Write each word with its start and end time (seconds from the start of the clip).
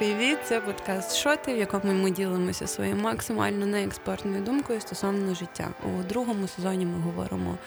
Привіт, 0.00 0.38
це 0.44 0.60
подкаст 0.60 1.16
Шоти, 1.16 1.54
в 1.54 1.56
якому 1.56 1.92
ми 1.92 2.10
ділимося 2.10 2.66
своєю 2.66 2.96
максимально 2.96 3.66
неекспертною 3.66 4.42
думкою 4.42 4.80
стосовно 4.80 5.34
життя. 5.34 5.68
У 5.84 6.02
другому 6.02 6.48
сезоні 6.48 6.86
ми 6.86 7.00
говоримо 7.00 7.58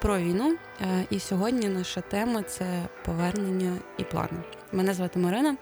про 0.00 0.18
війну. 0.18 0.56
Е, 0.80 1.04
і 1.10 1.20
сьогодні 1.20 1.68
наша 1.68 2.00
тема 2.00 2.42
це 2.42 2.82
повернення 3.04 3.76
і 3.98 4.04
плани. 4.04 4.42
Мене 4.72 4.94
звати 4.94 5.18
Марина. 5.18 5.56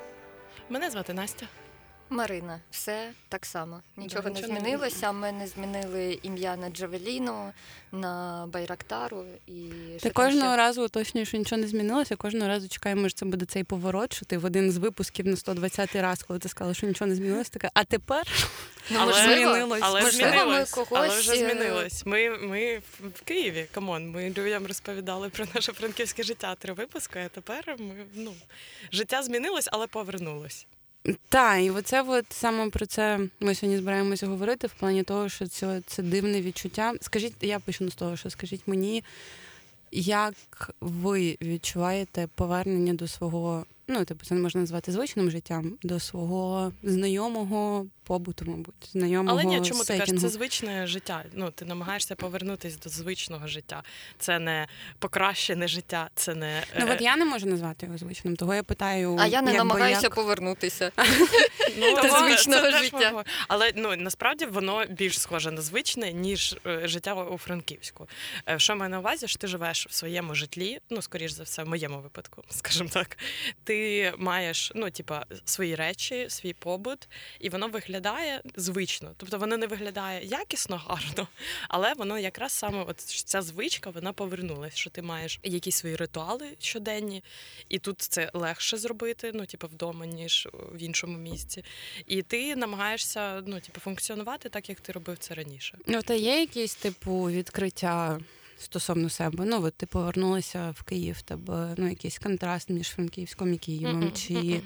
Мене 0.68 0.90
звати 0.90 1.14
Настя. 1.14 1.46
Марина, 2.10 2.60
все 2.70 3.12
так 3.28 3.46
само. 3.46 3.82
Нічого 3.96 4.22
да, 4.22 4.28
не 4.28 4.34
нічого 4.34 4.60
змінилося. 4.60 5.12
Ми 5.12 5.32
не 5.32 5.46
змінили 5.46 6.18
ім'я 6.22 6.56
на 6.56 6.70
Джавеліну, 6.70 7.52
на 7.92 8.46
Байрактару 8.52 9.24
і 9.46 9.70
ти 10.02 10.10
кожного 10.10 10.52
ще... 10.52 10.56
разу 10.56 10.84
уточнюєш, 10.84 11.28
що 11.28 11.38
нічого 11.38 11.60
не 11.60 11.68
змінилося. 11.68 12.16
Кожного 12.16 12.48
разу 12.48 12.68
чекаємо, 12.68 13.08
що 13.08 13.18
це 13.18 13.26
буде 13.26 13.46
цей 13.46 13.64
поворот. 13.64 14.12
Що 14.12 14.24
ти 14.24 14.38
в 14.38 14.44
один 14.44 14.72
з 14.72 14.76
випусків 14.76 15.26
на 15.26 15.34
100-20 15.34 16.02
раз, 16.02 16.22
коли 16.22 16.38
ти 16.38 16.48
сказала, 16.48 16.74
що 16.74 16.86
нічого 16.86 17.08
не 17.08 17.14
змінилося, 17.14 17.50
така. 17.50 17.70
А 17.74 17.84
тепер 17.84 18.22
ну, 18.90 18.98
але, 19.00 19.12
змінилось. 19.12 19.80
Але 19.84 20.02
можливо, 20.02 20.30
змінилось. 20.30 20.76
Ми 20.76 20.84
когось... 20.84 21.10
але 21.10 21.18
вже 21.18 21.32
е, 21.32 21.36
змінилось. 21.36 22.06
Ми 22.06 22.30
ми 22.30 22.82
в 23.00 23.20
Києві. 23.24 23.66
Come 23.72 23.94
on, 23.94 24.10
ми 24.10 24.34
людям 24.38 24.66
розповідали 24.66 25.28
про 25.28 25.44
наше 25.54 25.72
франківське 25.72 26.22
життя 26.22 26.54
три 26.54 26.72
випуски. 26.72 27.18
А 27.26 27.28
тепер 27.28 27.76
ми 27.78 27.94
ну 28.14 28.34
життя 28.92 29.22
змінилось, 29.22 29.68
але 29.72 29.86
повернулось. 29.86 30.66
Так, 31.28 31.62
і 31.62 31.70
оце 31.70 32.02
от 32.02 32.26
саме 32.30 32.70
про 32.70 32.86
це 32.86 33.20
ми 33.40 33.54
сьогодні 33.54 33.78
збираємося 33.78 34.26
говорити 34.26 34.66
в 34.66 34.74
плані 34.74 35.02
того, 35.02 35.28
що 35.28 35.46
це 35.46 35.82
це 35.86 36.02
дивне 36.02 36.42
відчуття. 36.42 36.94
Скажіть, 37.00 37.34
я 37.40 37.58
почну 37.58 37.90
з 37.90 37.94
того, 37.94 38.16
що 38.16 38.30
скажіть 38.30 38.62
мені, 38.66 39.04
як 39.92 40.34
ви 40.80 41.36
відчуваєте 41.42 42.28
повернення 42.34 42.94
до 42.94 43.08
свого 43.08 43.66
ну, 43.88 44.04
типу, 44.04 44.26
це 44.26 44.34
не 44.34 44.40
можна 44.40 44.60
назвати 44.60 44.92
звичним 44.92 45.30
життям 45.30 45.72
до 45.82 46.00
свого 46.00 46.72
знайомого 46.82 47.86
побуту, 48.06 48.44
мабуть, 48.48 48.74
знайомого 48.92 49.38
Але 49.38 49.44
ні, 49.44 49.54
чому 49.54 49.84
сетінгу. 49.84 49.84
ти 49.84 49.98
кажеш, 49.98 50.20
це 50.20 50.28
звичне 50.28 50.86
життя. 50.86 51.24
Ну, 51.32 51.50
ти 51.50 51.64
намагаєшся 51.64 52.14
повернутися 52.14 52.78
до 52.84 52.90
звичного 52.90 53.46
життя. 53.46 53.82
Це 54.18 54.38
не 54.38 54.66
покращене 54.98 55.68
життя, 55.68 56.10
це 56.14 56.34
не 56.34 56.62
ну 56.80 56.86
от 56.90 57.00
е, 57.00 57.04
я 57.04 57.16
не 57.16 57.24
можу 57.24 57.46
назвати 57.46 57.86
його 57.86 57.98
звичним. 57.98 58.36
Того 58.36 58.54
я 58.54 58.62
питаю, 58.62 59.16
а 59.20 59.26
я 59.26 59.42
не 59.42 59.52
намагаюся 59.52 60.02
як... 60.02 60.14
повернутися 60.14 60.92
ну, 61.78 62.02
до 62.02 62.08
звичного 62.08 62.70
життя. 62.70 63.24
Але 63.48 63.72
ну 63.76 63.96
насправді 63.96 64.46
воно 64.46 64.84
більш 64.90 65.20
схоже 65.20 65.50
на 65.50 65.60
звичне 65.60 66.12
ніж 66.12 66.56
е, 66.66 66.88
життя 66.88 67.14
у 67.14 67.38
Франківську. 67.38 68.08
Е, 68.48 68.58
що 68.58 68.76
маю 68.76 68.90
на 68.90 68.98
увазі, 68.98 69.28
що 69.28 69.38
ти 69.38 69.46
живеш 69.46 69.86
в 69.86 69.92
своєму 69.92 70.34
житлі, 70.34 70.78
ну 70.90 71.02
скоріш 71.02 71.32
за 71.32 71.42
все, 71.42 71.62
в 71.62 71.68
моєму 71.68 72.00
випадку, 72.00 72.44
скажімо 72.50 72.90
так. 72.92 73.18
Ти 73.64 73.76
ти 73.76 74.12
маєш 74.18 74.72
ну, 74.74 74.90
типа, 74.90 75.26
свої 75.44 75.74
речі, 75.74 76.26
свій 76.28 76.52
побут, 76.52 77.08
і 77.40 77.48
воно 77.48 77.68
виглядає 77.68 77.95
звично. 78.56 79.10
Тобто 79.16 79.38
воно 79.38 79.56
не 79.56 79.66
виглядає 79.66 80.26
якісно 80.26 80.76
гарно, 80.76 81.28
але 81.68 81.94
воно 81.94 82.18
якраз 82.18 82.52
саме 82.52 82.84
от 82.88 83.00
ця 83.00 83.42
звичка 83.42 83.90
вона 83.90 84.12
повернулася, 84.12 84.76
що 84.76 84.90
ти 84.90 85.02
маєш 85.02 85.40
якісь 85.42 85.76
свої 85.76 85.96
ритуали 85.96 86.56
щоденні, 86.58 87.22
і 87.68 87.78
тут 87.78 88.02
це 88.02 88.30
легше 88.34 88.76
зробити, 88.76 89.30
ну, 89.34 89.46
типу, 89.46 89.66
вдома, 89.66 90.06
ніж 90.06 90.48
в 90.52 90.82
іншому 90.82 91.18
місці. 91.18 91.64
І 92.06 92.22
ти 92.22 92.56
намагаєшся 92.56 93.42
ну, 93.46 93.60
типу, 93.60 93.80
функціонувати 93.80 94.48
так, 94.48 94.68
як 94.68 94.80
ти 94.80 94.92
робив 94.92 95.18
це 95.18 95.34
раніше. 95.34 95.78
Ну, 95.86 96.02
та 96.02 96.14
є 96.14 96.40
якісь 96.40 96.74
типу 96.74 97.22
відкриття 97.22 98.18
стосовно 98.58 99.10
себе. 99.10 99.44
Ну, 99.44 99.64
от 99.64 99.74
ти 99.74 99.86
повернулася 99.86 100.74
в 100.78 100.82
Київ, 100.82 101.22
тебе 101.22 101.74
ну, 101.76 101.88
якийсь 101.88 102.18
контраст 102.18 102.70
між 102.70 102.88
Франківськом 102.88 103.54
і 103.54 103.58
Києвом. 103.58 104.02
Mm-mm, 104.02 104.26
чи 104.26 104.34
mm-mm. 104.34 104.60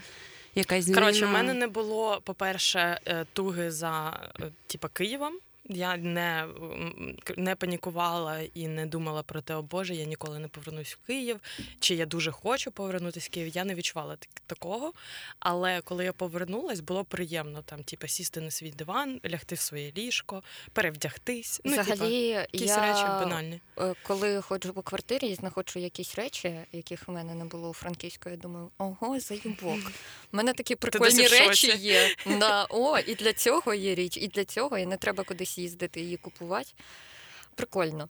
Якась 0.54 0.84
зміна? 0.84 1.00
Коротше, 1.00 1.26
в 1.26 1.30
мене 1.30 1.54
не 1.54 1.66
було, 1.66 2.20
по-перше, 2.24 3.00
е, 3.06 3.26
туги 3.32 3.70
за 3.70 4.20
е, 4.40 4.44
типа 4.66 4.88
Києвом. 4.88 5.32
Я 5.72 5.96
не 5.96 6.46
не 7.36 7.54
панікувала 7.54 8.40
і 8.54 8.68
не 8.68 8.86
думала 8.86 9.22
про 9.22 9.40
те, 9.40 9.54
о 9.54 9.62
Боже, 9.62 9.94
я 9.94 10.04
ніколи 10.04 10.38
не 10.38 10.48
повернусь 10.48 10.92
в 10.92 11.06
Київ, 11.06 11.40
чи 11.80 11.94
я 11.94 12.06
дуже 12.06 12.30
хочу 12.30 12.70
повернутися 12.70 13.26
в 13.30 13.34
Київ. 13.34 13.48
Я 13.56 13.64
не 13.64 13.74
відчувала 13.74 14.16
такого. 14.46 14.92
Але 15.38 15.80
коли 15.80 16.04
я 16.04 16.12
повернулась, 16.12 16.80
було 16.80 17.04
приємно 17.04 17.62
там, 17.62 17.82
типу, 17.82 18.08
сісти 18.08 18.40
на 18.40 18.50
свій 18.50 18.70
диван, 18.70 19.20
лягти 19.30 19.54
в 19.54 19.58
своє 19.58 19.92
ліжко, 19.96 20.42
перевдягтись. 20.72 21.60
Ну, 21.64 21.72
Взагалі, 21.72 21.98
типу, 21.98 22.48
якісь 22.52 22.70
я, 22.70 22.80
речі 22.80 23.02
банальні. 23.02 23.60
Е, 23.78 23.94
коли 24.02 24.40
ходжу 24.40 24.72
по 24.74 24.82
квартирі 24.82 25.26
і 25.26 25.34
знаходжу 25.34 25.78
якісь 25.78 26.14
речі, 26.14 26.60
яких 26.72 27.04
у 27.06 27.12
мене 27.12 27.34
не 27.34 27.44
було 27.44 27.70
у 27.70 27.72
Франківську, 27.72 28.30
я 28.30 28.36
думаю, 28.36 28.70
ого, 28.78 29.20
заїбок. 29.20 29.92
У 30.32 30.36
мене 30.36 30.52
такі 30.52 30.76
прикольні 30.76 31.28
речі 31.28 31.76
є. 31.76 32.16
На, 32.26 32.66
О, 32.70 32.98
і 32.98 33.14
для 33.14 33.32
цього 33.32 33.74
є 33.74 33.94
річ, 33.94 34.16
і 34.16 34.28
для 34.28 34.44
цього 34.44 34.78
і 34.78 34.86
не 34.86 34.96
треба 34.96 35.24
кудись 35.24 35.58
їздити 35.60 36.00
її 36.00 36.16
купувати. 36.16 36.70
Прикольно. 37.54 38.08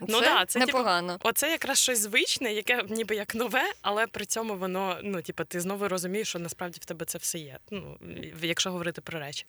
Ну, 0.00 0.20
да, 0.20 0.44
це 0.46 0.58
типу, 0.58 0.66
непогано. 0.66 1.12
Типу, 1.12 1.28
оце 1.28 1.50
якраз 1.50 1.78
щось 1.78 1.98
звичне, 1.98 2.52
яке 2.52 2.84
ніби 2.88 3.16
як 3.16 3.34
нове, 3.34 3.72
але 3.82 4.06
при 4.06 4.24
цьому 4.24 4.56
воно, 4.56 4.98
ну, 5.02 5.22
типу, 5.22 5.44
ти 5.44 5.60
знову 5.60 5.88
розумієш, 5.88 6.28
що 6.28 6.38
насправді 6.38 6.78
в 6.82 6.84
тебе 6.84 7.06
це 7.06 7.18
все 7.18 7.38
є. 7.38 7.58
Ну, 7.70 7.98
якщо 8.42 8.70
говорити 8.70 9.00
про 9.00 9.20
речі. 9.20 9.46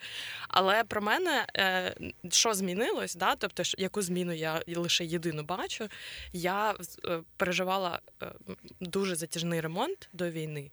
Але 0.48 0.84
про 0.84 1.02
мене, 1.02 1.46
е, 1.58 1.96
що 2.30 2.54
змінилось, 2.54 3.16
да? 3.16 3.36
тобто, 3.36 3.64
яку 3.78 4.02
зміну 4.02 4.34
я 4.34 4.62
лише 4.76 5.06
єдину 5.06 5.44
бачу, 5.44 5.88
я 6.34 6.76
е, 7.06 7.22
переживала 7.38 8.00
е, 8.24 8.32
дуже 8.80 9.16
затяжний 9.16 9.62
ремонт 9.62 10.10
до 10.14 10.30
війни, 10.30 10.72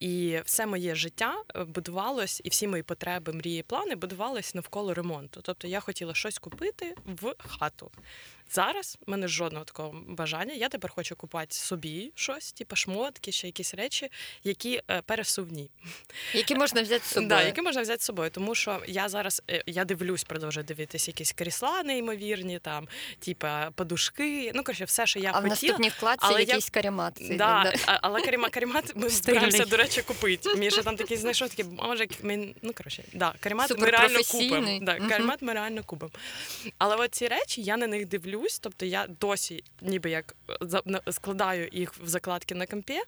і 0.00 0.40
все 0.44 0.66
моє 0.66 0.94
життя 0.94 1.34
будувалось, 1.66 2.40
і 2.44 2.48
всі 2.48 2.68
мої 2.68 2.82
потреби, 2.82 3.32
мрії, 3.32 3.62
плани 3.62 3.94
будувались 3.94 4.54
навколо 4.54 4.94
ремонту. 4.94 5.40
Тобто 5.42 5.68
я 5.68 5.80
хотіла 5.80 6.14
щось 6.14 6.38
купити 6.38 6.94
в 7.04 7.34
хату. 7.38 7.90
Зараз 8.54 8.98
в 9.06 9.10
мене 9.10 9.28
жодного 9.28 9.64
такого 9.64 9.94
бажання. 10.08 10.54
Я 10.54 10.68
тепер 10.68 10.90
хочу 10.90 11.16
купувати 11.16 11.54
собі 11.54 12.12
щось, 12.14 12.52
типу 12.52 12.76
шмотки, 12.76 13.32
ще 13.32 13.46
якісь 13.46 13.74
речі, 13.74 14.10
які 14.44 14.82
е, 14.90 15.02
пересувні. 15.02 15.70
Які 16.34 16.54
можна 16.54 16.82
взяти 16.82 17.04
з 17.04 17.08
собою. 17.12 17.28
Да, 17.28 17.42
які 17.42 17.62
можна 17.62 17.82
взяти 17.82 18.02
з 18.02 18.04
собою. 18.04 18.30
Тому 18.30 18.54
що 18.54 18.80
я 18.86 19.08
зараз 19.08 19.42
е, 19.50 19.62
я 19.66 19.84
дивлюсь, 19.84 20.24
продовжую 20.24 20.64
дивитися 20.64 21.10
якісь 21.10 21.32
крісла 21.32 21.82
неймовірні, 21.82 22.58
там, 22.58 22.88
типу, 23.18 23.46
подушки. 23.74 24.52
Ну, 24.54 24.62
коротше, 24.62 24.84
все, 24.84 25.06
що 25.06 25.18
я 25.18 25.30
а 25.30 25.32
хотіла. 25.32 25.44
А 25.44 25.46
в 25.46 25.50
наступній 25.50 25.88
вкладці 25.88 26.26
але 26.28 26.40
якийсь 26.40 26.66
я... 26.66 26.70
каремат. 26.70 27.14
Да, 27.20 27.36
да. 27.36 27.98
Але 28.02 28.20
карема, 28.20 28.48
каремат 28.48 28.92
ми 28.96 29.08
збираємося, 29.08 29.64
до 29.64 29.76
речі, 29.76 30.02
купити. 30.02 30.54
Міша 30.54 30.82
там 30.82 30.96
такий 30.96 31.16
знайшов, 31.16 31.48
такий, 31.48 31.64
може, 31.64 32.06
ми... 32.22 32.54
ну, 32.62 32.72
коротше, 32.72 33.04
да, 33.12 33.34
каремат 33.40 33.78
ми 33.78 33.90
реально 33.90 34.18
купимо. 34.30 34.78
Да, 34.82 34.98
каремат 35.08 35.42
ми 35.42 35.52
реально 35.52 35.82
купимо. 35.84 36.12
Але 36.78 36.96
от 36.96 37.14
ці 37.14 37.28
речі, 37.28 37.62
я 37.62 37.76
на 37.76 37.86
них 37.86 38.06
дивлюсь 38.06 38.43
дивлюсь, 38.44 38.58
тобто 38.58 38.86
я 38.86 39.06
досі 39.20 39.64
ніби 39.80 40.10
як 40.10 40.34
складаю 41.10 41.68
їх 41.72 41.94
в 41.94 42.08
закладки 42.08 42.54
на 42.54 42.66
компі, 42.66 43.00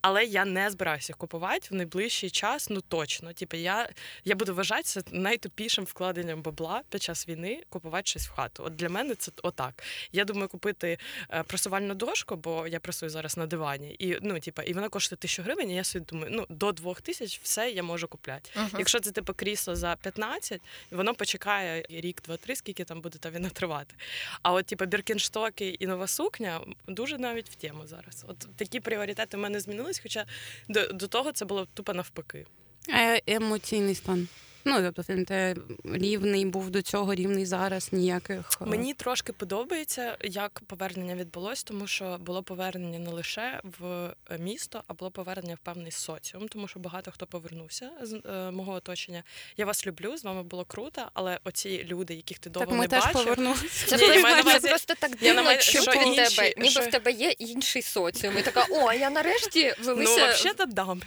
але 0.00 0.24
я 0.24 0.44
не 0.44 0.70
збираюся 0.70 1.10
їх 1.10 1.16
купувати 1.16 1.68
в 1.70 1.74
найближчий 1.74 2.30
час. 2.30 2.70
Ну 2.70 2.80
точно. 2.80 3.32
Типу, 3.32 3.56
я 3.56 3.88
я 4.24 4.34
буду 4.34 4.54
вважатися 4.54 5.02
найтупішим 5.12 5.84
вкладенням 5.84 6.42
бабла 6.42 6.82
під 6.90 7.02
час 7.02 7.28
війни 7.28 7.62
купувати 7.68 8.06
щось 8.06 8.28
в 8.28 8.30
хату. 8.30 8.64
От 8.66 8.76
для 8.76 8.88
мене 8.88 9.14
це 9.14 9.32
отак. 9.42 9.82
Я 10.12 10.24
думаю, 10.24 10.48
купити 10.48 10.98
е, 11.30 11.42
просувальну 11.42 11.94
дошку, 11.94 12.36
бо 12.36 12.66
я 12.66 12.80
працюю 12.80 13.10
зараз 13.10 13.36
на 13.36 13.46
дивані, 13.46 13.96
і 13.98 14.18
ну, 14.22 14.40
типу, 14.40 14.62
і 14.62 14.72
вона 14.72 14.88
коштує 14.88 15.16
тисячу 15.18 15.42
гривень. 15.42 15.70
і 15.70 15.74
Я 15.74 15.84
собі 15.84 16.04
думаю, 16.04 16.30
ну 16.32 16.46
до 16.48 16.72
двох 16.72 17.00
тисяч 17.00 17.40
все 17.42 17.70
я 17.70 17.82
можу 17.82 18.08
купляти. 18.08 18.50
Uh-huh. 18.56 18.78
Якщо 18.78 19.00
це 19.00 19.10
типу 19.10 19.34
крісло 19.34 19.76
за 19.76 19.96
15, 20.02 20.60
воно 20.90 21.14
почекає 21.14 21.86
рік, 21.90 22.22
два-три, 22.22 22.56
скільки 22.56 22.84
там 22.84 23.00
буде 23.00 23.18
та 23.18 23.30
війна 23.30 23.48
тривати. 23.48 23.94
А 24.42 24.52
от 24.52 24.65
типу, 24.66 24.86
Біркінштоки 24.86 25.76
і 25.78 25.86
нова 25.86 26.06
сукня 26.06 26.60
дуже 26.88 27.18
навіть 27.18 27.50
в 27.50 27.54
тему 27.54 27.86
зараз. 27.86 28.24
От 28.28 28.38
такі 28.56 28.80
пріоритети 28.80 29.36
в 29.36 29.40
мене 29.40 29.60
змінились, 29.60 30.00
хоча 30.02 30.24
до, 30.68 30.86
до 30.88 31.08
того 31.08 31.32
це 31.32 31.44
було 31.44 31.66
тупо 31.74 31.94
навпаки. 31.94 32.46
А 32.92 33.18
емоційний 33.26 33.94
стан. 33.94 34.28
Ну, 34.68 34.82
тобто 34.82 35.12
він 35.12 35.24
те 35.24 35.54
рівний 35.84 36.46
був 36.46 36.70
до 36.70 36.82
цього, 36.82 37.14
рівний 37.14 37.46
зараз 37.46 37.92
ніяких. 37.92 38.58
Е, 38.60 38.64
Мені 38.64 38.94
трошки 38.94 39.32
подобається, 39.32 40.16
як 40.20 40.60
повернення 40.66 41.14
відбулось, 41.14 41.64
тому 41.64 41.86
що 41.86 42.18
було 42.20 42.42
повернення 42.42 42.98
не 42.98 43.10
лише 43.10 43.60
в 43.78 43.84
е, 44.30 44.38
місто, 44.38 44.82
а 44.86 44.94
було 44.94 45.10
повернення 45.10 45.54
в 45.54 45.58
певний 45.58 45.90
соціум, 45.90 46.48
тому 46.48 46.68
що 46.68 46.80
багато 46.80 47.10
хто 47.10 47.26
повернувся 47.26 47.90
з 48.02 48.12
е, 48.12 48.50
мого 48.50 48.72
оточення. 48.72 49.22
Я 49.56 49.66
вас 49.66 49.86
люблю, 49.86 50.16
з 50.16 50.24
вами 50.24 50.42
було 50.42 50.64
круто, 50.64 51.10
але 51.14 51.38
оці 51.44 51.84
люди, 51.88 52.14
яких 52.14 52.38
ти 52.38 52.50
довго 52.50 52.66
так, 52.66 52.78
ми 52.78 52.80
не 52.80 52.88
теж 52.88 53.04
бачив... 53.04 53.24
повернулися. 53.24 53.96
Це, 53.96 54.68
просто 54.68 54.94
так 55.00 55.16
дивно, 55.16 55.60
що 55.60 55.80
в 55.80 55.84
тебе, 55.84 56.54
ніби 56.56 56.70
що... 56.70 56.80
в 56.80 56.90
тебе 56.90 57.12
є 57.12 57.30
інший 57.30 57.82
соціум. 57.82 58.38
І 58.38 58.42
така, 58.42 58.66
о, 58.70 58.92
я 58.92 59.10
нарешті 59.10 59.74
велися... 59.82 60.20
Ну, 60.20 60.32
взагалі-то 60.32 60.66
дам. 60.66 61.02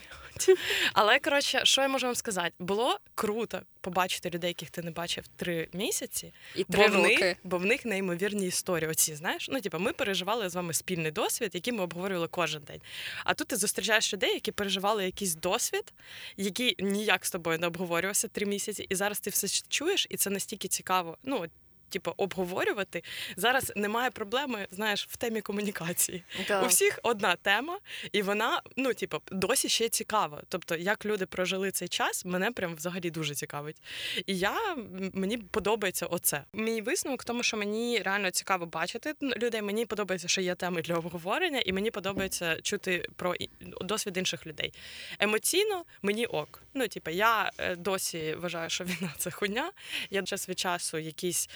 Але 0.93 1.19
коротше, 1.19 1.61
що 1.63 1.81
я 1.81 1.87
можу 1.87 2.05
вам 2.05 2.15
сказати? 2.15 2.51
Було 2.59 2.99
круто 3.15 3.61
побачити 3.81 4.29
людей, 4.29 4.47
яких 4.47 4.69
ти 4.69 4.81
не 4.81 4.91
бачив 4.91 5.23
три 5.35 5.67
місяці, 5.73 6.33
і 6.55 6.63
три 6.63 6.87
бо 6.87 6.95
роки. 6.95 7.15
в 7.15 7.19
них, 7.19 7.37
бо 7.43 7.57
в 7.57 7.65
них 7.65 7.85
неймовірні 7.85 8.47
історії. 8.47 8.89
Оці 8.89 9.15
знаєш, 9.15 9.49
ну 9.51 9.61
типу, 9.61 9.79
ми 9.79 9.93
переживали 9.93 10.49
з 10.49 10.55
вами 10.55 10.73
спільний 10.73 11.11
досвід, 11.11 11.51
який 11.53 11.73
ми 11.73 11.83
обговорювали 11.83 12.27
кожен 12.27 12.63
день. 12.63 12.81
А 13.23 13.33
тут 13.33 13.47
ти 13.47 13.55
зустрічаєш 13.55 14.13
людей, 14.13 14.33
які 14.33 14.51
переживали 14.51 15.05
якийсь 15.05 15.35
досвід, 15.35 15.93
який 16.37 16.75
ніяк 16.79 17.25
з 17.25 17.31
тобою 17.31 17.59
не 17.59 17.67
обговорювався 17.67 18.27
три 18.27 18.45
місяці, 18.45 18.85
і 18.89 18.95
зараз 18.95 19.19
ти 19.19 19.29
все 19.29 19.47
чуєш, 19.67 20.07
і 20.09 20.17
це 20.17 20.29
настільки 20.29 20.67
цікаво. 20.67 21.17
Ну 21.23 21.45
типу, 21.89 22.13
обговорювати. 22.17 23.03
Зараз 23.37 23.73
немає 23.75 24.11
проблеми, 24.11 24.67
знаєш, 24.71 25.07
в 25.09 25.17
темі 25.17 25.41
комунікації. 25.41 26.23
Да. 26.47 26.63
У 26.63 26.67
всіх 26.67 26.99
одна 27.03 27.35
тема, 27.35 27.79
і 28.11 28.21
вона, 28.21 28.61
ну, 28.75 28.93
типу, 28.93 29.17
досі 29.31 29.69
ще 29.69 29.89
цікава. 29.89 30.41
Тобто, 30.49 30.75
як 30.75 31.05
люди 31.05 31.25
прожили 31.25 31.71
цей 31.71 31.87
час, 31.87 32.25
мене 32.25 32.51
прям 32.51 32.75
взагалі 32.75 33.09
дуже 33.09 33.35
цікавить. 33.35 33.77
І 34.25 34.37
я 34.37 34.75
мені 35.13 35.37
подобається 35.37 36.05
оце. 36.05 36.43
Мій 36.53 36.81
висновок 36.81 37.21
в 37.21 37.25
тому, 37.25 37.43
що 37.43 37.57
мені 37.57 37.99
реально 37.99 38.31
цікаво 38.31 38.65
бачити 38.65 39.13
людей. 39.21 39.61
Мені 39.61 39.85
подобається, 39.85 40.27
що 40.27 40.41
є 40.41 40.55
теми 40.55 40.81
для 40.81 40.95
обговорення, 40.95 41.61
і 41.65 41.73
мені 41.73 41.91
подобається 41.91 42.61
чути 42.61 43.09
про 43.15 43.35
досвід 43.81 44.17
інших 44.17 44.47
людей. 44.47 44.73
Емоційно 45.19 45.85
мені 46.01 46.25
ок. 46.25 46.61
Ну, 46.73 46.87
типу, 46.87 47.11
я 47.11 47.51
е, 47.57 47.75
досі 47.75 48.35
вважаю, 48.35 48.69
що 48.69 48.83
війна 48.83 49.13
це 49.17 49.31
хуйня. 49.31 49.71
Я 50.09 50.23
час 50.23 50.49
від 50.49 50.59
часу 50.59 50.97
якісь 50.97 51.49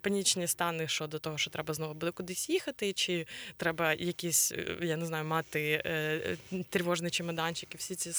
панічні 0.00 0.46
стани 0.46 0.88
щодо 0.88 1.18
того, 1.18 1.38
що 1.38 1.50
треба 1.50 1.74
знову 1.74 1.94
буде 1.94 2.12
кудись 2.12 2.50
їхати, 2.50 2.92
чи 2.92 3.26
треба 3.56 3.92
якісь, 3.92 4.52
е, 4.52 4.76
я 4.82 4.96
не 4.96 5.06
знаю, 5.06 5.24
мати 5.24 5.82
е, 5.86 6.36
тривожний 6.70 7.10
чемоданчик 7.10 7.74
і 7.74 7.78
всі 7.78 7.94
ці 7.94 8.12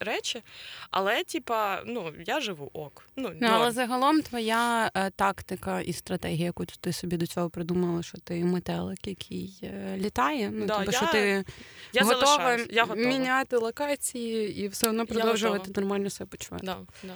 речі. 0.00 0.42
Але, 0.90 1.24
типа, 1.24 1.82
ну 1.86 2.12
я 2.26 2.40
живу 2.40 2.70
ок. 2.72 3.06
Ну, 3.16 3.32
ну 3.40 3.48
але 3.50 3.70
загалом 3.70 4.22
твоя 4.22 4.90
тактика 5.16 5.80
і 5.80 5.92
стратегія, 5.92 6.44
яку 6.44 6.64
ти 6.64 6.92
собі 6.92 7.16
до 7.16 7.26
цього 7.26 7.50
придумала, 7.50 8.02
що 8.02 8.18
ти 8.18 8.44
метелик, 8.44 9.06
який 9.06 9.70
літає. 9.96 10.50
Ну 10.52 10.66
да, 10.66 10.78
типу, 10.78 10.92
я, 10.92 10.98
що 10.98 11.06
ти 11.06 11.44
я 11.92 12.04
готова, 12.04 12.58
я 12.70 12.84
готова 12.84 13.08
міняти 13.08 13.56
локації 13.56 14.60
і 14.60 14.68
все 14.68 14.88
одно 14.88 15.06
продовжувати 15.06 15.80
нормально 15.80 16.10
себе 16.10 16.28
почувати. 16.28 16.66
Да, 16.66 16.76
да. 17.02 17.14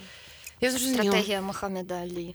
Я 0.61 0.71
Стратегія 0.71 1.41
Мохамеда 1.41 1.95
Алі. 1.95 2.35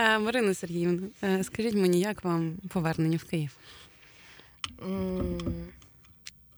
Е, 0.00 0.18
Марина 0.18 0.54
Сергіївна, 0.54 1.08
е, 1.22 1.44
скажіть 1.44 1.74
мені, 1.74 2.00
як 2.00 2.24
вам 2.24 2.56
повернення 2.68 3.16
в 3.16 3.24
Київ? 3.24 3.56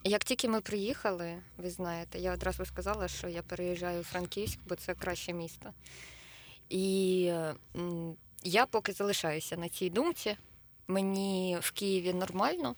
Як 0.04 0.24
тільки 0.24 0.48
ми 0.48 0.60
приїхали, 0.60 1.34
ви 1.58 1.70
знаєте, 1.70 2.18
я 2.18 2.34
одразу 2.34 2.64
сказала, 2.64 3.08
що 3.08 3.28
я 3.28 3.42
переїжджаю 3.42 4.00
у 4.00 4.04
Франківськ, 4.04 4.58
бо 4.68 4.74
це 4.74 4.94
краще 4.94 5.32
місто. 5.32 5.70
І 6.68 7.20
я 8.44 8.66
поки 8.70 8.92
залишаюся 8.92 9.56
на 9.56 9.68
цій 9.68 9.90
думці. 9.90 10.36
Мені 10.88 11.58
в 11.60 11.70
Києві 11.70 12.12
нормально. 12.12 12.74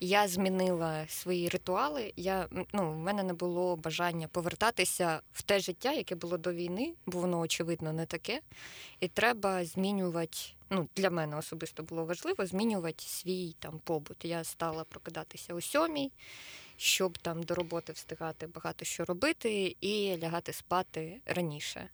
Я 0.00 0.28
змінила 0.28 1.08
свої 1.08 1.48
ритуали. 1.48 2.12
Я, 2.16 2.48
ну, 2.72 2.92
В 2.92 2.96
мене 2.96 3.22
не 3.22 3.32
було 3.32 3.76
бажання 3.76 4.28
повертатися 4.28 5.20
в 5.32 5.42
те 5.42 5.60
життя, 5.60 5.92
яке 5.92 6.14
було 6.14 6.38
до 6.38 6.52
війни, 6.52 6.94
бо 7.06 7.18
воно, 7.18 7.38
очевидно, 7.40 7.92
не 7.92 8.06
таке. 8.06 8.40
І 9.00 9.08
треба 9.08 9.64
змінювати. 9.64 10.38
Ну, 10.70 10.88
Для 10.96 11.10
мене 11.10 11.36
особисто 11.36 11.82
було 11.82 12.04
важливо 12.04 12.46
змінювати 12.46 13.04
свій 13.04 13.56
там 13.58 13.78
побут. 13.84 14.24
Я 14.24 14.44
стала 14.44 14.84
прокидатися 14.84 15.54
о 15.54 15.60
сьомій, 15.60 16.12
щоб 16.76 17.18
там 17.18 17.42
до 17.42 17.54
роботи 17.54 17.92
встигати 17.92 18.46
багато 18.46 18.84
що 18.84 19.04
робити, 19.04 19.76
і 19.80 20.16
лягати 20.18 20.52
спати 20.52 21.20
раніше. 21.26 21.88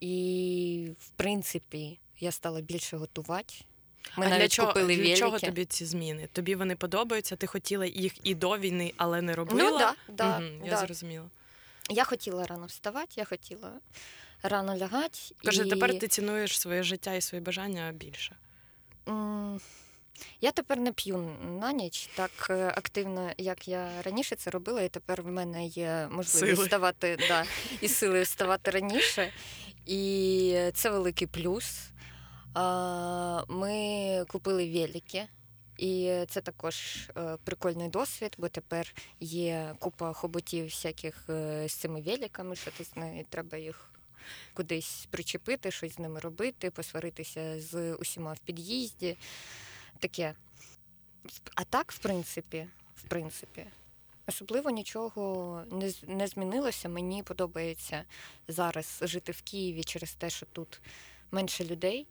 І, 0.00 0.90
в 1.00 1.08
принципі, 1.08 1.98
я 2.20 2.32
стала 2.32 2.60
більше 2.60 2.96
готувати. 2.96 3.54
Ми 4.16 4.26
а 4.26 4.28
навіть 4.28 4.40
для 4.40 4.48
чого, 4.48 4.68
купили 4.68 4.96
для 4.96 5.16
чого 5.16 5.38
тобі 5.38 5.64
ці 5.64 5.84
зміни? 5.84 6.28
Тобі 6.32 6.54
вони 6.54 6.76
подобаються? 6.76 7.36
Ти 7.36 7.46
хотіла 7.46 7.86
їх 7.86 8.12
і 8.22 8.34
до 8.34 8.58
війни, 8.58 8.92
але 8.96 9.22
не 9.22 9.34
робила? 9.34 9.70
Ну, 9.70 9.78
да, 9.78 9.94
да, 10.08 10.38
угу, 10.38 10.66
Я 10.66 10.76
зрозуміла. 10.76 11.26
Я 11.90 12.04
хотіла 12.04 12.46
рано 12.46 12.66
вставати, 12.66 13.12
я 13.16 13.24
хотіла 13.24 13.72
рано 14.42 14.76
лягати. 14.76 15.18
Каже, 15.44 15.66
і... 15.66 15.70
тепер 15.70 15.98
ти 15.98 16.08
цінуєш 16.08 16.60
своє 16.60 16.82
життя 16.82 17.14
і 17.14 17.20
свої 17.20 17.42
бажання 17.42 17.92
більше. 17.92 18.36
Я 20.40 20.50
тепер 20.52 20.78
не 20.78 20.92
п'ю 20.92 21.36
на 21.60 21.72
ніч 21.72 22.08
так 22.14 22.30
е, 22.50 22.72
активно, 22.76 23.30
як 23.38 23.68
я 23.68 24.02
раніше 24.02 24.36
це 24.36 24.50
робила, 24.50 24.82
і 24.82 24.88
тепер 24.88 25.22
в 25.22 25.26
мене 25.26 25.66
є 25.66 26.08
можливість 26.10 26.38
сили. 26.38 26.64
вставати 26.64 27.18
да, 27.28 27.44
і 27.80 27.88
сили 27.88 28.22
вставати 28.22 28.70
раніше. 28.70 29.32
І 29.86 30.70
це 30.74 30.90
великий 30.90 31.26
плюс. 31.26 31.90
Ми 33.48 34.24
купили 34.28 34.70
велики. 34.70 35.26
І 35.78 36.24
це 36.28 36.40
також 36.40 37.08
е, 37.16 37.36
прикольний 37.44 37.88
досвід, 37.88 38.34
бо 38.38 38.48
тепер 38.48 38.94
є 39.20 39.74
купа 39.78 40.12
хоботів 40.12 40.64
всяких 40.64 41.24
е, 41.28 41.68
з 41.68 41.72
цими 41.72 42.00
великами, 42.00 42.56
що 42.56 42.70
ти 42.70 42.84
знає, 42.84 43.24
треба 43.28 43.58
їх 43.58 43.90
кудись 44.54 45.06
причепити, 45.10 45.70
щось 45.70 45.94
з 45.94 45.98
ними 45.98 46.20
робити, 46.20 46.70
посваритися 46.70 47.60
з 47.60 47.94
усіма 47.94 48.32
в 48.32 48.38
під'їзді. 48.38 49.16
Таке. 49.98 50.34
А 51.54 51.64
так, 51.64 51.92
в 51.92 51.98
принципі, 51.98 52.66
в 52.96 53.02
принципі, 53.02 53.66
особливо 54.26 54.70
нічого 54.70 55.62
не 55.70 55.92
не 56.06 56.26
змінилося. 56.26 56.88
Мені 56.88 57.22
подобається 57.22 58.04
зараз 58.48 58.98
жити 59.02 59.32
в 59.32 59.42
Києві 59.42 59.84
через 59.84 60.12
те, 60.12 60.30
що 60.30 60.46
тут 60.46 60.80
менше 61.30 61.64
людей. 61.64 62.06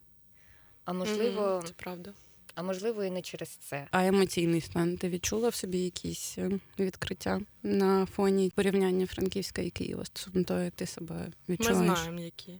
А 0.86 0.92
можливо, 0.92 1.62
це 1.66 1.72
правда. 1.76 2.12
А 2.54 2.62
можливо, 2.62 3.04
і 3.04 3.10
не 3.10 3.22
через 3.22 3.48
це. 3.48 3.86
А 3.90 4.06
емоційний 4.06 4.60
стан 4.60 4.96
ти 4.96 5.08
відчула 5.08 5.48
в 5.48 5.54
собі 5.54 5.78
якісь 5.78 6.38
е, 6.38 6.50
відкриття 6.78 7.40
на 7.62 8.06
фоні 8.06 8.52
порівняння 8.54 9.06
Франківська 9.06 9.62
і 9.62 9.70
Києва 9.70 10.04
стосовно 10.04 10.44
того, 10.44 10.60
як 10.60 10.74
ти 10.74 10.86
себе 10.86 11.14
відчуваєш? 11.48 11.88
Ми 11.88 11.96
знаємо, 11.96 12.20
які. 12.20 12.58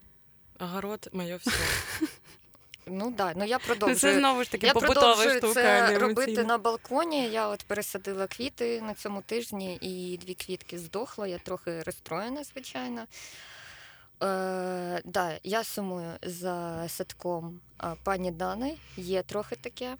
Огород 0.60 1.08
моє 1.12 1.36
все. 1.36 1.50
Ну 2.86 3.14
да, 3.16 3.32
ну 3.36 3.44
я 3.44 3.58
продовжую. 3.66 3.98
Це 3.98 4.18
знову 4.18 4.44
ж 4.44 4.50
таки 4.50 4.66
я 4.66 4.72
побутова 4.72 5.30
штука. 5.30 5.54
це 5.54 5.98
робити 5.98 6.44
на 6.44 6.58
балконі. 6.58 7.28
Я 7.28 7.48
от 7.48 7.62
пересадила 7.62 8.26
квіти 8.26 8.80
на 8.80 8.94
цьому 8.94 9.22
тижні, 9.22 9.78
і 9.80 10.18
дві 10.24 10.34
квітки 10.34 10.78
здохло. 10.78 11.26
Я 11.26 11.38
трохи 11.38 11.82
розстроєна, 11.82 12.44
звичайно. 12.44 13.06
Е, 14.22 15.02
да, 15.04 15.38
Я 15.44 15.64
сумую 15.64 16.12
за 16.22 16.84
садком 16.88 17.60
пані 18.02 18.30
Дани, 18.30 18.76
є 18.96 19.22
трохи 19.22 19.56
таке, 19.56 19.96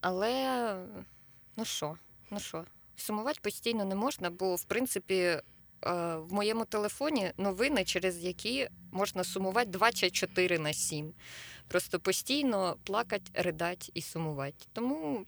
але 0.00 0.74
ну 1.56 1.64
що, 1.64 1.96
ну 2.30 2.40
що, 2.40 2.64
сумувати 2.96 3.38
постійно 3.42 3.84
не 3.84 3.94
можна, 3.94 4.30
бо 4.30 4.54
в 4.54 4.64
принципі 4.64 5.14
е, 5.14 5.42
в 6.16 6.32
моєму 6.32 6.64
телефоні 6.64 7.32
новини, 7.36 7.84
через 7.84 8.24
які 8.24 8.68
можна 8.92 9.24
сумувати 9.24 9.70
24 9.70 10.58
на 10.58 10.72
7. 10.72 11.12
Просто 11.68 12.00
постійно 12.00 12.76
плакати, 12.84 13.30
ридати 13.34 13.90
і 13.94 14.02
сумувати. 14.02 14.66
Тому 14.72 15.26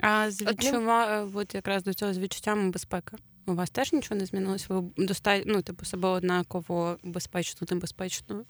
а 0.00 0.30
з 0.30 0.42
Одним... 0.42 0.88
от 1.36 1.54
якраз 1.54 1.82
до 1.82 1.94
цього 1.94 2.14
з 2.14 2.18
відчуттями 2.18 2.70
безпеки. 2.70 3.16
У 3.48 3.54
вас 3.54 3.70
теж 3.70 3.92
нічого 3.92 4.20
не 4.20 4.26
змінилось? 4.26 4.68
Ви 4.68 4.84
достатньо, 4.96 5.52
ну, 5.54 5.62
типу, 5.62 5.84
себе 5.84 6.08
однаково 6.08 6.98
безпечно, 7.02 7.66
небезпечно 7.70 8.44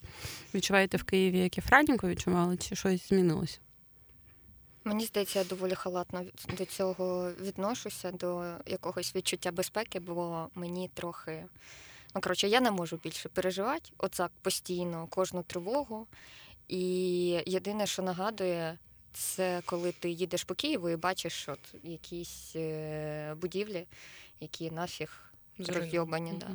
відчуваєте 0.54 0.96
в 0.96 1.02
Києві, 1.02 1.38
як 1.38 1.58
і 1.58 1.60
Франенко 1.60 2.08
відчували, 2.08 2.56
чи 2.56 2.76
щось 2.76 3.08
змінилося? 3.08 3.58
Мені 4.84 5.04
здається, 5.04 5.38
я 5.38 5.44
доволі 5.44 5.74
халатно 5.74 6.24
до 6.58 6.64
цього 6.64 7.30
відношуся, 7.40 8.10
до 8.10 8.54
якогось 8.66 9.16
відчуття 9.16 9.52
безпеки, 9.52 10.00
бо 10.00 10.48
мені 10.54 10.90
трохи. 10.94 11.44
Ну, 12.14 12.20
коротше, 12.20 12.48
я 12.48 12.60
не 12.60 12.70
можу 12.70 12.96
більше 12.96 13.28
переживати 13.28 13.90
оцак 13.98 14.30
постійно, 14.42 15.06
кожну 15.10 15.42
тривогу. 15.42 16.06
І 16.68 16.80
єдине, 17.46 17.86
що 17.86 18.02
нагадує, 18.02 18.78
це 19.12 19.62
коли 19.64 19.92
ти 19.92 20.10
їдеш 20.10 20.44
по 20.44 20.54
Києву 20.54 20.90
і 20.90 20.96
бачиш 20.96 21.48
от 21.48 21.60
якісь 21.82 22.52
е, 22.56 23.34
будівлі, 23.40 23.86
які 24.40 24.70
нафіг 24.70 25.32
розйобані. 25.58 26.32
Да. 26.32 26.46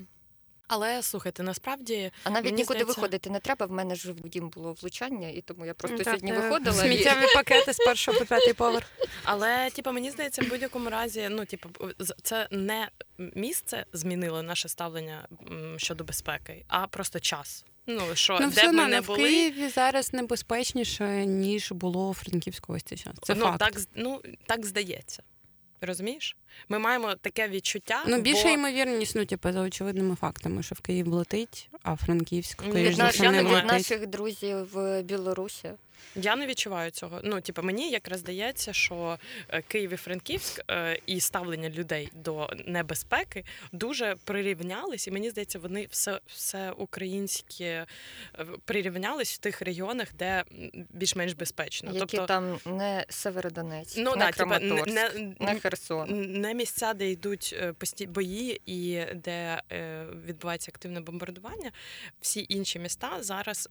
Але 0.67 1.03
слухайте, 1.03 1.43
насправді 1.43 2.11
а 2.23 2.29
навіть 2.29 2.45
мені 2.45 2.57
нікуди 2.57 2.79
здається... 2.79 3.01
виходити 3.01 3.29
не 3.29 3.39
треба. 3.39 3.65
В 3.65 3.71
мене 3.71 3.95
ж 3.95 4.11
в 4.11 4.29
дім 4.29 4.49
було 4.49 4.73
влучання, 4.73 5.29
і 5.29 5.41
тому 5.41 5.65
я 5.65 5.73
просто 5.73 5.97
так, 5.97 6.05
сьогодні 6.05 6.31
так. 6.31 6.43
виходила. 6.43 6.75
Сміттєві 6.75 7.25
і... 7.31 7.33
пакети 7.35 7.73
з 7.73 7.77
першого 7.77 8.19
по 8.19 8.25
п'ятий 8.25 8.53
поверх. 8.53 8.85
Але 9.23 9.69
типу, 9.69 9.91
мені 9.91 10.11
здається, 10.11 10.41
в 10.41 10.49
будь-якому 10.49 10.89
разі, 10.89 11.27
ну 11.29 11.45
типу, 11.45 11.69
це 12.23 12.47
не 12.51 12.89
місце 13.17 13.85
змінило 13.93 14.43
наше 14.43 14.69
ставлення 14.69 15.27
щодо 15.77 16.03
безпеки, 16.03 16.65
а 16.67 16.87
просто 16.87 17.19
час. 17.19 17.65
Ну 17.87 18.01
що 18.13 18.37
ну, 18.41 18.51
де 18.51 18.67
б 18.67 18.73
ми 18.73 18.87
не 18.87 19.01
були... 19.01 19.19
Києві 19.19 19.69
зараз 19.69 20.13
небезпечніше 20.13 21.25
ніж 21.25 21.71
було 21.71 22.09
у 22.09 22.13
Франківську 22.13 22.73
ось 22.73 22.83
цей 22.83 22.97
час. 22.97 23.13
Це 23.21 23.35
ну 23.35 23.45
факт. 23.45 23.59
так 23.59 23.73
ну 23.95 24.21
так 24.45 24.65
здається. 24.65 25.23
Розумієш? 25.83 26.37
Ми 26.69 26.79
маємо 26.79 27.15
таке 27.15 27.47
відчуття. 27.47 28.03
Ну, 28.07 28.21
більше 28.21 28.43
бо... 28.43 28.49
ймовірність, 28.49 29.15
ну, 29.15 29.25
типу, 29.25 29.51
за 29.51 29.61
очевидними 29.61 30.15
фактами, 30.15 30.63
що 30.63 30.75
в 30.75 30.79
Київ 30.79 31.07
летить, 31.07 31.69
а 31.83 31.95
Франківськ 31.95 32.63
Від, 32.63 32.97
наш, 32.97 33.19
від 33.19 33.65
наших 33.65 34.07
друзів 34.07 34.73
в 34.73 35.01
Білорусі. 35.01 35.69
Я 36.15 36.35
не 36.35 36.47
відчуваю 36.47 36.91
цього. 36.91 37.19
Ну, 37.23 37.41
типу, 37.41 37.61
мені 37.61 37.89
якраз 37.89 38.19
здається, 38.19 38.73
що 38.73 39.17
е, 39.49 39.61
Київ 39.61 39.93
і 39.93 39.95
Франківськ 39.95 40.61
е, 40.71 40.99
і 41.05 41.19
ставлення 41.19 41.69
людей 41.69 42.09
до 42.13 42.49
небезпеки 42.65 43.45
дуже 43.71 44.15
прирівнялись, 44.25 45.07
і 45.07 45.11
мені 45.11 45.29
здається, 45.29 45.59
вони 45.59 45.87
все 45.91 46.19
все 46.27 46.71
українське 46.71 47.85
е, 48.39 48.45
прирівнялись 48.65 49.33
в 49.33 49.37
тих 49.37 49.61
регіонах, 49.61 50.07
де 50.19 50.43
більш-менш 50.73 51.33
безпечно. 51.33 51.91
Які 51.93 52.17
тобто 52.17 52.25
там 52.25 52.59
не 52.65 53.05
Северодонець, 53.09 53.97
ну, 53.97 54.11
не 54.11 54.25
да, 54.25 54.31
Краматорськ, 54.31 54.87
не, 54.87 55.09
не, 55.09 55.35
не 55.39 55.59
Херсон, 55.59 56.31
не 56.41 56.53
місця, 56.53 56.93
де 56.93 57.09
йдуть 57.09 57.55
пості 57.77 58.07
бої 58.07 58.61
і 58.65 59.05
де 59.15 59.61
відбувається 60.25 60.71
активне 60.75 61.01
бомбардування. 61.01 61.71
Всі 62.21 62.45
інші 62.49 62.79
міста 62.79 63.23
зараз 63.23 63.69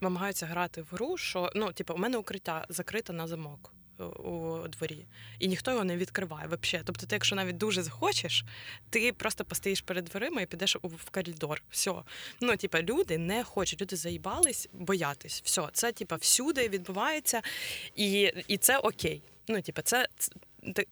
намагаються 0.00 0.46
грати 0.46 0.82
в 0.82 0.86
гру, 0.90 1.16
що 1.16 1.50
ну 1.54 1.69
типу, 1.72 1.94
у 1.94 1.96
мене 1.96 2.16
укриття 2.16 2.66
закрите 2.68 3.12
на 3.12 3.26
замок. 3.26 3.72
Е, 4.00 4.04
у 4.04 4.68
дворі, 4.68 5.06
і 5.38 5.48
ніхто 5.48 5.70
його 5.70 5.84
не 5.84 5.96
відкриває 5.96 6.46
взагалі. 6.46 6.84
Тобто, 6.86 7.06
ти, 7.06 7.14
якщо 7.14 7.36
навіть 7.36 7.56
дуже 7.56 7.82
захочеш, 7.82 8.44
ти 8.90 9.12
просто 9.12 9.44
постоїш 9.44 9.80
перед 9.80 10.04
дверима 10.04 10.40
і 10.40 10.46
підеш 10.46 10.76
в 10.82 11.10
коридор. 11.10 11.62
Все. 11.70 11.94
Ну, 12.40 12.56
типа, 12.56 12.82
люди 12.82 13.18
не 13.18 13.44
хочуть, 13.44 13.80
люди 13.80 13.96
заїбались 13.96 14.68
боятись. 14.72 15.42
Все, 15.44 15.68
це 15.72 15.92
типа 15.92 16.16
всюди 16.16 16.68
відбувається, 16.68 17.42
і 17.96 18.32
і 18.48 18.56
це 18.56 18.78
окей. 18.78 19.22
Ну, 19.50 19.62
типа, 19.62 19.82
це 19.82 20.06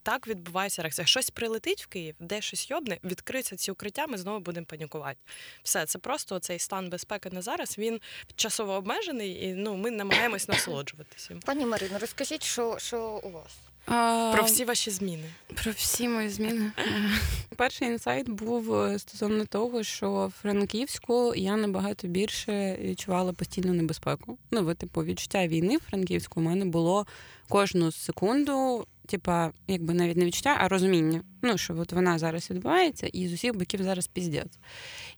так 0.02 0.28
відбувається 0.28 0.82
реакція. 0.82 1.06
Щось 1.06 1.30
прилетить 1.30 1.82
в 1.82 1.86
Київ, 1.86 2.14
де 2.20 2.40
щось 2.40 2.70
йобне, 2.70 2.98
відкриються 3.04 3.56
ці 3.56 3.70
укриття, 3.70 4.06
ми 4.06 4.18
знову 4.18 4.40
будемо 4.40 4.66
панікувати. 4.66 5.18
Все, 5.62 5.86
це 5.86 5.98
просто 5.98 6.38
цей 6.38 6.58
стан 6.58 6.90
безпеки 6.90 7.30
на 7.30 7.42
зараз. 7.42 7.78
Він 7.78 8.00
часово 8.36 8.72
обмежений, 8.72 9.44
і 9.44 9.54
ну 9.54 9.76
ми 9.76 9.90
намагаємось 9.90 10.48
насолоджуватися. 10.48 11.40
Пані 11.44 11.66
Марино, 11.66 11.98
розкажіть, 11.98 12.42
що, 12.42 12.78
що 12.78 13.20
у 13.24 13.30
вас. 13.30 13.67
А, 13.88 14.32
про 14.34 14.44
всі 14.44 14.64
ваші 14.64 14.90
зміни. 14.90 15.24
Про 15.62 15.72
всі 15.72 16.08
мої 16.08 16.28
зміни. 16.28 16.72
Перший 17.56 17.88
інсайт 17.88 18.28
був 18.28 18.74
е, 18.74 18.98
стосовно 18.98 19.44
того, 19.44 19.82
що 19.82 20.26
в 20.26 20.40
Франківську 20.42 21.34
я 21.34 21.56
набагато 21.56 22.08
більше 22.08 22.78
відчувала 22.82 23.32
постійну 23.32 23.72
небезпеку. 23.72 24.38
Ну, 24.50 24.64
ви, 24.64 24.74
типу, 24.74 25.04
відчуття 25.04 25.46
війни 25.46 25.76
в 25.76 25.80
Франківську 25.90 26.40
у 26.40 26.42
мене 26.42 26.64
було 26.64 27.06
кожну 27.48 27.92
секунду 27.92 28.86
типа, 29.08 29.52
якби 29.68 29.94
навіть 29.94 30.16
не 30.16 30.24
відчуття, 30.24 30.56
а 30.60 30.68
розуміння. 30.68 31.22
Ну, 31.42 31.58
що 31.58 31.78
от 31.78 31.92
вона 31.92 32.18
зараз 32.18 32.50
відбувається, 32.50 33.06
і 33.06 33.28
з 33.28 33.32
усіх 33.32 33.56
боків 33.56 33.82
зараз 33.82 34.06
піздець. 34.06 34.58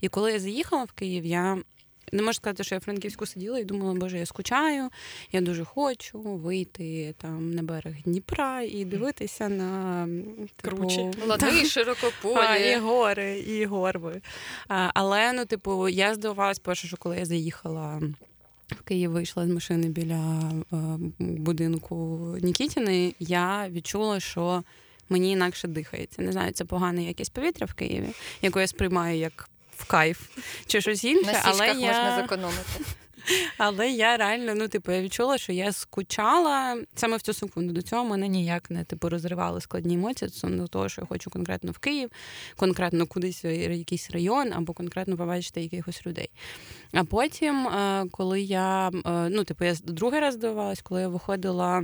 І 0.00 0.08
коли 0.08 0.32
я 0.32 0.38
заїхала 0.38 0.84
в 0.84 0.92
Київ, 0.92 1.24
я. 1.24 1.58
Не 2.12 2.22
можу 2.22 2.34
сказати, 2.34 2.64
що 2.64 2.74
я 2.74 2.78
в 2.78 2.82
Франківську 2.82 3.26
сиділа 3.26 3.58
і 3.58 3.64
думала, 3.64 3.94
боже, 3.94 4.18
я 4.18 4.26
скучаю, 4.26 4.90
я 5.32 5.40
дуже 5.40 5.64
хочу 5.64 6.18
вийти 6.18 7.14
там 7.18 7.50
на 7.50 7.62
берег 7.62 7.94
Дніпра 8.04 8.62
і 8.62 8.84
дивитися 8.84 9.48
на 9.48 10.08
типу, 10.56 10.90
Лади, 11.26 11.64
широкополі. 11.64 12.72
і 12.76 12.76
гори, 12.76 13.38
і 13.38 13.66
горби. 13.66 14.20
А, 14.68 14.90
Але 14.94 15.32
ну, 15.32 15.44
типу, 15.44 15.88
я 15.88 16.14
здивувалася, 16.14 16.60
перше, 16.64 16.86
що 16.86 16.96
коли 16.96 17.18
я 17.18 17.24
заїхала 17.24 18.00
в 18.76 18.82
Київ 18.82 19.10
вийшла 19.10 19.46
з 19.46 19.50
машини 19.50 19.88
біля 19.88 20.52
е, 20.72 20.76
будинку 21.18 22.18
Нікітіни, 22.42 23.14
я 23.18 23.68
відчула, 23.68 24.20
що 24.20 24.62
мені 25.08 25.30
інакше 25.32 25.68
дихається. 25.68 26.22
Не 26.22 26.32
знаю, 26.32 26.52
це 26.52 26.64
погане 26.64 27.04
якесь 27.04 27.28
повітря 27.28 27.66
в 27.66 27.74
Києві, 27.74 28.08
яке 28.42 28.60
я 28.60 28.66
сприймаю 28.66 29.18
як 29.18 29.48
в 29.80 29.84
кайф 29.84 30.20
чи 30.66 30.80
щось 30.80 31.04
інше. 31.04 31.32
На 31.32 31.40
але 31.44 31.66
я... 31.66 31.74
можна 31.74 32.16
зекономити. 32.22 32.84
Але 33.58 33.90
я 33.90 34.16
реально, 34.16 34.54
ну, 34.54 34.68
типу, 34.68 34.92
я 34.92 35.02
відчула, 35.02 35.38
що 35.38 35.52
я 35.52 35.72
скучала 35.72 36.76
саме 36.94 37.16
в 37.16 37.22
цю 37.22 37.32
секунду. 37.32 37.72
До 37.72 37.82
цього 37.82 38.04
мене 38.04 38.28
ніяк 38.28 38.70
не 38.70 38.84
типу 38.84 39.08
розривали 39.08 39.60
складні 39.60 39.94
емоції 39.94 40.28
стосовно 40.28 40.66
того, 40.66 40.88
що 40.88 41.00
я 41.00 41.06
хочу 41.06 41.30
конкретно 41.30 41.72
в 41.72 41.78
Київ, 41.78 42.10
конкретно 42.56 43.06
кудись 43.06 43.44
в 43.44 43.72
якийсь 43.72 44.10
район, 44.10 44.52
або 44.52 44.72
конкретно 44.72 45.16
побачити 45.16 45.62
якихось 45.62 46.06
людей. 46.06 46.30
А 46.92 47.04
потім, 47.04 47.66
е, 47.68 48.06
коли 48.10 48.40
я 48.40 48.88
е, 48.88 49.28
ну, 49.30 49.44
типу, 49.44 49.64
я 49.64 49.74
другий 49.84 50.20
раз 50.20 50.34
здивувалась, 50.34 50.82
коли 50.82 51.00
я 51.00 51.08
виходила. 51.08 51.82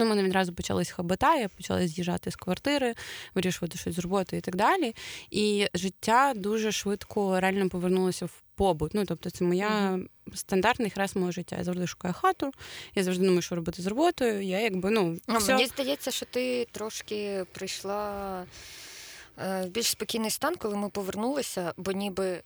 Ну, 0.00 0.06
мене 0.06 0.22
відразу 0.22 0.52
почались 0.52 0.90
хабата, 0.90 1.36
я 1.36 1.48
почала 1.48 1.86
з'їжджати 1.86 2.30
з 2.30 2.36
квартири, 2.36 2.94
вирішувати 3.34 3.78
щось 3.78 3.94
з 3.94 3.98
роботи 3.98 4.36
і 4.36 4.40
так 4.40 4.56
далі. 4.56 4.94
І 5.30 5.66
життя 5.74 6.32
дуже 6.36 6.72
швидко 6.72 7.40
реально 7.40 7.68
повернулося 7.68 8.26
в 8.26 8.42
побут. 8.54 8.94
Ну, 8.94 9.04
тобто, 9.04 9.30
це 9.30 9.44
моя 9.44 9.68
mm-hmm. 9.68 10.36
стандартний 10.36 10.90
хрест 10.90 11.16
мого 11.16 11.32
життя. 11.32 11.56
Я 11.56 11.64
завжди 11.64 11.86
шукаю 11.86 12.14
хату, 12.14 12.52
я 12.94 13.02
завжди 13.02 13.24
думаю, 13.24 13.42
що 13.42 13.54
робити 13.54 13.82
з 13.82 13.86
роботою. 13.86 14.42
Я 14.42 14.60
якби 14.60 14.90
ну 14.90 15.18
все... 15.28 15.52
мені 15.52 15.66
здається, 15.66 16.10
що 16.10 16.26
ти 16.26 16.66
трошки 16.72 17.44
прийшла 17.52 18.42
е, 19.38 19.62
в 19.66 19.68
більш 19.68 19.86
спокійний 19.86 20.30
стан, 20.30 20.56
коли 20.56 20.76
ми 20.76 20.88
повернулися, 20.88 21.72
бо 21.76 21.92
ніби 21.92 22.42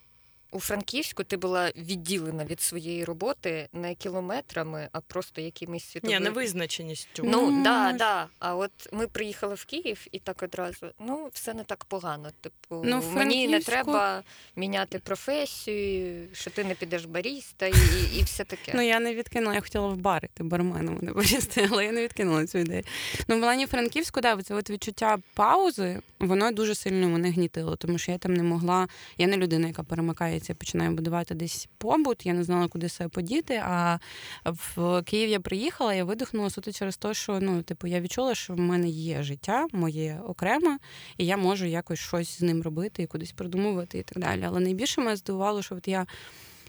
у 0.54 0.60
Франківську 0.60 1.24
ти 1.24 1.36
була 1.36 1.72
відділена 1.76 2.44
від 2.44 2.60
своєї 2.60 3.04
роботи 3.04 3.68
не 3.72 3.94
кілометрами, 3.94 4.88
а 4.92 5.00
просто 5.00 5.40
якимись 5.40 5.84
світовими... 5.84 6.18
Ні, 6.18 6.24
невизначеністю. 6.24 7.22
Ну 7.26 7.50
mm. 7.50 7.62
да, 7.62 7.92
да. 7.92 8.26
А 8.38 8.56
от 8.56 8.70
ми 8.92 9.06
приїхали 9.06 9.54
в 9.54 9.64
Київ 9.64 10.06
і 10.12 10.18
так 10.18 10.42
одразу 10.42 10.86
ну 11.00 11.28
все 11.32 11.54
не 11.54 11.64
так 11.64 11.84
погано. 11.84 12.28
Типу, 12.40 12.54
ну, 12.70 12.82
Франківську... 12.82 13.18
мені 13.18 13.48
не 13.48 13.60
треба 13.60 14.22
міняти 14.56 14.98
професію, 14.98 16.28
що 16.32 16.50
ти 16.50 16.64
не 16.64 16.74
підеш 16.74 17.04
баріста 17.04 17.66
і, 17.66 17.74
і 18.18 18.22
все 18.22 18.44
таке. 18.44 18.72
Ну 18.74 18.82
я 18.82 19.00
не 19.00 19.14
відкинула, 19.14 19.54
я 19.54 19.60
хотіла 19.60 19.88
в 19.88 19.96
бари, 19.96 20.28
ти 20.34 20.44
барменом 20.44 20.98
не 21.02 21.12
барісти, 21.12 21.68
але 21.72 21.84
я 21.84 21.92
не 21.92 22.02
відкинула 22.02 22.46
цю 22.46 22.58
ідею. 22.58 22.82
Ну 23.28 23.36
в 23.36 23.40
плані 23.40 23.66
Франківську, 23.66 24.20
да, 24.20 24.42
це 24.42 24.54
от 24.54 24.70
відчуття 24.70 25.18
паузи, 25.34 26.00
воно 26.18 26.52
дуже 26.52 26.74
сильно 26.74 27.08
мене 27.08 27.30
гнітило, 27.30 27.76
тому 27.76 27.98
що 27.98 28.12
я 28.12 28.18
там 28.18 28.34
не 28.34 28.42
могла. 28.42 28.88
Я 29.18 29.26
не 29.26 29.36
людина, 29.36 29.68
яка 29.68 29.82
перемикає 29.82 30.40
я 30.48 30.54
починаю 30.54 30.92
будувати 30.92 31.34
десь 31.34 31.68
побут. 31.78 32.26
Я 32.26 32.32
не 32.32 32.44
знала, 32.44 32.68
куди 32.68 32.88
себе 32.88 33.08
подіти. 33.08 33.62
А 33.64 33.98
в 34.44 35.02
Київ 35.02 35.30
я 35.30 35.40
приїхала, 35.40 35.94
я 35.94 36.04
видихнула 36.04 36.50
суто 36.50 36.72
через 36.72 36.96
те, 36.96 37.14
що 37.14 37.40
ну, 37.40 37.62
типу, 37.62 37.86
я 37.86 38.00
відчула, 38.00 38.34
що 38.34 38.54
в 38.54 38.58
мене 38.58 38.88
є 38.88 39.22
життя, 39.22 39.66
моє 39.72 40.20
окреме, 40.26 40.78
і 41.18 41.26
я 41.26 41.36
можу 41.36 41.66
якось 41.66 41.98
щось 41.98 42.38
з 42.38 42.42
ним 42.42 42.62
робити 42.62 43.02
і 43.02 43.06
кудись 43.06 43.32
придумувати 43.32 43.98
і 43.98 44.02
так 44.02 44.18
далі. 44.18 44.42
Але 44.46 44.60
найбільше 44.60 45.00
мене 45.00 45.16
здивувало, 45.16 45.62
що 45.62 45.74
от 45.74 45.88
я 45.88 46.06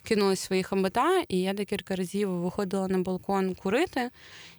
кинулась 0.05 0.39
свої 0.39 0.63
хамбата, 0.63 1.23
і 1.29 1.41
я 1.41 1.53
декілька 1.53 1.95
разів 1.95 2.29
виходила 2.29 2.87
на 2.87 2.97
балкон 2.97 3.55
курити, 3.55 4.09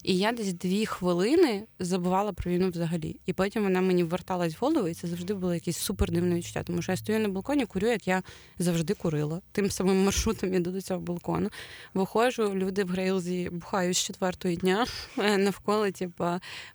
і 0.03 0.19
я 0.19 0.33
десь 0.33 0.53
дві 0.53 0.87
хвилини 0.87 1.63
забувала 1.79 2.33
про 2.33 2.51
війну 2.51 2.71
взагалі. 2.71 3.21
І 3.27 3.33
потім 3.33 3.63
вона 3.63 3.81
мені 3.81 4.05
верталась 4.05 4.55
в 4.55 4.57
голову, 4.61 4.89
і 4.89 4.95
це 4.95 5.09
завжди 5.09 5.35
було 5.35 5.55
якесь 5.55 5.77
супер 5.77 6.11
дивне 6.11 6.35
відчуття. 6.35 6.63
Тому 6.63 6.83
що 6.83 6.93
я 6.93 6.97
стою 6.97 7.21
на 7.21 7.29
балконі, 7.29 7.67
курю, 7.67 7.89
як 7.89 8.09
я 8.09 8.23
завжди 8.59 8.95
курила. 8.95 9.41
Тим 9.53 9.71
самим 9.71 10.05
маршрутом 10.05 10.55
іду 10.55 10.71
до 10.71 10.81
цього 10.81 11.01
балкону. 11.01 11.51
Виходжу, 11.95 12.55
люди 12.55 12.85
в 12.85 12.89
Грейлзі 12.89 13.49
бухають 13.53 13.97
з 13.97 14.01
четвертої 14.01 14.57
дня. 14.57 14.87
Навколо, 15.17 15.91
типу, 15.91 16.25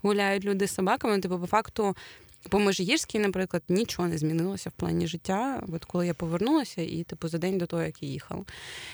гуляють 0.03 0.45
люди 0.45 0.67
з 0.67 0.73
собаками. 0.73 1.19
Типу, 1.19 1.39
по 1.39 1.47
факту 1.47 1.95
по 2.49 2.59
Межигірській, 2.59 3.19
наприклад, 3.19 3.63
нічого 3.69 4.07
не 4.07 4.17
змінилося 4.17 4.69
в 4.69 4.73
плані 4.73 5.07
життя, 5.07 5.63
от 5.73 5.85
коли 5.85 6.07
я 6.07 6.13
повернулася, 6.13 6.81
і 6.81 7.03
типу 7.03 7.27
за 7.27 7.37
день 7.37 7.57
до 7.57 7.65
того, 7.65 7.83
як 7.83 8.03
я 8.03 8.09
їхала. 8.09 8.43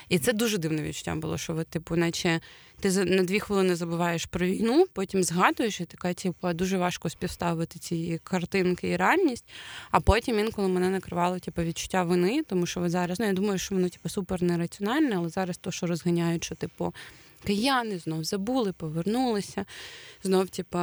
І 0.09 0.19
це 0.19 0.33
дуже 0.33 0.57
дивне 0.57 0.81
відчуття 0.81 1.15
було, 1.15 1.37
що 1.37 1.55
от, 1.55 1.67
типу, 1.67 1.95
наче 1.95 2.39
ти 2.79 3.05
на 3.05 3.23
дві 3.23 3.39
хвилини 3.39 3.75
забуваєш 3.75 4.25
про 4.25 4.45
війну, 4.45 4.85
потім 4.93 5.23
згадуєш, 5.23 5.81
і 5.81 5.85
така, 5.85 6.13
типу, 6.13 6.53
дуже 6.53 6.77
важко 6.77 7.09
співставити 7.09 7.79
ці 7.79 8.19
картинки 8.23 8.89
і 8.89 8.95
реальність. 8.95 9.45
А 9.91 9.99
потім 9.99 10.39
інколи 10.39 10.67
мене 10.67 10.89
накривало 10.89 11.39
типу, 11.39 11.61
відчуття 11.61 12.03
вини, 12.03 12.43
тому 12.43 12.65
що 12.65 12.81
от 12.81 12.91
зараз 12.91 13.19
ну, 13.19 13.25
я 13.25 13.33
думаю, 13.33 13.59
що 13.59 13.75
воно 13.75 13.89
типу, 13.89 14.09
супер 14.09 14.43
нераціональне, 14.43 15.15
але 15.17 15.29
зараз 15.29 15.57
то, 15.57 15.71
що 15.71 15.87
розганяють, 15.87 16.43
що 16.43 16.55
типу 16.55 16.93
кияни 17.43 17.99
знов 17.99 18.23
забули, 18.23 18.73
повернулися, 18.73 19.65
знов, 20.23 20.49
типу. 20.49 20.79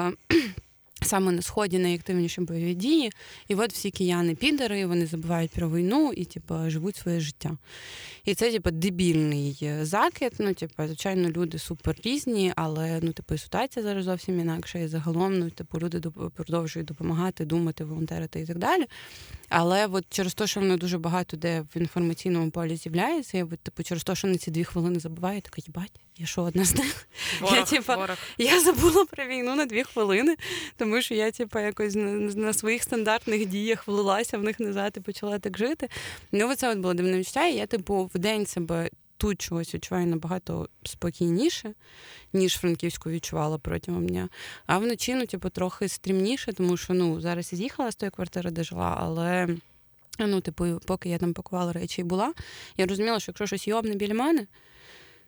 Саме 1.03 1.33
на 1.33 1.43
сході 1.43 1.79
найактивніші 1.79 2.41
бойові 2.41 2.75
дії, 2.75 3.13
і 3.49 3.55
от 3.55 3.73
всі 3.73 3.91
кияни 3.91 4.35
підери, 4.35 4.87
вони 4.87 5.07
забувають 5.07 5.51
про 5.51 5.71
війну 5.71 6.13
і 6.13 6.25
типу, 6.25 6.55
живуть 6.67 6.97
своє 6.97 7.21
життя. 7.21 7.57
І 8.25 8.35
це, 8.35 8.53
типу, 8.53 8.71
дебільний 8.71 9.59
е, 9.63 9.85
закид. 9.85 10.33
Ну, 10.39 10.55
типу, 10.55 10.87
звичайно, 10.87 11.31
люди 11.31 11.59
супер 11.59 11.97
різні, 12.05 12.53
але 12.57 13.01
ну, 13.03 13.13
типу, 13.13 13.39
ситуація 13.39 13.83
зараз 13.83 14.05
зовсім 14.05 14.41
інакша. 14.41 14.79
І 14.79 14.89
загалом 14.89 15.39
ну, 15.39 15.51
типу, 15.51 15.79
люди 15.79 16.01
продовжують 16.35 16.89
допомагати, 16.89 17.45
думати, 17.45 17.85
волонтерити 17.85 18.41
і 18.41 18.47
так 18.47 18.59
далі. 18.59 18.85
Але 19.57 19.87
от 19.87 20.05
через 20.09 20.35
те, 20.35 20.47
що 20.47 20.61
воно 20.61 20.77
дуже 20.77 20.99
багато 20.99 21.37
де 21.37 21.61
в 21.61 21.77
інформаційному 21.77 22.51
полі 22.51 22.77
з'являється, 22.77 23.39
я 23.39 23.45
от, 23.45 23.61
типу, 23.61 23.83
через 23.83 24.05
те, 24.05 24.15
що 24.15 24.29
на 24.29 24.37
ці 24.37 24.51
дві 24.51 24.65
хвилини 24.65 25.01
забуваю, 25.01 25.41
така 25.41 25.63
їбать, 25.67 26.01
я 26.19 26.27
що 26.27 26.43
одна 26.43 26.65
з 26.65 26.75
них? 26.75 27.07
Ворог, 27.41 27.57
я, 27.57 27.65
типу, 27.65 27.93
ворог. 27.93 28.17
я 28.39 28.61
забула 28.61 29.05
про 29.05 29.27
війну 29.27 29.55
на 29.55 29.67
дві 29.67 29.85
хвилини, 29.85 30.37
тому 30.77 31.03
що 31.03 31.15
я, 31.15 31.31
типу, 31.31 31.59
якось 31.59 31.95
на, 31.95 32.13
на 32.13 32.53
своїх 32.53 32.83
стандартних 32.83 33.47
діях 33.47 33.89
влилася 33.89 34.39
в 34.39 34.43
них 34.43 34.61
назад 34.61 34.95
і 34.97 35.01
почала 35.01 35.39
так 35.39 35.59
жити. 35.59 35.89
Ну, 36.33 36.55
це 36.55 36.71
от 36.71 36.79
було 36.79 36.95
дивне 36.95 37.19
відчуття, 37.19 37.47
і 37.47 37.55
я, 37.55 37.67
типу, 37.67 38.11
в 38.15 38.19
день 38.19 38.47
себе 38.47 38.91
тут 39.17 39.41
чогось 39.41 39.75
відчуваю 39.75 40.07
набагато 40.07 40.69
спокійніше, 40.85 41.75
ніж 42.33 42.59
Франківську 42.59 43.11
відчувала 43.11 43.59
протягом 43.59 44.07
дня. 44.07 44.29
А 44.67 44.79
вночі, 44.79 45.15
ну, 45.15 45.27
типу, 45.27 45.51
трохи 45.51 45.89
стрімніше, 45.89 46.53
тому 46.53 46.77
що 46.77 46.95
ну, 46.95 47.21
зараз 47.21 47.53
я 47.53 47.59
з'їхала 47.59 47.93
з 47.93 47.97
тої 47.97 48.11
квартири, 48.11 48.51
де 48.51 48.65
жила, 48.65 48.97
але. 49.01 49.49
Ну, 50.19 50.41
типу, 50.41 50.81
поки 50.87 51.09
я 51.09 51.19
там 51.19 51.33
пакувала 51.33 51.73
речі 51.73 52.01
і 52.01 52.05
була, 52.05 52.33
я 52.77 52.87
розуміла, 52.87 53.21
що 53.21 53.31
якщо 53.31 53.47
щось 53.47 53.69
йобне 53.69 53.95
біля 53.95 54.15
мене, 54.15 54.47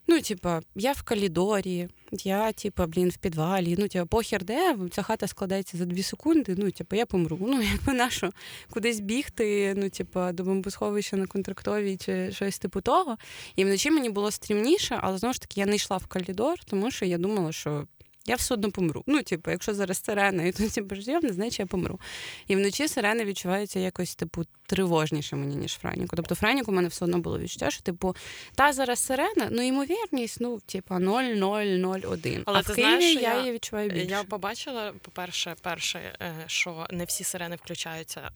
Ну, 0.06 0.20
типа, 0.20 0.60
я 0.75 0.92
в 0.92 1.02
коридорі, 1.02 1.88
я, 2.12 2.52
типа, 2.52 2.86
блін, 2.86 3.08
в 3.08 3.16
підвалі. 3.16 3.76
Ну, 3.78 3.88
типа, 3.88 4.06
похер 4.06 4.44
де, 4.44 4.76
ця 4.92 5.02
хата 5.02 5.26
складається 5.26 5.76
за 5.76 5.84
дві 5.84 6.02
секунди. 6.02 6.54
Ну, 6.58 6.70
типа, 6.70 6.96
я 6.96 7.06
помру. 7.06 7.38
Ну, 7.46 7.62
якби 7.62 7.92
нащо 7.92 8.30
кудись 8.70 9.00
бігти, 9.00 9.75
ну, 9.76 9.90
типа, 9.90 10.32
до 10.32 10.44
бомбосховища 10.44 11.16
на 11.16 11.26
контрактовій 11.26 11.96
чи 11.96 12.32
щось 12.32 12.58
типу 12.58 12.80
того. 12.80 13.16
І 13.56 13.64
вночі 13.64 13.90
мені 13.90 14.10
було 14.10 14.30
стрімніше, 14.30 14.98
але 15.02 15.18
знову 15.18 15.32
ж 15.32 15.40
таки 15.40 15.60
я 15.60 15.66
не 15.66 15.76
йшла 15.76 15.96
в 15.96 16.06
коридор, 16.06 16.58
тому 16.64 16.90
що 16.90 17.04
я 17.04 17.18
думала, 17.18 17.52
що 17.52 17.86
я 18.26 18.35
все 18.37 18.54
одно 18.54 18.71
помру. 18.71 19.02
Ну, 19.06 19.23
типу, 19.23 19.50
якщо 19.50 19.75
зараз 19.75 20.02
сирена, 20.04 20.42
і 20.42 20.52
тут 20.52 20.73
типу, 20.73 20.95
не 21.23 21.33
значить 21.33 21.59
я 21.59 21.66
помру. 21.66 22.00
І 22.47 22.56
вночі 22.56 22.88
сирени 22.88 23.25
відчуваються 23.25 23.78
якось, 23.78 24.14
типу, 24.14 24.45
тривожніше 24.66 25.37
мені, 25.37 25.56
ніж 25.56 25.73
Франіку. 25.73 26.16
Тобто 26.16 26.35
Франіку 26.35 26.73
у 26.73 26.75
мене 26.75 26.88
все 26.88 27.04
одно 27.04 27.18
було 27.18 27.38
відчуття, 27.38 27.71
що, 27.71 27.83
типу, 27.83 28.16
та 28.54 28.73
зараз 28.73 28.99
сирена, 28.99 29.49
ну 29.50 29.62
ймовірність, 29.62 30.40
ну, 30.40 30.61
типу, 30.66 30.95
0,001. 30.95 32.42
Але 32.47 32.59
а 32.59 32.62
ти 32.62 32.73
в 32.73 32.76
Києві 32.76 32.99
знаєш, 32.99 33.14
я 33.14 33.35
я, 33.35 33.40
її 33.40 33.52
відчуваю 33.52 33.90
більше. 33.90 34.06
Я 34.06 34.25
побачила, 34.25 34.92
по-перше, 35.02 35.54
перше, 35.62 35.99
е, 36.23 36.35
що 36.47 36.87
не 36.90 37.04
всі 37.04 37.25
сирени 37.25 37.56
включаються 37.56 38.30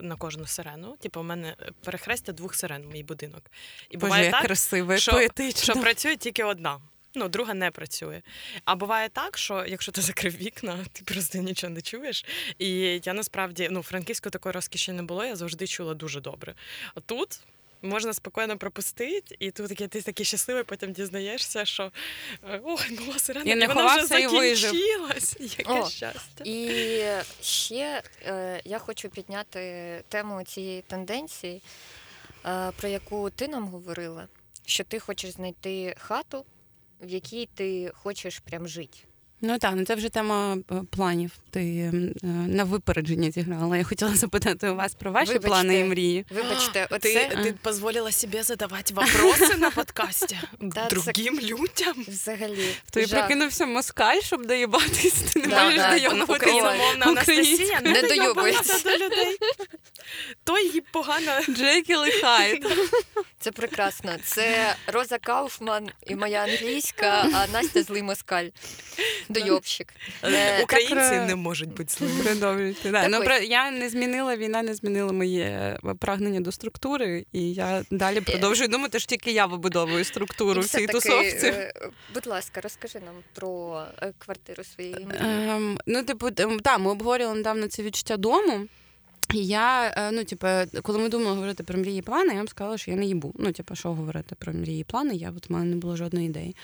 на 0.00 0.16
кожну 0.16 0.46
сирену. 0.46 0.96
Типу, 1.00 1.20
у 1.20 1.22
мене 1.22 1.56
перехрестя 1.84 2.32
двох 2.32 2.54
сирен, 2.54 2.88
мій 2.92 3.02
будинок. 3.02 3.42
І 3.90 3.96
Боже, 3.96 4.06
буває 4.06 4.24
як 4.24 4.32
так, 4.32 4.42
красиво, 4.42 4.96
що, 4.96 5.12
поетично. 5.12 5.74
що 5.74 5.82
працює 5.82 6.16
тільки 6.16 6.44
одна. 6.44 6.78
Ну, 7.14 7.28
друга 7.28 7.54
не 7.54 7.70
працює. 7.70 8.22
А 8.64 8.74
буває 8.74 9.08
так, 9.08 9.38
що 9.38 9.64
якщо 9.68 9.92
ти 9.92 10.00
закрив 10.00 10.36
вікна, 10.36 10.84
ти 10.92 11.04
просто 11.04 11.38
нічого 11.38 11.72
не 11.72 11.80
чуєш. 11.80 12.24
І 12.58 13.00
я 13.04 13.12
насправді 13.12 13.68
ну, 13.70 13.82
франківську 13.82 14.30
такої 14.30 14.52
розкіші 14.52 14.92
не 14.92 15.02
було, 15.02 15.24
я 15.24 15.36
завжди 15.36 15.66
чула 15.66 15.94
дуже 15.94 16.20
добре. 16.20 16.54
А 16.94 17.00
тут. 17.00 17.40
Можна 17.82 18.12
спокійно 18.12 18.58
пропустити, 18.58 19.36
і 19.38 19.50
тут 19.50 19.76
ти 19.76 20.02
такий 20.02 20.26
щасливий, 20.26 20.64
потім 20.64 20.92
дізнаєшся, 20.92 21.64
що 21.64 21.92
ой, 22.42 22.90
була 22.90 23.18
сирена, 23.18 23.52
і, 23.52 23.54
не 23.54 23.66
вона 23.66 23.96
вже 23.96 24.06
закінчилась. 24.06 25.36
Яке 25.58 25.80
О, 25.80 25.88
щастя. 25.88 26.44
І 26.44 27.02
ще 27.42 28.02
е, 28.26 28.60
я 28.64 28.78
хочу 28.78 29.08
підняти 29.08 30.04
тему 30.08 30.42
цієї 30.42 30.82
тенденції, 30.82 31.62
е, 32.46 32.72
про 32.76 32.88
яку 32.88 33.30
ти 33.30 33.48
нам 33.48 33.68
говорила, 33.68 34.28
що 34.66 34.84
ти 34.84 34.98
хочеш 34.98 35.30
знайти 35.30 35.94
хату 35.98 36.44
в 37.00 37.08
якій 37.08 37.46
ти 37.54 37.90
хочеш 37.94 38.38
прям 38.38 38.68
жити. 38.68 38.98
Ну 39.42 39.58
так, 39.58 39.72
ну 39.76 39.84
це 39.84 39.94
вже 39.94 40.08
тема 40.08 40.56
е, 40.72 40.74
планів. 40.90 41.30
Ти 41.50 41.60
е, 41.60 41.92
на 42.48 42.64
випередження 42.64 43.30
зіграла. 43.30 43.76
Я 43.76 43.84
хотіла 43.84 44.14
запитати 44.14 44.68
у 44.70 44.74
вас 44.74 44.94
про 44.94 45.12
ваші 45.12 45.28
вибачте, 45.28 45.48
плани 45.48 45.78
і 45.78 45.84
мрії. 45.84 46.26
Вибачте, 46.30 46.86
оце... 46.90 47.28
ти, 47.28 47.36
ти 47.42 47.54
дозволила 47.64 48.12
собі 48.12 48.42
задавати 48.42 48.94
вопроси 48.94 49.56
на 49.58 49.70
подкасті 49.70 50.38
другим 50.90 51.40
людям. 51.40 52.04
Взагалі. 52.08 52.68
Той 52.90 53.06
прокинувся 53.06 53.66
москаль, 53.66 54.20
щоб 54.20 54.46
доїбатись. 54.46 55.22
Ти 55.32 55.40
не 55.40 55.64
можеш 55.64 55.90
доєбнути. 55.90 56.32
Україномовна 56.32 57.06
Анастасія 57.06 57.80
не 57.80 58.02
доєбується 58.02 58.90
до 58.90 59.04
людей. 59.04 59.38
Той 60.44 60.64
їй 60.64 60.82
погано. 60.92 61.32
Джекіл 61.48 62.06
і 62.06 62.10
Хайд. 62.10 62.66
Це 63.40 63.52
прекрасно. 63.52 64.10
Це 64.24 64.76
Роза 64.86 65.18
Кауфман 65.18 65.90
і 66.06 66.14
моя 66.14 66.40
англійська, 66.40 67.28
а 67.34 67.46
Настя 67.52 67.82
злий 67.82 68.02
москаль. 68.02 68.46
Дойобщик. 69.30 69.94
Е, 70.24 70.62
Українці 70.62 70.94
так, 70.94 71.28
не 71.28 71.36
можуть 71.36 71.68
бути 71.68 71.94
злими. 71.94 72.22
Продовжуйте. 72.24 72.90
Да. 72.90 73.08
Ну, 73.08 73.24
про, 73.24 73.34
я 73.34 73.70
не 73.70 73.88
змінила, 73.88 74.36
війна 74.36 74.62
не 74.62 74.74
змінила 74.74 75.12
моє 75.12 75.78
прагнення 75.98 76.40
до 76.40 76.52
структури, 76.52 77.26
і 77.32 77.52
я 77.52 77.82
далі 77.90 78.18
е. 78.18 78.20
продовжую 78.20 78.68
думати, 78.68 78.98
що 78.98 79.06
тільки 79.06 79.32
я 79.32 79.46
вибудовую 79.46 80.04
структуру 80.04 80.60
в 80.60 80.68
цій 80.68 80.86
тусовці. 80.86 81.46
Е, 81.46 81.72
будь 82.14 82.26
ласка, 82.26 82.60
розкажи 82.60 83.00
нам 83.00 83.14
про 83.34 83.82
квартиру 84.18 84.64
своєї. 84.64 85.06
Ем, 85.20 85.78
ну, 85.86 86.02
типу, 86.02 86.30
так, 86.30 86.78
ми 86.78 86.90
обговорювали 86.90 87.36
недавно 87.36 87.68
це 87.68 87.82
відчуття 87.82 88.16
дому. 88.16 88.66
Я, 89.34 89.94
е, 89.96 90.10
ну, 90.12 90.24
типу, 90.24 90.46
коли 90.82 90.98
ми 90.98 91.08
думали 91.08 91.34
говорити 91.34 91.62
про 91.62 91.78
мрії 91.78 92.02
плани, 92.02 92.32
я 92.32 92.36
вам 92.36 92.48
сказала, 92.48 92.78
що 92.78 92.90
я 92.90 92.96
не 92.96 93.06
їбу. 93.06 93.34
Ну, 93.38 93.52
типу, 93.52 93.76
що 93.76 93.92
говорити 93.92 94.34
про 94.38 94.52
мрії 94.52 94.84
плани, 94.84 95.14
я 95.14 95.32
от 95.36 95.50
в 95.50 95.52
мене 95.52 95.64
не 95.64 95.76
було 95.76 95.96
жодної 95.96 96.26
ідеї. 96.26 96.56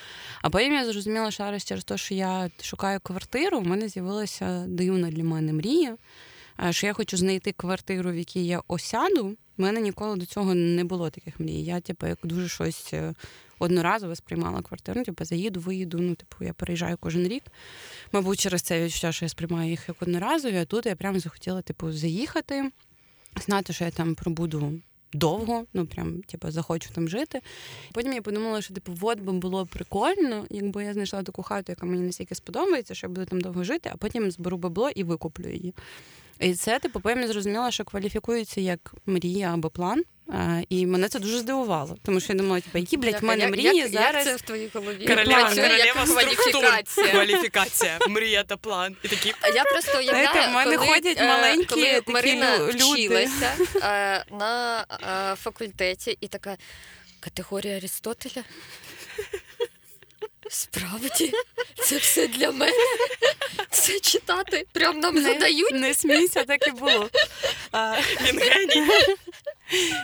А 0.43 0.51
потім 0.51 0.73
я 0.73 0.85
зрозуміла, 0.85 1.31
що 1.31 1.59
через 1.59 1.85
те, 1.85 1.97
що 1.97 2.15
я 2.15 2.51
шукаю 2.63 3.01
квартиру, 3.03 3.61
в 3.61 3.67
мене 3.67 3.89
з'явилася 3.89 4.65
дивна 4.69 5.11
для 5.11 5.25
мене 5.25 5.53
мрія. 5.53 5.97
Що 6.71 6.87
я 6.87 6.93
хочу 6.93 7.17
знайти 7.17 7.53
квартиру, 7.53 8.11
в 8.11 8.17
якій 8.17 8.47
я 8.47 8.63
осяду. 8.69 9.37
У 9.59 9.63
мене 9.63 9.81
ніколи 9.81 10.17
до 10.17 10.27
цього 10.27 10.55
не 10.55 10.85
було 10.85 11.11
таких 11.11 11.41
мрій. 11.41 11.63
Я, 11.63 11.81
типу, 11.81 12.07
як 12.07 12.19
дуже 12.23 12.49
щось 12.49 12.91
е, 12.93 13.15
одноразово 13.59 14.17
сприймала 14.17 14.63
квартиру. 14.63 15.05
Типу, 15.05 15.25
заїду, 15.25 15.61
виїду. 15.61 15.99
Ну, 15.99 16.15
типу, 16.15 16.45
я 16.45 16.53
переїжджаю 16.53 16.97
кожен 17.01 17.29
рік. 17.29 17.43
Мабуть, 18.13 18.41
через 18.41 18.63
це 18.63 18.85
відчуття, 18.85 19.13
що 19.13 19.25
я 19.25 19.29
сприймаю 19.29 19.71
їх 19.71 19.89
як 19.89 20.03
одноразові, 20.03 20.57
а 20.57 20.65
тут 20.65 20.87
я 20.87 20.97
прямо 20.97 21.19
захотіла, 21.19 21.63
типу, 21.63 21.93
заїхати, 21.93 22.71
знати, 23.47 23.73
що 23.73 23.85
я 23.85 23.91
там 23.91 24.15
пробуду. 24.15 24.81
Довго, 25.13 25.65
ну 25.73 25.87
прям 25.87 26.23
типу, 26.23 26.51
захочу 26.51 26.91
там 26.95 27.09
жити. 27.09 27.41
Потім 27.93 28.13
я 28.13 28.23
подумала, 28.23 28.63
що 28.63 28.75
типу, 28.75 28.93
от 29.01 29.21
би 29.21 29.33
було 29.33 29.67
прикольно, 29.67 30.47
якби 30.51 30.85
я 30.85 30.93
знайшла 30.93 31.23
таку 31.23 31.43
хату, 31.43 31.73
яка 31.73 31.87
мені 31.87 32.03
настільки 32.03 32.35
сподобається, 32.35 32.95
що 32.95 33.07
я 33.07 33.13
буду 33.13 33.27
там 33.27 33.41
довго 33.41 33.65
жити, 33.65 33.91
а 33.93 33.97
потім 33.97 34.31
зберу 34.31 34.57
бабло 34.57 34.91
і 34.91 35.05
викуплю 35.05 35.49
її. 35.51 35.75
І 36.41 36.55
це 36.55 36.79
типу, 36.79 37.01
потім 37.01 37.21
я 37.21 37.29
зрозуміла, 37.29 37.71
що 37.71 37.85
кваліфікується 37.85 38.61
як 38.61 38.95
мрія 39.07 39.55
або 39.55 39.71
план. 39.71 40.03
А, 40.29 40.61
І 40.69 40.87
мене 40.87 41.09
це 41.09 41.19
дуже 41.19 41.39
здивувало, 41.39 41.97
тому 42.03 42.21
що 42.21 42.33
я 42.33 42.39
думала, 42.39 42.61
типу, 42.61 42.79
які 42.79 42.97
блядь, 42.97 43.23
в 43.23 43.25
мене 43.25 43.49
мрії 43.49 43.77
як, 43.77 43.89
зараз. 43.89 44.15
Як 44.15 44.25
це 44.25 44.37
в 44.37 44.41
твоїй 44.41 44.71
голові? 44.75 45.07
Королева, 45.07 45.51
королева 45.51 46.05
кваліфікація. 46.05 47.07
Кваліфікація, 47.07 47.99
мрія 48.09 48.45
та 48.45 48.57
план. 48.57 48.97
І 49.03 49.09
такі... 49.09 49.35
Я 49.55 49.65
просто 49.65 49.99
уявляю, 49.99 50.29
Знаєте, 50.33 50.51
в 50.51 50.55
мене 50.55 50.77
коли, 50.77 50.89
ходять 50.89 51.21
маленькі 51.21 51.67
коли 51.67 51.93
такі 51.93 52.13
Марина 52.13 52.59
люди. 52.59 52.77
вчилася 52.77 54.25
на 54.31 54.85
факультеті 55.37 56.19
і 56.21 56.29
така 56.29 56.57
категорія 57.21 57.77
Аристотеля. 57.77 58.45
Справді, 60.51 61.33
це 61.83 61.97
все 61.97 62.27
для 62.29 62.51
мене. 62.51 62.73
Це 63.71 64.01
читати. 64.01 64.67
Прям 64.73 65.01
нам 65.01 65.15
не, 65.15 65.21
задають. 65.23 65.75
Не 65.75 65.95
смійся, 65.95 66.45
так 66.45 66.69
і 66.69 66.71
було. 66.71 67.11
А, 67.73 67.97
Він 68.23 68.39
геній. 68.39 68.87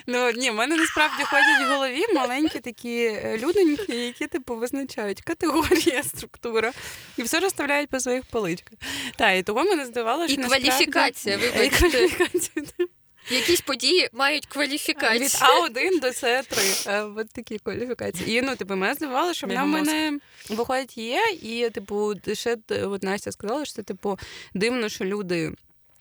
Ну 0.06 0.30
ні, 0.30 0.50
в 0.50 0.54
мене 0.54 0.76
насправді 0.76 1.24
ходять 1.24 1.68
в 1.68 1.72
голові 1.72 2.04
маленькі 2.14 2.60
такі 2.60 3.04
е, 3.04 3.38
людоньки, 3.38 3.96
які 3.96 4.26
типу 4.26 4.56
визначають 4.56 5.20
категорія, 5.22 6.02
структура 6.02 6.72
і 7.16 7.22
все 7.22 7.40
розставляють 7.40 7.90
по 7.90 8.00
своїх 8.00 8.24
поличках. 8.24 8.78
Так, 9.16 9.38
і 9.38 9.42
того 9.42 9.64
мене 9.64 9.86
здавалося, 9.86 10.32
що 10.32 10.42
і 10.42 10.44
кваліфікація, 10.44 11.36
вибачте. 11.42 11.66
І 11.66 11.70
кваліфікація. 11.70 12.86
Якісь 13.30 13.60
події 13.60 14.08
мають 14.12 14.46
кваліфікацію. 14.46 15.20
Від 15.20 15.76
А1 15.76 16.00
до 16.00 16.06
С3. 16.06 16.90
Е, 16.90 17.02
от 17.02 17.28
такі 17.28 17.58
кваліфікації. 17.58 18.38
І 18.38 18.42
ну, 18.42 18.56
типу, 18.56 18.76
мене 18.76 18.94
здивувало, 18.94 19.34
що 19.34 19.46
вона 19.46 19.64
в 19.64 19.66
мене 19.66 20.18
виходить 20.50 20.98
є, 20.98 21.22
і, 21.42 21.70
типу, 21.70 22.14
ще 22.32 22.56
от 22.84 23.02
Настя 23.02 23.32
сказала, 23.32 23.64
що 23.64 23.74
це 23.74 23.82
типу 23.82 24.18
дивно, 24.54 24.88
що 24.88 25.04
люди 25.04 25.52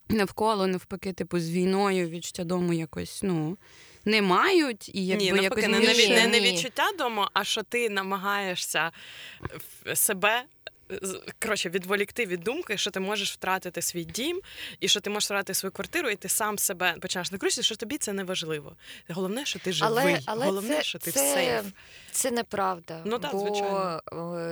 навколо 0.10 0.68
навпаки, 0.68 1.14
типу, 1.14 1.40
з 1.40 1.50
війною 1.50 2.10
відчуття 2.10 2.44
дому 2.44 2.74
якось, 2.74 3.20
ну. 3.24 3.58
Не 4.06 4.22
мають 4.22 4.90
і 4.96 5.06
якби 5.06 5.32
Ні, 5.32 5.44
якось 5.44 5.68
не, 5.68 5.80
не, 6.10 6.28
не 6.28 6.40
відчуття 6.40 6.92
дому, 6.98 7.28
а 7.34 7.44
що 7.44 7.64
ти 7.64 7.90
намагаєшся 7.90 8.92
себе 9.94 10.44
коротше, 11.42 11.70
відволікти 11.70 12.26
від 12.26 12.42
думки, 12.42 12.78
що 12.78 12.92
ти 12.92 13.00
можеш 13.00 13.34
втратити 13.34 13.82
свій 13.82 14.04
дім, 14.04 14.42
і 14.80 14.88
що 14.88 15.00
ти 15.00 15.10
можеш 15.10 15.28
втратити 15.28 15.54
свою 15.54 15.72
квартиру, 15.72 16.10
і 16.10 16.16
ти 16.16 16.30
сам 16.30 16.58
себе 16.58 16.96
починаєш 17.02 17.32
накручувати, 17.32 17.64
що 17.64 17.76
тобі 17.76 17.98
це 17.98 18.14
не 18.14 18.24
важливо. 18.24 18.76
Головне, 19.10 19.46
що 19.46 19.60
ти 19.60 19.74
живий. 19.74 20.04
Але, 20.04 20.20
але 20.26 20.46
Головне, 20.46 20.76
це, 20.76 20.84
що 20.84 21.00
ти 21.00 21.12
це, 21.12 21.34
сейф. 21.34 21.66
Це 22.12 22.32
неправда. 22.32 23.02
Ну, 23.06 23.20
так, 23.20 23.32
бо 23.32 23.40
звичайно. 23.40 24.02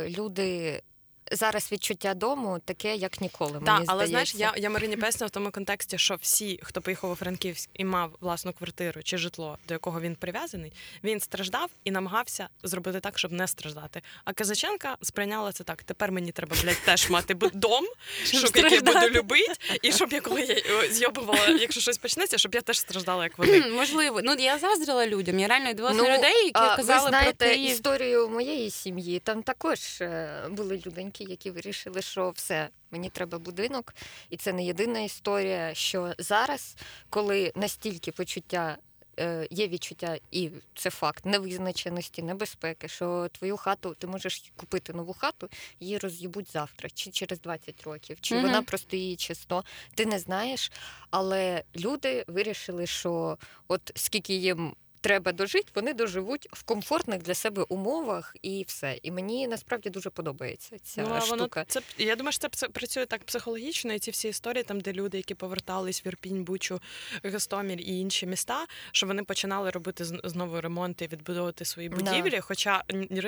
люди 0.08 0.82
зараз 1.32 1.72
відчуття 1.72 2.14
дому 2.14 2.60
таке, 2.66 2.96
як 2.96 3.22
ніколи. 3.22 3.52
Так, 3.52 3.62
мені 3.62 3.86
але 3.88 4.08
здається. 4.08 4.08
знаєш, 4.08 4.36
я 4.36 4.62
я 4.62 4.70
Марині 4.70 4.98
пояснила 4.98 5.28
в 5.28 5.32
тому 5.32 5.52
контексті, 5.52 5.98
що 5.98 6.16
всі, 6.16 6.60
хто 6.64 6.82
поїхав 6.82 7.12
у 7.12 7.16
Франківськ 7.16 7.70
і 7.74 7.86
мав 7.86 8.12
власну 8.22 8.54
квартиру 8.54 9.04
чи 9.04 9.18
житло, 9.18 9.58
до 9.68 9.74
якого 9.74 10.02
він 10.02 10.16
прив'язаний, 10.16 10.74
він 11.04 11.20
страждав 11.20 11.70
і 11.84 11.92
намагався 11.92 12.50
зробити 12.64 13.00
так, 13.00 13.20
щоб 13.20 13.32
не 13.32 13.48
страждати. 13.48 14.02
А 14.26 14.34
Казаченка 14.34 14.98
сприйняла 15.02 15.52
це 15.52 15.64
так. 15.64 15.84
Тепер 15.84 16.12
мені 16.12 16.32
треба 16.32 16.56
блядь, 16.64 16.82
теж 16.86 17.10
мати 17.10 17.34
дом, 17.54 17.86
щоб 18.24 18.56
який 18.56 18.80
буду 18.80 19.10
любити, 19.10 19.54
і 19.82 19.92
щоб 19.92 20.14
я 20.14 20.22
коли 20.22 20.42
я 20.42 20.92
зйобувала, 20.92 21.48
якщо 21.48 21.82
щось 21.82 21.98
почнеться, 21.98 22.38
щоб 22.38 22.56
я 22.56 22.62
теж 22.62 22.80
страждала, 22.80 23.24
як 23.24 23.38
вони. 23.38 23.70
Можливо, 23.72 24.22
ну 24.24 24.36
я 24.40 24.58
заздрила 24.58 25.08
людям. 25.08 25.40
Я 25.40 25.48
реально 25.48 25.74
дивилася 25.74 26.04
ну, 26.04 26.18
людей, 26.18 26.46
які 26.46 26.52
а, 26.54 26.76
казали 26.76 27.04
ви 27.04 27.10
знаєте, 27.10 27.46
про 27.46 27.48
те... 27.48 27.56
історію 27.56 28.30
моєї 28.30 28.72
сім'ї. 28.72 29.20
Там 29.20 29.44
також 29.44 30.02
е, 30.02 30.42
були 30.50 30.78
люденьки, 31.20 31.32
які 31.32 31.52
вирішили, 31.52 32.02
що 32.02 32.30
все. 32.30 32.70
Мені 32.92 33.10
треба 33.10 33.40
будинок, 33.40 33.94
і 34.30 34.38
це 34.38 34.54
не 34.54 34.66
єдина 34.66 35.00
історія. 35.00 35.74
Що 35.74 36.14
зараз, 36.18 36.76
коли 37.10 37.52
настільки 37.56 38.12
почуття 38.12 38.78
е, 39.20 39.48
є 39.52 39.68
відчуття, 39.68 40.18
і 40.32 40.50
це 40.76 40.90
факт 40.90 41.26
невизначеності, 41.26 42.24
небезпеки, 42.24 42.88
що 42.88 43.30
твою 43.32 43.58
хату 43.58 43.96
ти 44.00 44.08
можеш 44.08 44.52
купити 44.56 44.94
нову 44.94 45.14
хату, 45.14 45.50
її 45.80 45.98
роз'їбуть 45.98 46.52
завтра, 46.52 46.90
чи 46.90 47.12
через 47.12 47.42
20 47.42 47.84
років, 47.84 48.18
чи 48.22 48.36
угу. 48.36 48.44
вона 48.44 48.62
просто 48.62 48.98
її 48.98 49.16
чисто. 49.16 49.64
Ти 49.96 50.06
не 50.06 50.20
знаєш, 50.20 50.72
але 51.12 51.64
люди 51.76 52.26
вирішили, 52.28 52.88
що 52.88 53.38
от 53.68 53.92
скільки 53.96 54.34
їм 54.34 54.76
треба 55.02 55.32
дожити, 55.32 55.68
вони 55.76 55.94
доживуть 55.94 56.48
в 56.52 56.64
комфортних 56.64 57.22
для 57.22 57.34
себе 57.34 57.64
умовах 57.70 58.36
і 58.42 58.66
все. 58.68 59.00
І 59.04 59.12
мені 59.12 59.48
насправді 59.48 59.90
дуже 59.90 60.10
подобається 60.10 60.80
ця 60.84 61.02
ну, 61.02 61.22
штука. 61.22 61.60
Воно, 61.60 61.66
це 61.68 61.82
я 61.98 62.16
думаю, 62.16 62.32
що 62.32 62.50
це 62.50 62.68
працює 62.70 63.06
так 63.06 63.24
психологічно. 63.24 63.94
І 63.94 64.00
ці 64.00 64.12
всі 64.12 64.28
історії, 64.28 64.64
там 64.64 64.80
де 64.80 64.94
люди, 64.94 65.18
які 65.18 65.36
повертались 65.36 66.06
в 66.06 66.08
Ірпінь, 66.08 66.44
Бучу, 66.44 66.82
Гостоміль 67.24 67.78
і 67.78 68.00
інші 68.00 68.26
міста, 68.26 68.66
що 68.92 69.08
вони 69.08 69.24
починали 69.24 69.70
робити 69.70 70.06
знову 70.06 70.62
ремонти 70.62 71.08
відбудовувати 71.08 71.66
свої 71.66 71.90
будівлі. 71.90 72.30
Да. 72.30 72.42
Хоча 72.42 72.84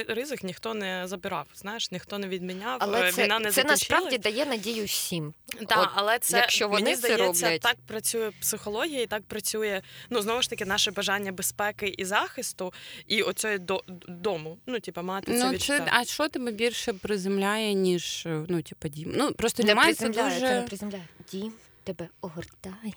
ризик 0.08 0.44
ніхто 0.44 0.74
не 0.74 1.08
забирав, 1.08 1.48
знаєш, 1.56 1.92
ніхто 1.92 2.18
не 2.18 2.28
відміняв. 2.28 2.78
Але 2.82 3.02
е, 3.02 3.12
війна 3.12 3.38
це, 3.38 3.44
не 3.44 3.52
це 3.52 3.64
насправді 3.64 4.18
дає 4.18 4.46
надію 4.46 4.86
всім. 4.86 5.34
Так, 5.68 5.92
але 5.96 6.20
це 6.20 6.38
якщо 6.38 6.68
вони 6.68 6.84
мені 6.84 6.96
здається, 6.96 7.46
роблять. 7.46 7.62
так 7.62 7.78
працює 7.88 8.32
психологія, 8.42 9.02
і 9.02 9.08
так 9.08 9.24
працює 9.24 9.82
ну 10.10 10.22
знову 10.22 10.42
ж 10.42 10.50
таки 10.50 10.66
наше 10.66 10.92
бажання 10.92 11.32
безпеки 11.32 11.61
безпеки 11.62 11.96
і 11.98 12.06
захисту, 12.06 12.74
і 13.08 13.22
оцеї 13.22 13.60
до 13.60 13.84
дому. 14.08 14.58
Ну, 14.68 14.80
типа, 14.80 15.02
мати 15.02 15.34
це 15.34 15.46
ну, 15.46 15.52
відчуття. 15.52 15.88
А 15.92 16.04
що 16.06 16.30
тебе 16.30 16.52
більше 16.52 16.94
приземляє, 16.94 17.74
ніж 17.74 18.28
ну, 18.48 18.62
типа, 18.62 18.88
дім? 18.88 19.14
Ну 19.16 19.32
просто 19.32 19.64
для 19.64 19.76
мене 19.76 19.94
це 19.94 20.08
дуже... 20.08 20.40
Це 20.40 20.56
не 20.56 20.62
приземляє. 20.62 21.08
Дім 21.32 21.54
тебе 21.84 22.08
огортає. 22.22 22.94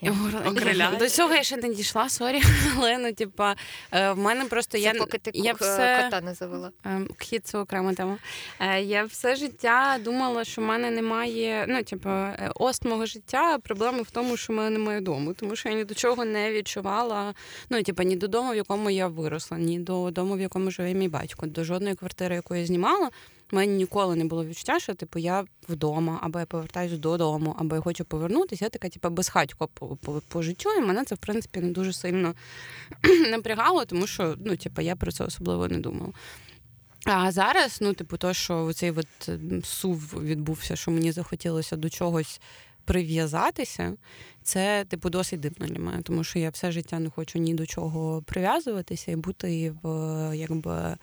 Огр... 0.46 0.98
До 0.98 1.08
цього 1.08 1.34
я 1.34 1.42
ще 1.42 1.56
не 1.56 1.74
дійшла, 1.74 2.08
sorry. 2.08 2.42
Але 2.76 2.98
ну, 2.98 3.12
типа, 3.12 3.56
е, 3.92 4.12
в 4.12 4.18
мене 4.18 4.44
просто 4.44 4.72
це 4.72 4.78
я 4.78 4.94
поки 4.94 5.18
ти 5.18 5.30
я 5.34 5.52
все... 5.52 6.02
кота 6.04 6.20
не 6.20 6.34
завела. 6.34 6.70
Ем, 6.84 7.08
кіт 7.18 7.46
це 7.46 7.58
окрема 7.58 7.94
тема. 7.94 8.18
Е, 8.60 8.82
я 8.82 9.04
все 9.04 9.36
життя 9.36 9.98
думала, 10.00 10.44
що 10.44 10.62
в 10.62 10.64
мене 10.64 10.90
немає. 10.90 11.64
Ну, 11.68 11.82
типа, 11.82 12.36
е, 12.38 12.50
ост 12.54 12.84
мого 12.84 13.06
життя. 13.06 13.58
Проблема 13.58 14.02
в 14.02 14.10
тому, 14.10 14.36
що 14.36 14.52
в 14.52 14.56
мене 14.56 14.70
немає 14.70 15.00
дому, 15.00 15.34
тому 15.34 15.56
що 15.56 15.68
я 15.68 15.74
ні 15.74 15.84
до 15.84 15.94
чого 15.94 16.24
не 16.24 16.52
відчувала. 16.52 17.34
Ну, 17.70 17.82
типа, 17.82 18.04
ні 18.04 18.16
до 18.16 18.28
дому, 18.28 18.52
в 18.52 18.56
якому 18.56 18.90
я 18.90 19.08
виросла, 19.08 19.58
ні 19.58 19.78
до 19.78 20.10
дому, 20.10 20.36
в 20.36 20.40
якому 20.40 20.70
живе 20.70 20.94
мій 20.94 21.08
батько, 21.08 21.46
до 21.46 21.64
жодної 21.64 21.94
квартири, 21.94 22.34
яку 22.34 22.54
я 22.54 22.66
знімала. 22.66 23.10
У 23.52 23.56
мене 23.56 23.72
ніколи 23.72 24.16
не 24.16 24.24
було 24.24 24.44
відчуття, 24.44 24.80
що 24.80 24.94
типу 24.94 25.18
я 25.18 25.44
вдома, 25.68 26.18
або 26.22 26.38
я 26.38 26.46
повертаюся 26.46 26.96
додому, 26.96 27.56
або 27.58 27.74
я 27.74 27.80
хочу 27.80 28.04
повернутися. 28.04 28.64
Я 28.64 28.68
така, 28.68 28.88
типу, 28.88 29.10
безхатько 29.10 29.68
по, 29.74 29.96
по, 29.96 30.22
по 30.28 30.42
життю, 30.42 30.70
і 30.78 30.80
мене 30.80 31.04
це 31.04 31.14
в 31.14 31.18
принципі 31.18 31.60
не 31.60 31.70
дуже 31.70 31.92
сильно 31.92 32.34
напрягало, 33.30 33.84
тому 33.84 34.06
що 34.06 34.34
ну, 34.44 34.56
типу, 34.56 34.82
я 34.82 34.96
про 34.96 35.12
це 35.12 35.24
особливо 35.24 35.68
не 35.68 35.78
думала. 35.78 36.12
А 37.04 37.32
зараз, 37.32 37.78
ну, 37.80 37.94
типу, 37.94 38.16
то, 38.16 38.32
що 38.34 38.72
цей 38.72 38.90
от 38.90 39.30
сув 39.64 39.98
відбувся, 40.22 40.76
що 40.76 40.90
мені 40.90 41.12
захотілося 41.12 41.76
до 41.76 41.90
чогось 41.90 42.40
прив'язатися, 42.84 43.92
це 44.44 44.84
типу 44.88 45.10
досить 45.10 45.40
дивно 45.40 45.66
для 45.66 45.78
мене, 45.78 46.02
тому 46.02 46.24
що 46.24 46.38
я 46.38 46.50
все 46.50 46.72
життя 46.72 46.98
не 46.98 47.10
хочу 47.10 47.38
ні 47.38 47.54
до 47.54 47.66
чого 47.66 48.22
прив'язуватися 48.22 49.12
і 49.12 49.16
бути 49.16 49.74
в 49.82 49.88
якби 50.36 50.96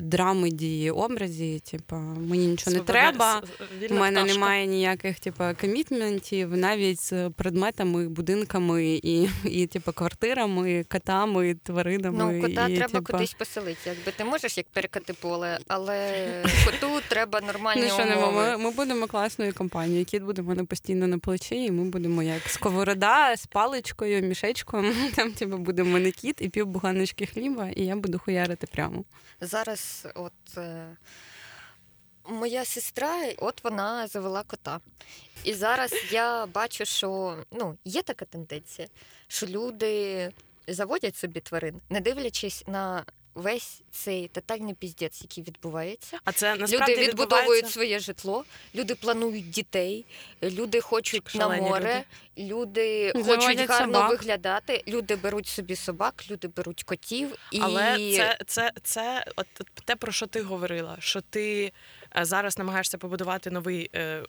драмеді 0.00 0.90
образі. 0.90 1.60
Типу, 1.70 1.96
мені 1.96 2.46
нічого 2.46 2.76
Свобода, 2.76 2.92
не 2.92 3.12
треба. 3.12 3.42
У 3.90 3.94
мене 3.94 4.20
пташка. 4.20 4.34
немає 4.34 4.66
ніяких 4.66 5.20
типу, 5.20 5.44
комітментів, 5.60 6.56
навіть 6.56 7.00
з 7.00 7.30
предметами, 7.30 8.08
будинками 8.08 8.84
і, 8.84 9.28
і 9.44 9.66
типу, 9.66 9.92
квартирами, 9.92 10.84
котами, 10.88 11.54
тваринами. 11.54 12.32
Ну, 12.32 12.42
кота 12.42 12.68
і, 12.68 12.76
треба 12.76 12.92
типу... 12.92 13.12
кудись 13.12 13.34
поселити. 13.34 13.80
Якби 13.86 14.12
ти 14.16 14.24
можеш 14.24 14.56
як 14.56 14.66
перекати 14.66 15.12
поле, 15.12 15.58
але 15.68 16.12
коту 16.66 17.00
треба 17.08 17.40
нормальні 17.40 17.90
ну. 17.98 18.32
Ми, 18.32 18.56
ми 18.56 18.70
будемо 18.70 19.06
класною 19.06 19.54
компанією. 19.54 20.04
Кіт 20.04 20.22
буде 20.22 20.42
в 20.42 20.46
мене 20.46 20.64
постійно 20.64 21.06
на 21.06 21.18
плечі, 21.18 21.64
і 21.64 21.70
ми 21.70 21.84
будемо 21.84 22.22
як 22.22 22.42
сково 22.46 22.81
сковорода 22.82 23.36
з 23.36 23.46
паличкою, 23.46 24.22
мішечком. 24.22 25.10
Там 25.16 25.32
типу, 25.32 25.58
буде 25.58 25.82
в 25.82 25.86
мене 25.86 26.10
кіт 26.10 26.36
і 26.40 26.48
пів 26.48 26.66
буганочки 26.66 27.26
хліба, 27.26 27.68
і 27.68 27.84
я 27.84 27.96
буду 27.96 28.18
хуярити 28.18 28.66
прямо. 28.66 29.04
Зараз, 29.40 30.06
от 30.14 30.32
е, 30.56 30.96
моя 32.28 32.64
сестра, 32.64 33.32
от 33.38 33.64
вона 33.64 34.06
завела 34.06 34.42
кота. 34.42 34.80
І 35.44 35.54
зараз 35.54 35.92
я 36.10 36.46
бачу, 36.46 36.84
що 36.84 37.36
ну, 37.50 37.78
є 37.84 38.02
така 38.02 38.24
тенденція, 38.24 38.88
що 39.28 39.46
люди 39.46 40.30
заводять 40.68 41.16
собі 41.16 41.40
тварин, 41.40 41.80
не 41.90 42.00
дивлячись 42.00 42.64
на 42.66 43.04
весь 43.34 43.82
цей 43.90 44.28
тотальний 44.28 44.74
піздець, 44.74 45.22
який 45.22 45.44
відбувається. 45.44 46.18
А 46.24 46.32
це 46.32 46.56
насправді 46.56 46.92
люди 46.92 47.08
відбудовують 47.08 47.70
своє 47.70 47.98
житло, 47.98 48.44
люди 48.74 48.94
планують 48.94 49.50
дітей, 49.50 50.04
люди 50.42 50.80
хочуть 50.80 51.30
Шалені 51.30 51.62
на 51.62 51.68
море, 51.68 52.04
люди, 52.38 53.12
люди 53.14 53.36
хочуть 53.36 53.68
гарно 53.68 53.94
собак. 53.94 54.10
виглядати, 54.10 54.82
люди 54.88 55.16
беруть 55.16 55.46
собі 55.46 55.76
собак, 55.76 56.24
люди 56.30 56.48
беруть 56.48 56.82
котів. 56.82 57.36
І... 57.50 57.60
Але 57.60 57.96
це 58.16 58.38
це, 58.46 58.72
це 58.82 59.24
от 59.36 59.46
те, 59.84 59.96
про 59.96 60.12
що 60.12 60.26
ти 60.26 60.42
говорила, 60.42 60.96
що 60.98 61.20
ти 61.20 61.72
е, 62.16 62.24
зараз 62.24 62.58
намагаєшся 62.58 62.98
побудувати 62.98 63.50
новий 63.50 63.90
е, 63.94 64.22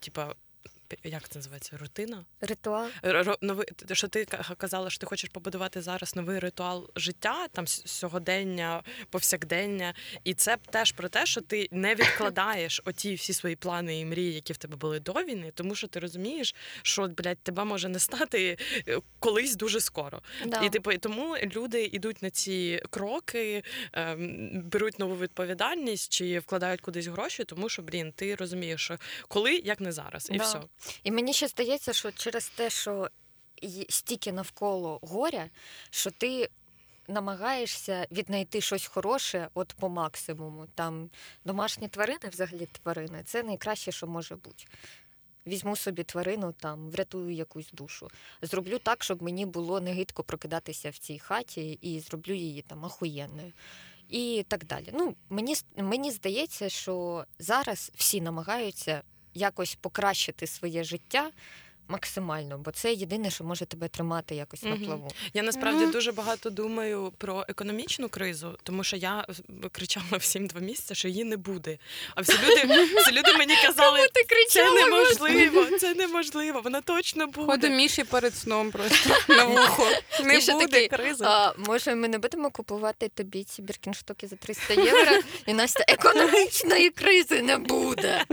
типа 0.00 0.34
як 1.04 1.28
це 1.28 1.38
називається? 1.38 1.76
Рутина? 1.76 2.24
Ритуал. 2.40 2.88
Новий, 3.40 3.66
що 3.92 4.08
ти 4.08 4.24
казала, 4.56 4.90
що 4.90 5.00
ти 5.00 5.06
хочеш 5.06 5.30
побудувати 5.30 5.82
зараз 5.82 6.16
новий 6.16 6.38
ритуал 6.38 6.90
життя, 6.96 7.48
там 7.52 7.66
сьогодення, 7.66 8.82
повсякдення. 9.10 9.94
І 10.24 10.34
це 10.34 10.56
теж 10.70 10.92
про 10.92 11.08
те, 11.08 11.26
що 11.26 11.40
ти 11.40 11.68
не 11.70 11.94
відкладаєш 11.94 12.82
оті 12.84 13.14
всі 13.14 13.32
свої 13.32 13.56
плани 13.56 14.00
і 14.00 14.04
мрії, 14.04 14.34
які 14.34 14.52
в 14.52 14.56
тебе 14.56 14.76
були 14.76 15.00
до 15.00 15.12
війни, 15.12 15.52
тому 15.54 15.74
що 15.74 15.86
ти 15.86 16.00
розумієш, 16.00 16.54
що 16.82 17.08
блядь, 17.08 17.38
тебе 17.38 17.64
може 17.64 17.88
не 17.88 17.98
стати 17.98 18.58
е, 18.88 18.98
колись 19.18 19.56
дуже 19.56 19.80
скоро. 19.80 20.22
Да. 20.46 20.60
І 20.62 20.70
типу, 20.70 20.98
тому 20.98 21.36
люди 21.56 21.84
йдуть 21.84 22.22
на 22.22 22.30
ці 22.30 22.82
кроки, 22.90 23.62
ем, 23.92 24.62
беруть 24.64 24.98
нову 24.98 25.16
відповідальність 25.16 26.12
чи 26.12 26.38
вкладають 26.38 26.80
кудись 26.80 27.06
гроші, 27.06 27.44
тому 27.44 27.68
що 27.68 27.82
блін, 27.82 28.12
ти 28.12 28.34
розумієш, 28.34 28.80
що 28.84 28.98
коли 29.28 29.54
як 29.54 29.80
не 29.80 29.92
зараз, 29.92 30.28
і 30.32 30.38
да. 30.38 30.44
все. 30.44 30.60
І 31.02 31.10
мені 31.10 31.32
ще 31.32 31.48
здається, 31.48 31.92
що 31.92 32.12
через 32.12 32.48
те, 32.48 32.70
що 32.70 33.10
стільки 33.88 34.32
навколо 34.32 34.98
горя, 35.02 35.50
що 35.90 36.10
ти 36.10 36.50
намагаєшся 37.08 38.06
віднайти 38.10 38.60
щось 38.60 38.86
хороше 38.86 39.48
от 39.54 39.74
по 39.78 39.88
максимуму. 39.88 40.66
Там 40.74 41.10
домашні 41.44 41.88
тварини, 41.88 42.28
взагалі 42.32 42.68
тварини, 42.82 43.22
це 43.24 43.42
найкраще, 43.42 43.92
що 43.92 44.06
може 44.06 44.36
бути. 44.36 44.64
Візьму 45.46 45.76
собі 45.76 46.04
тварину, 46.04 46.52
там 46.52 46.90
врятую 46.90 47.34
якусь 47.34 47.70
душу. 47.72 48.10
Зроблю 48.42 48.78
так, 48.78 49.04
щоб 49.04 49.22
мені 49.22 49.46
було 49.46 49.80
не 49.80 49.92
гидко 49.92 50.22
прокидатися 50.22 50.90
в 50.90 50.98
цій 50.98 51.18
хаті, 51.18 51.78
і 51.82 52.00
зроблю 52.00 52.34
її 52.34 52.62
там 52.62 52.84
ахуєнною. 52.84 53.52
І 54.08 54.44
так 54.48 54.64
далі. 54.64 54.90
Ну, 54.92 55.14
Мені 55.30 55.54
мені 55.76 56.10
здається, 56.10 56.68
що 56.68 57.24
зараз 57.38 57.92
всі 57.94 58.20
намагаються 58.20 59.02
якось 59.36 59.74
покращити 59.74 60.46
своє 60.46 60.84
життя 60.84 61.30
максимально, 61.88 62.58
бо 62.58 62.70
це 62.70 62.92
єдине, 62.92 63.30
що 63.30 63.44
може 63.44 63.66
тебе 63.66 63.88
тримати 63.88 64.34
якось 64.34 64.62
угу. 64.62 64.76
на 64.76 64.86
плаву. 64.86 65.08
Я 65.34 65.42
насправді 65.42 65.82
угу. 65.82 65.92
дуже 65.92 66.12
багато 66.12 66.50
думаю 66.50 67.12
про 67.18 67.44
економічну 67.48 68.08
кризу, 68.08 68.58
тому 68.62 68.84
що 68.84 68.96
я 68.96 69.26
кричала 69.72 70.16
всім 70.16 70.46
два 70.46 70.60
місяці, 70.60 70.94
що 70.94 71.08
її 71.08 71.24
не 71.24 71.36
буде. 71.36 71.78
А 72.14 72.20
всі 72.20 72.32
люди 72.32 72.84
всі 72.96 73.12
люди 73.12 73.32
мені 73.38 73.54
казали, 73.66 74.08
ти 74.12 74.22
це 74.48 74.72
неможливо, 74.72 75.78
це 75.78 75.94
неможливо. 75.94 76.60
Вона 76.60 76.80
точно 76.80 77.26
буде. 77.26 77.46
Ходу 77.46 77.68
Міші 77.68 78.04
перед 78.04 78.36
сном 78.36 78.70
просто 78.70 79.16
на 79.28 79.44
вухо. 79.44 79.88
Не 80.20 80.34
Міша 80.34 80.52
буде 80.52 80.66
такий, 80.66 80.88
кризи. 80.88 81.24
А, 81.28 81.52
Може, 81.58 81.94
ми 81.94 82.08
не 82.08 82.18
будемо 82.18 82.50
купувати 82.50 83.08
тобі 83.08 83.44
ці 83.44 83.62
біркінштуки 83.62 84.26
за 84.26 84.36
300 84.36 84.74
євро, 84.74 85.18
і 85.46 85.52
Настя 85.52 85.84
економічної 85.88 86.90
кризи 86.90 87.42
не 87.42 87.58
буде. 87.58 88.24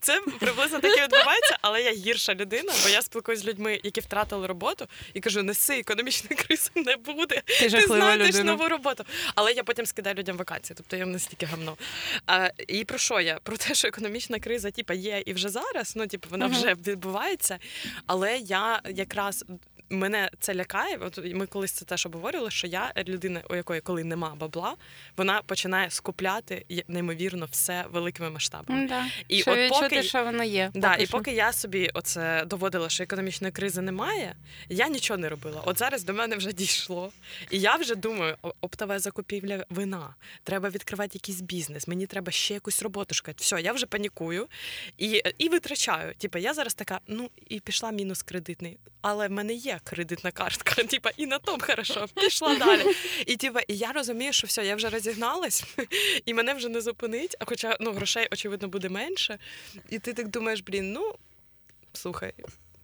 Це 0.00 0.20
приблизно 0.40 0.78
таке 0.78 1.02
відбувається, 1.02 1.58
але 1.60 1.82
я 1.82 1.92
гірша 1.92 2.34
людина, 2.34 2.72
бо 2.82 2.88
я 2.88 3.02
спілкуюся 3.02 3.42
з 3.42 3.46
людьми, 3.46 3.80
які 3.84 4.00
втратили 4.00 4.46
роботу, 4.46 4.86
і 5.14 5.20
кажу: 5.20 5.42
неси 5.42 5.78
економічної 5.78 6.36
кризи 6.42 6.70
не 6.74 6.96
буде. 6.96 7.42
Ти, 7.46 7.70
Ти 7.70 7.80
знайдеш 7.86 8.28
людина. 8.28 8.44
нову 8.44 8.68
роботу. 8.68 9.04
Але 9.34 9.52
я 9.52 9.64
потім 9.64 9.86
скидаю 9.86 10.16
людям 10.16 10.36
вакансії, 10.36 10.74
тобто 10.76 10.96
я 10.96 11.06
настільки 11.06 11.46
гавно. 11.46 11.76
А, 12.26 12.50
І 12.68 12.84
про 12.84 12.98
що 12.98 13.20
я? 13.20 13.38
Про 13.42 13.56
те, 13.56 13.74
що 13.74 13.88
економічна 13.88 14.38
криза 14.38 14.70
типа, 14.70 14.94
є 14.94 15.22
і 15.26 15.32
вже 15.32 15.48
зараз. 15.48 15.92
Ну, 15.96 16.06
типу, 16.06 16.28
вона 16.30 16.46
вже 16.46 16.74
відбувається. 16.74 17.58
Але 18.06 18.36
я 18.38 18.80
якраз 18.94 19.44
мене 19.90 20.30
це 20.40 20.54
лякає. 20.54 20.96
От 20.96 21.34
ми 21.34 21.46
колись 21.46 21.72
це 21.72 21.84
теж 21.84 22.06
обговорювали, 22.06 22.50
що 22.50 22.66
я 22.66 22.92
людина, 23.08 23.42
у 23.50 23.54
якої 23.54 23.80
коли 23.80 24.04
нема 24.04 24.34
бабла, 24.34 24.74
вона 25.16 25.42
починає 25.42 25.90
скупляти 25.90 26.64
неймовірно 26.88 27.48
все 27.50 27.84
великими 27.92 28.30
масштабами. 28.30 28.86
Да. 28.86 29.06
І 29.28 29.42
що 29.42 29.50
от 29.50 29.58
відчути, 29.58 29.88
поки 29.88 30.02
що 30.02 30.24
воно 30.24 30.44
є. 30.44 30.70
Да, 30.74 30.94
І 30.94 31.06
поки 31.06 31.32
я 31.32 31.52
собі 31.52 31.90
оце 31.94 32.44
доводила, 32.44 32.88
що 32.88 33.02
економічної 33.02 33.52
кризи 33.52 33.82
немає, 33.82 34.34
я 34.68 34.88
нічого 34.88 35.18
не 35.18 35.28
робила. 35.28 35.62
От 35.64 35.78
зараз 35.78 36.04
до 36.04 36.14
мене 36.14 36.36
вже 36.36 36.52
дійшло. 36.52 37.12
І 37.50 37.60
я 37.60 37.76
вже 37.76 37.94
думаю, 37.94 38.36
оптова 38.60 38.98
закупівля 38.98 39.64
вина. 39.70 40.14
Треба 40.44 40.68
відкривати 40.70 41.10
якийсь 41.14 41.40
бізнес. 41.40 41.88
Мені 41.88 42.06
треба 42.06 42.32
ще 42.32 42.54
якусь 42.54 42.82
роботу 42.82 43.14
шукати. 43.14 43.36
Все, 43.40 43.60
я 43.60 43.72
вже 43.72 43.86
панікую 43.86 44.46
і 44.98 45.22
і 45.38 45.48
витрачаю. 45.48 46.14
Типа 46.14 46.38
я 46.38 46.54
зараз 46.54 46.74
така, 46.74 47.00
ну 47.06 47.30
і 47.48 47.60
пішла 47.60 47.90
мінус 47.90 48.22
кредитний, 48.22 48.78
але 49.00 49.28
в 49.28 49.30
мене 49.30 49.54
є 49.54 49.77
кредитна 49.84 50.30
картка. 50.30 50.82
Типа, 50.84 51.10
і 51.16 51.26
на 51.26 51.38
тому 51.38 51.58
хорошо, 51.60 52.08
пішла 52.14 52.54
далі. 52.54 52.84
І 53.26 53.36
типа, 53.36 53.60
і 53.60 53.76
я 53.76 53.92
розумію, 53.92 54.32
що 54.32 54.46
все, 54.46 54.66
я 54.66 54.76
вже 54.76 54.88
розігналась, 54.88 55.64
і 56.24 56.34
мене 56.34 56.54
вже 56.54 56.68
не 56.68 56.80
зупинить. 56.80 57.36
А 57.38 57.44
хоча 57.44 57.76
ну, 57.80 57.92
грошей, 57.92 58.28
очевидно, 58.32 58.68
буде 58.68 58.88
менше. 58.88 59.38
І 59.88 59.98
ти 59.98 60.12
так 60.12 60.28
думаєш, 60.28 60.60
блін, 60.60 60.92
ну 60.92 61.14
слухай. 61.92 62.32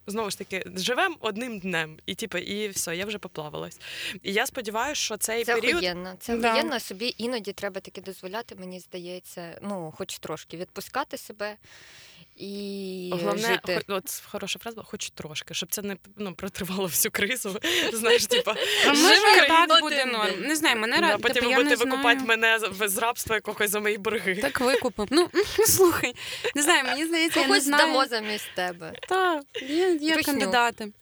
Знову 0.06 0.30
ж 0.30 0.38
таки, 0.38 0.64
живемо 0.76 1.16
одним 1.20 1.58
днем, 1.58 1.98
і 2.06 2.14
типу, 2.14 2.38
і 2.38 2.68
все, 2.68 2.96
я 2.96 3.06
вже 3.06 3.18
поплавалась. 3.18 3.78
І 4.22 4.32
я 4.32 4.46
сподіваюся, 4.46 5.00
що 5.00 5.16
цей 5.16 5.44
це 5.44 5.54
період... 5.54 5.74
Охуєнно. 5.74 6.16
Це 6.20 6.36
да. 6.36 6.48
охуєнно, 6.48 6.80
собі 6.80 7.14
іноді 7.18 7.52
треба 7.52 7.80
таки 7.80 8.00
дозволяти, 8.00 8.54
мені 8.54 8.80
здається, 8.80 9.58
ну, 9.62 9.94
хоч 9.96 10.18
трошки 10.18 10.56
відпускати 10.56 11.16
себе 11.16 11.56
і 12.36 13.10
Головне, 13.12 13.48
жити. 13.48 13.80
от 13.88 14.22
хороша 14.26 14.58
фраза, 14.58 14.82
хоч 14.82 15.10
трошки, 15.10 15.54
щоб 15.54 15.68
це 15.72 15.82
не 15.82 15.96
ну, 16.16 16.34
протривало 16.34 16.86
всю 16.86 17.12
кризу. 17.12 17.60
Знаєш, 17.92 18.26
типа 18.26 18.54
може 18.86 19.48
так 19.48 19.80
буде 19.80 20.04
норм. 20.04 20.40
Не 20.40 20.56
знаю, 20.56 20.76
мене 20.76 21.00
да, 21.00 21.18
Потім 21.18 21.34
типу, 21.34 21.48
ви 21.48 21.54
будете 21.54 21.76
викупати 21.76 22.20
мене 22.24 22.58
з 22.86 22.98
рабства 22.98 23.34
якогось 23.34 23.70
за 23.70 23.80
мої 23.80 23.98
борги. 23.98 24.36
Так 24.36 24.60
викупив. 24.60 25.08
Ну 25.10 25.28
слухай, 25.66 26.14
не 26.54 26.62
знаю, 26.62 26.84
мені 26.84 27.06
здається, 27.06 27.40
я 27.40 27.48
не 27.48 27.60
знаю. 27.60 27.86
дамо 27.86 28.06
замість 28.06 28.54
тебе. 28.54 28.92
Так, 29.08 29.44
є, 29.62 29.98
є 30.00 30.22
кандидати. 30.22 30.92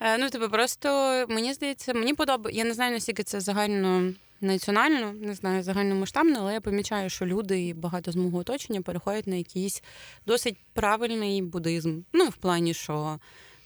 Е, 0.00 0.18
ну, 0.18 0.30
типу, 0.30 0.48
просто 0.48 0.88
мені 1.28 1.54
здається, 1.54 1.94
мені 1.94 2.14
подобається. 2.14 2.58
Я 2.58 2.64
не 2.64 2.74
знаю, 2.74 2.92
наскільки 2.92 3.22
це 3.22 3.40
загально 3.40 4.12
національно, 4.40 5.12
не 5.12 5.34
знаю, 5.34 5.62
загальномасштабно, 5.62 6.38
але 6.38 6.52
я 6.52 6.60
помічаю, 6.60 7.10
що 7.10 7.26
люди 7.26 7.66
і 7.66 7.74
багато 7.74 8.12
з 8.12 8.16
мого 8.16 8.38
оточення 8.38 8.82
переходять 8.82 9.26
на 9.26 9.36
якийсь 9.36 9.82
досить 10.26 10.56
правильний 10.72 11.42
буддизм. 11.42 12.00
Ну, 12.12 12.28
в 12.28 12.36
плані, 12.36 12.74
що 12.74 13.18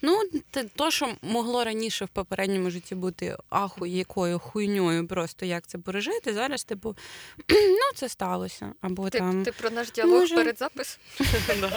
Ну, 0.07 0.23
те, 0.51 0.65
то, 0.65 0.91
що 0.91 1.15
могло 1.23 1.65
раніше 1.65 2.05
в 2.05 2.09
попередньому 2.09 2.71
житті 2.71 2.95
бути 2.95 3.37
аху, 3.51 3.87
якою 3.87 4.39
хуйньою, 4.39 5.07
просто 5.07 5.47
як 5.47 5.67
це 5.67 5.79
пережити. 5.79 6.35
Зараз, 6.35 6.65
типу, 6.65 6.97
ну 7.51 7.91
це 7.95 8.09
сталося. 8.09 8.73
Або 8.81 9.11
ти, 9.11 9.19
там 9.19 9.43
ти 9.45 9.53
про 9.53 9.71
наш 9.71 9.91
діалог 9.91 10.21
може... 10.21 10.35
перед 10.35 10.59
записом? 10.59 11.01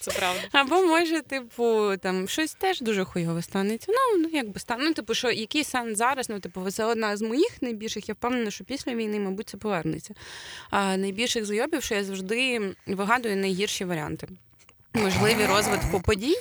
Це 0.00 0.10
правда. 0.10 0.42
Або 0.52 0.86
може, 0.86 1.20
типу, 1.20 1.92
там 2.02 2.28
щось 2.28 2.54
теж 2.54 2.80
дуже 2.80 3.04
хуйове 3.04 3.42
станеться. 3.42 3.92
Ну, 3.92 4.18
ну 4.22 4.28
якби 4.32 4.60
стане. 4.60 4.84
Ну, 4.84 4.92
типу, 4.94 5.14
що 5.14 5.30
який 5.30 5.64
сенс 5.64 5.98
зараз? 5.98 6.28
Ну, 6.28 6.40
типу, 6.40 6.70
це 6.70 6.84
одна 6.84 7.16
з 7.16 7.22
моїх 7.22 7.62
найбільших. 7.62 8.08
Я 8.08 8.14
впевнена, 8.14 8.50
що 8.50 8.64
після 8.64 8.94
війни, 8.94 9.20
мабуть, 9.20 9.48
це 9.48 9.56
повернеться. 9.56 10.14
А 10.70 10.96
найбільших 10.96 11.44
зайобів, 11.44 11.82
що 11.82 11.94
я 11.94 12.04
завжди 12.04 12.60
вигадую 12.86 13.36
найгірші 13.36 13.84
варіанти 13.84 14.28
можливі 14.94 15.46
розвитку 15.46 16.00
подій. 16.00 16.36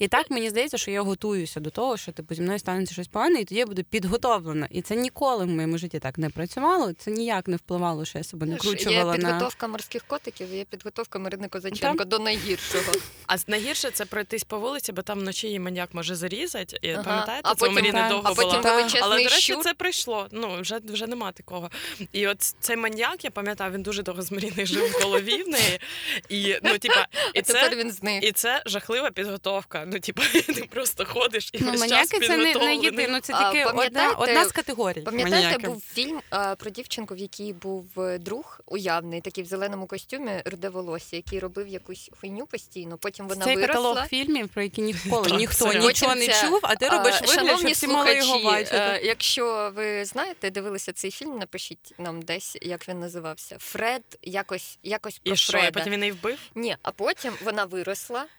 І 0.00 0.08
так 0.08 0.30
мені 0.30 0.50
здається, 0.50 0.78
що 0.78 0.90
я 0.90 1.02
готуюся 1.02 1.60
до 1.60 1.70
того, 1.70 1.96
що 1.96 2.12
типу 2.12 2.34
зі 2.34 2.42
мною 2.42 2.58
станеться 2.58 2.92
щось 2.92 3.08
погане, 3.08 3.40
і 3.40 3.44
тоді 3.44 3.58
я 3.58 3.66
буду 3.66 3.84
підготовлена. 3.84 4.68
І 4.70 4.82
це 4.82 4.96
ніколи 4.96 5.44
в 5.44 5.48
моєму 5.48 5.78
житті 5.78 5.98
так 5.98 6.18
не 6.18 6.30
працювало. 6.30 6.92
Це 6.92 7.10
ніяк 7.10 7.48
не 7.48 7.56
впливало, 7.56 8.04
що 8.04 8.18
я 8.18 8.24
себе 8.24 8.46
не 8.46 8.56
кручувала. 8.56 9.12
Є 9.14 9.18
підготовка 9.20 9.66
на... 9.66 9.72
морських 9.72 10.04
котиків, 10.04 10.54
є 10.54 10.64
підготовка 10.64 11.18
Марини 11.18 11.48
Козаченко 11.48 11.98
Там? 11.98 12.08
до 12.08 12.18
найгіршого. 12.18 12.92
А 13.26 13.36
найгірше 13.46 13.90
це 13.90 14.04
пройтись 14.04 14.44
по 14.44 14.58
вулиці, 14.58 14.92
бо 14.92 15.02
там 15.02 15.18
вночі 15.18 15.46
її 15.46 15.58
маньяк 15.58 15.94
може 15.94 16.14
зарізати. 16.14 16.78
І, 16.82 16.90
ага. 16.90 17.02
Пам'ятаєте, 17.02 17.48
а 17.50 17.54
це 17.54 17.68
у 17.68 17.70
Маріни 17.70 18.08
довго 18.08 18.22
а 18.24 18.34
потім 18.34 18.62
була. 18.62 18.88
Але 19.02 19.22
до 19.22 19.28
речі, 19.28 19.56
це 19.62 19.74
прийшло. 19.74 20.26
Ну 20.32 20.60
вже 20.60 20.80
вже 20.84 21.06
нема 21.06 21.32
такого. 21.32 21.70
І 22.12 22.26
от 22.26 22.42
цей 22.42 22.76
маньяк, 22.76 23.24
я 23.24 23.30
пам'ятаю, 23.30 23.72
він 23.72 23.82
дуже 23.82 24.02
довго 24.02 24.22
з 24.22 24.32
Маріною 24.32 24.66
жив 24.66 24.90
в 24.90 25.02
голові 25.02 25.42
в 25.42 25.48
неї. 25.48 25.80
І 26.28 26.56
ну, 26.62 26.78
типа, 26.78 27.06
і 27.34 27.42
це 27.42 27.52
тепер 27.52 27.76
він 27.76 27.97
з. 28.02 28.20
І 28.22 28.32
це 28.32 28.62
жахлива 28.66 29.10
підготовка. 29.10 29.84
Ну, 29.86 30.00
типу, 30.00 30.22
ти 30.46 30.68
просто 30.70 31.04
ходиш 31.04 31.50
і 31.52 31.58
ну, 31.60 31.70
весь 31.70 31.88
час 31.88 32.08
це 32.08 32.36
не, 32.36 32.54
не 32.54 32.76
єдине, 32.76 33.20
це 33.20 33.32
тільки 33.32 33.64
одна, 33.64 34.10
одна 34.10 34.44
з 34.44 34.52
категорій. 34.52 35.00
Пам'ятаєте, 35.00 35.40
маніяки? 35.40 35.66
був 35.66 35.82
фільм 35.92 36.20
а, 36.30 36.54
про 36.54 36.70
дівчинку, 36.70 37.14
в 37.14 37.18
якій 37.18 37.52
був 37.52 38.00
е, 38.00 38.18
друг 38.18 38.60
уявний, 38.66 39.20
такий 39.20 39.44
в 39.44 39.46
зеленому 39.46 39.86
костюмі, 39.86 40.42
руде 40.44 40.68
волосся, 40.68 41.16
який 41.16 41.38
робив 41.38 41.68
якусь 41.68 42.10
хуйню 42.20 42.46
постійно. 42.46 42.98
Потім 42.98 43.28
вона 43.28 43.44
це 43.44 43.54
виросла. 43.54 43.74
каталог 43.74 44.06
фільмів, 44.06 44.48
про 44.48 44.62
які 44.62 44.82
ніколи 44.82 45.36
ніхто 45.36 45.72
нічого 45.72 46.14
не 46.14 46.28
чув, 46.28 46.60
а 46.62 46.76
ти 46.76 46.88
робиш 46.88 47.14
вигляд, 47.20 47.58
що 47.58 47.68
всі 47.68 47.86
мали 47.86 48.16
його 48.16 48.42
бачити. 48.44 48.76
Е, 48.76 49.00
якщо 49.04 49.72
ви 49.74 50.04
знаєте, 50.04 50.50
дивилися 50.50 50.92
цей 50.92 51.10
фільм, 51.10 51.38
напишіть 51.38 51.94
нам 51.98 52.22
десь, 52.22 52.56
як 52.62 52.88
він 52.88 53.00
називався. 53.00 53.56
Фред 53.58 54.02
якось 54.22 54.78
якось 54.82 55.18
про 55.18 55.32
і 55.32 55.36
що, 55.36 55.70
потім 55.74 55.92
він 55.92 56.00
її 56.00 56.12
вбив? 56.12 56.38
Ні, 56.54 56.76
а 56.82 56.90
потім 56.90 57.32
вона 57.44 57.64
виросла. 57.64 57.87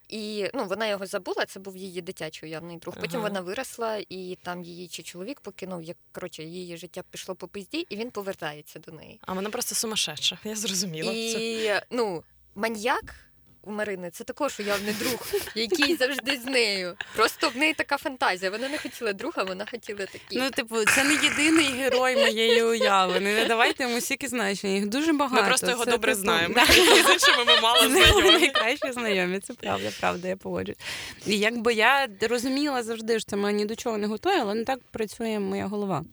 І 0.09 0.49
ну, 0.53 0.65
вона 0.65 0.88
його 0.88 1.05
забула, 1.05 1.45
це 1.45 1.59
був 1.59 1.77
її 1.77 2.01
дитячий 2.01 2.49
уявний 2.49 2.77
друг. 2.77 2.95
Потім 2.95 3.19
ага. 3.19 3.29
вона 3.29 3.41
виросла, 3.41 4.03
і 4.09 4.38
там 4.43 4.63
її 4.63 4.88
чи 4.88 5.03
чоловік 5.03 5.41
покинув, 5.41 5.83
як 5.83 5.97
коротше, 6.12 6.43
її 6.43 6.77
життя 6.77 7.03
пішло 7.12 7.35
по 7.35 7.47
пизді, 7.47 7.85
і 7.89 7.95
він 7.95 8.12
повертається 8.12 8.79
до 8.79 8.91
неї. 8.91 9.19
А 9.21 9.33
вона 9.33 9.49
просто 9.49 9.75
сумасшедша, 9.75 10.39
я 10.43 10.55
зрозуміла. 10.55 11.13
І 11.13 11.33
це. 11.33 11.85
ну, 11.91 12.23
маньяк 12.55 13.15
у 13.63 13.72
Марини 13.72 14.10
це 14.10 14.24
також 14.24 14.60
уявний 14.60 14.93
друг, 14.93 15.28
який 15.56 15.95
завжди 15.95 16.38
з 16.38 16.45
нею. 16.45 16.95
Просто 17.15 17.50
в 17.50 17.58
неї 17.58 17.74
така 17.74 17.98
фантазія. 17.98 18.52
Вона 18.52 18.69
не 18.69 18.78
хотіла 18.78 19.13
друга, 19.13 19.43
вона 19.43 19.65
хотіла 19.72 20.06
такі. 20.06 20.39
Ну, 20.39 20.50
типу, 20.50 20.86
це 20.86 21.04
не 21.04 21.13
єдиний 21.13 21.65
герой 21.65 22.15
моєї 22.15 22.63
уяви. 22.63 23.19
Не 23.19 23.45
давайте 23.45 23.84
йому 23.84 24.02
стільки 24.02 24.28
значення. 24.28 24.74
Їх 24.74 24.88
дуже 24.88 25.13
багато. 25.13 25.41
Ми 25.41 25.48
просто 25.48 25.69
його 25.72 25.86
це, 25.86 25.91
добре 25.91 26.12
типу, 26.12 26.22
знаємо. 26.22 26.54
Да. 26.54 26.63
І 26.63 27.04
з 27.04 27.13
іншими 27.13 27.45
ми 27.48 27.62
мало 27.62 27.89
знайомі. 27.89 28.32
найкраще 28.32 28.93
знайомі. 28.93 29.39
Це 29.39 29.54
правда, 29.54 29.89
правда, 30.00 30.28
я 30.28 30.36
погоджуюсь. 30.36 30.80
І 31.26 31.38
якби 31.38 31.74
я 31.74 32.08
розуміла 32.22 32.84
завжди, 32.84 33.19
що 33.19 33.30
це 33.30 33.36
мене 33.36 33.58
ні 33.58 33.65
до 33.65 33.76
чого 33.76 33.98
не 33.98 34.08
готує, 34.08 34.41
але 34.41 34.54
не 34.54 34.63
так 34.63 34.80
працює 34.91 35.39
моя 35.39 35.67
голова. 35.67 36.04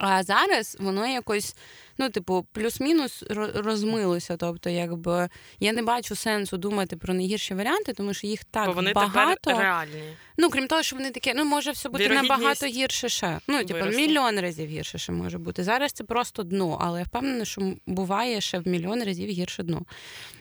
А 0.00 0.22
зараз 0.22 0.76
воно 0.80 1.06
якось 1.06 1.56
ну, 1.98 2.10
типу, 2.10 2.46
плюс-мінус 2.52 3.24
розмилося. 3.54 4.36
Тобто, 4.36 4.70
якби 4.70 5.28
я 5.60 5.72
не 5.72 5.82
бачу 5.82 6.16
сенсу 6.16 6.56
думати 6.56 6.96
про 6.96 7.14
найгірші 7.14 7.54
варіанти, 7.54 7.92
тому 7.92 8.14
що 8.14 8.26
їх 8.26 8.44
так 8.44 8.66
Бо 8.66 8.72
вони 8.72 8.92
багато. 8.92 9.50
Тепер 9.50 9.62
реальні. 9.62 10.02
Ну, 10.38 10.50
крім 10.50 10.66
того, 10.68 10.82
що 10.82 10.96
вони 10.96 11.10
такі, 11.10 11.32
ну 11.36 11.44
може 11.44 11.70
все 11.70 11.88
бути 11.88 12.08
набагато 12.08 12.66
гірше 12.66 13.08
ще. 13.08 13.38
Ну, 13.48 13.64
типу, 13.64 13.86
мільйон 13.86 14.40
разів 14.40 14.68
гірше 14.68 14.98
ще 14.98 15.12
може 15.12 15.38
бути. 15.38 15.64
Зараз 15.64 15.92
це 15.92 16.04
просто 16.04 16.42
дно, 16.42 16.78
але 16.80 16.98
я 16.98 17.04
впевнена, 17.04 17.44
що 17.44 17.72
буває 17.86 18.40
ще 18.40 18.58
в 18.58 18.68
мільйон 18.68 19.02
разів 19.02 19.28
гірше 19.28 19.62
дно. 19.62 19.82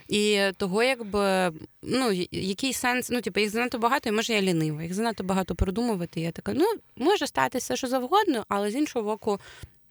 І 0.07 0.41
того, 0.57 0.83
якби 0.83 1.53
ну 1.83 2.11
який 2.31 2.73
сенс, 2.73 3.09
ну 3.09 3.21
типу, 3.21 3.39
їх 3.39 3.49
занадто 3.49 3.77
багато, 3.77 4.09
і 4.09 4.11
може 4.11 4.33
я 4.33 4.41
лінива, 4.41 4.83
їх 4.83 4.93
занадто 4.93 5.23
багато 5.23 5.55
продумувати. 5.55 6.21
Я 6.21 6.31
така, 6.31 6.53
ну 6.53 6.65
може 6.95 7.27
статися 7.27 7.75
що 7.75 7.87
завгодно, 7.87 8.45
але 8.49 8.71
з 8.71 8.75
іншого 8.75 9.05
боку, 9.05 9.39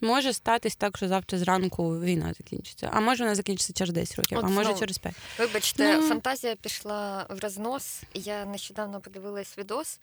може 0.05 0.33
статись 0.33 0.77
так, 0.77 0.97
що 0.97 1.09
завтра 1.09 1.39
зранку 1.39 2.01
війна 2.01 2.35
закінчиться. 2.39 2.91
А 2.93 3.01
може 3.01 3.25
вона 3.25 3.35
закінчиться 3.35 3.73
через 3.73 3.95
10 3.95 4.19
років, 4.19 4.39
От, 4.39 4.45
а 4.45 4.49
може 4.49 4.71
ну, 4.71 4.79
через 4.79 4.99
5. 4.99 5.15
Вибачте, 5.39 5.97
ну... 5.97 6.09
фантазія 6.09 6.57
пішла 6.57 7.27
в 7.31 7.39
рознос. 7.39 8.03
Я 8.15 8.45
нещодавно 8.45 9.01
подивилась 9.01 9.59
відос 9.59 10.01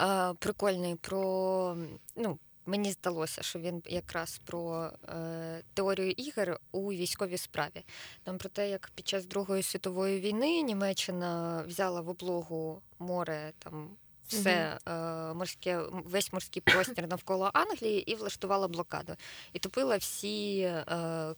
е, 0.00 0.34
прикольний 0.38 0.94
про 0.94 1.76
ну. 2.16 2.38
Мені 2.66 2.92
здалося, 2.92 3.42
що 3.42 3.58
він 3.58 3.82
якраз 3.86 4.40
про 4.44 4.90
е, 5.08 5.62
теорію 5.74 6.10
ігор 6.10 6.60
у 6.72 6.92
військовій 6.92 7.38
справі. 7.38 7.84
Там 8.22 8.38
про 8.38 8.48
те, 8.48 8.70
як 8.70 8.90
під 8.94 9.08
час 9.08 9.26
Другої 9.26 9.62
світової 9.62 10.20
війни 10.20 10.62
Німеччина 10.62 11.62
взяла 11.66 12.00
в 12.00 12.08
облогу 12.08 12.82
море 12.98 13.52
там 13.58 13.88
все 14.28 14.78
е, 14.86 14.92
морське, 15.34 15.80
весь 15.90 16.32
морський 16.32 16.62
простір 16.62 17.08
навколо 17.08 17.50
Англії 17.52 18.10
і 18.10 18.14
влаштувала 18.14 18.68
блокаду. 18.68 19.16
І 19.52 19.58
топила 19.58 19.96
всі 19.96 20.60
е, 20.60 20.84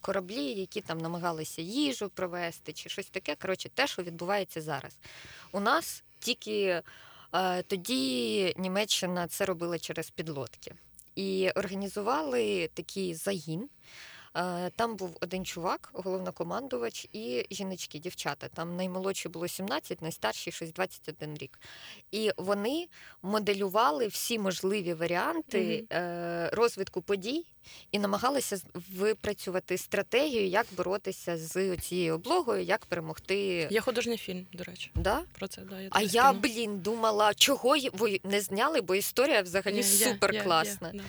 кораблі, 0.01 0.45
які 0.45 0.81
там 0.81 0.99
намагалися 0.99 1.63
їжу 1.63 2.11
провести 2.15 2.73
чи 2.73 2.89
щось 2.89 3.07
таке. 3.07 3.35
Коротше, 3.35 3.69
те, 3.69 3.87
що 3.87 4.03
відбувається 4.03 4.61
зараз. 4.61 4.99
У 5.53 5.61
нас 5.61 6.03
тільки 6.19 6.83
е, 7.35 7.63
тоді 7.63 8.55
Німеччина 8.57 9.29
це 9.29 9.45
робила 9.45 9.79
через 9.79 10.11
підлодки. 10.11 10.75
І 11.15 11.51
організували 11.51 12.71
такий 12.75 13.15
загін. 13.15 13.69
Е, 14.37 14.71
там 14.77 14.97
був 14.97 15.17
один 15.21 15.45
чувак, 15.45 15.91
головнокомандувач, 15.93 17.09
і 17.13 17.47
жіночки, 17.51 17.99
дівчата. 17.99 18.49
Там 18.49 18.77
наймолодші 18.77 19.29
було 19.29 19.49
17, 19.49 20.03
найстарші 20.03 20.53
щось 20.53 20.73
21 20.73 21.37
рік. 21.37 21.59
І 22.13 22.31
вони 22.37 22.89
моделювали 23.23 24.07
всі 24.07 24.39
можливі 24.39 24.95
варіанти 24.95 25.85
mm-hmm. 25.91 26.55
розвитку 26.55 27.03
подій 27.03 27.47
і 27.93 27.99
намагалися 27.99 28.61
випрацювати 28.75 29.79
стратегію, 29.79 30.47
як 30.47 30.67
боротися 30.77 31.39
з 31.39 31.77
цією 31.77 32.15
облогою, 32.15 32.63
як 32.63 32.87
перемогти. 32.87 33.69
Є 33.71 33.81
художній 33.81 34.17
фільм, 34.17 34.47
до 34.53 34.65
речі. 34.65 34.91
Да? 34.95 35.23
Про 35.33 35.49
це 35.49 35.63
да. 35.63 35.81
Я 35.81 35.89
а 35.91 36.03
я, 36.03 36.33
блін, 36.33 36.79
думала, 36.79 37.35
чого 37.35 37.77
ви 37.93 38.21
не 38.25 38.41
зняли, 38.41 38.81
бо 38.81 38.95
історія 38.95 39.43
взагалі 39.43 39.81
yeah, 39.81 40.05
супер 40.05 40.31
yeah, 40.33 40.43
класна. 40.43 40.89
Yeah, 40.89 41.01
Е, 41.01 41.03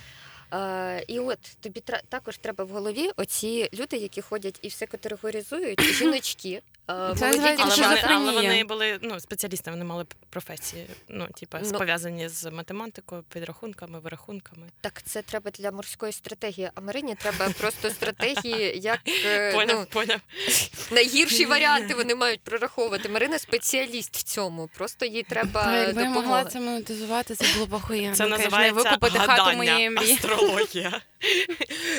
І 1.07 1.19
от 1.19 1.39
тобі 1.59 1.83
також 2.09 2.37
треба 2.37 2.63
в 2.63 2.69
голові 2.69 3.09
оці 3.15 3.69
люди, 3.73 3.97
які 3.97 4.21
ходять 4.21 4.59
і 4.61 4.67
все 4.67 4.85
категоризують, 4.85 5.81
жіночки. 5.97 6.61
Е, 6.91 7.15
це 7.15 7.25
молоді 7.25 7.63
але, 7.81 8.01
вони, 8.01 8.17
але 8.17 8.31
вони 8.31 8.63
були 8.63 8.99
ну, 9.01 9.19
спеціалістами, 9.19 9.77
вони 9.77 9.89
мали 9.89 10.05
професії, 10.29 10.87
ну, 11.09 11.27
типу, 11.27 11.57
ну, 11.63 11.71
пов'язані 11.71 12.29
з 12.29 12.51
математикою, 12.51 13.23
підрахунками, 13.33 13.99
вирахунками. 13.99 14.67
Так, 14.81 15.03
це 15.03 15.21
треба 15.21 15.51
для 15.51 15.71
морської 15.71 16.11
стратегії. 16.11 16.71
А 16.75 16.81
Марині 16.81 17.15
треба 17.15 17.49
просто 17.49 17.89
стратегії, 17.89 18.79
як 18.79 18.99
е, 19.25 19.53
поняв, 19.55 19.79
ну, 19.79 19.85
поняв. 19.89 20.19
найгірші 20.91 21.45
варіанти 21.45 21.93
вони 21.95 22.15
мають 22.15 22.41
прораховувати. 22.41 23.09
Марина 23.09 23.39
спеціаліст 23.39 24.17
в 24.17 24.23
цьому. 24.23 24.69
Просто 24.77 25.05
їй 25.05 25.23
треба. 25.23 25.77
Якби 25.77 26.01
я 26.01 26.09
могла 26.09 26.45
це 26.45 26.59
монетизувати, 26.59 27.35
це 27.35 27.53
було 27.53 27.65
б 27.65 27.73
охуєнно. 27.73 28.15
Це 28.15 28.27
називається 28.27 28.83
викупити 28.83 29.19
хату 29.19 29.57
моєї 29.57 29.89
мрії. 29.89 30.13
Астрологія. 30.13 31.01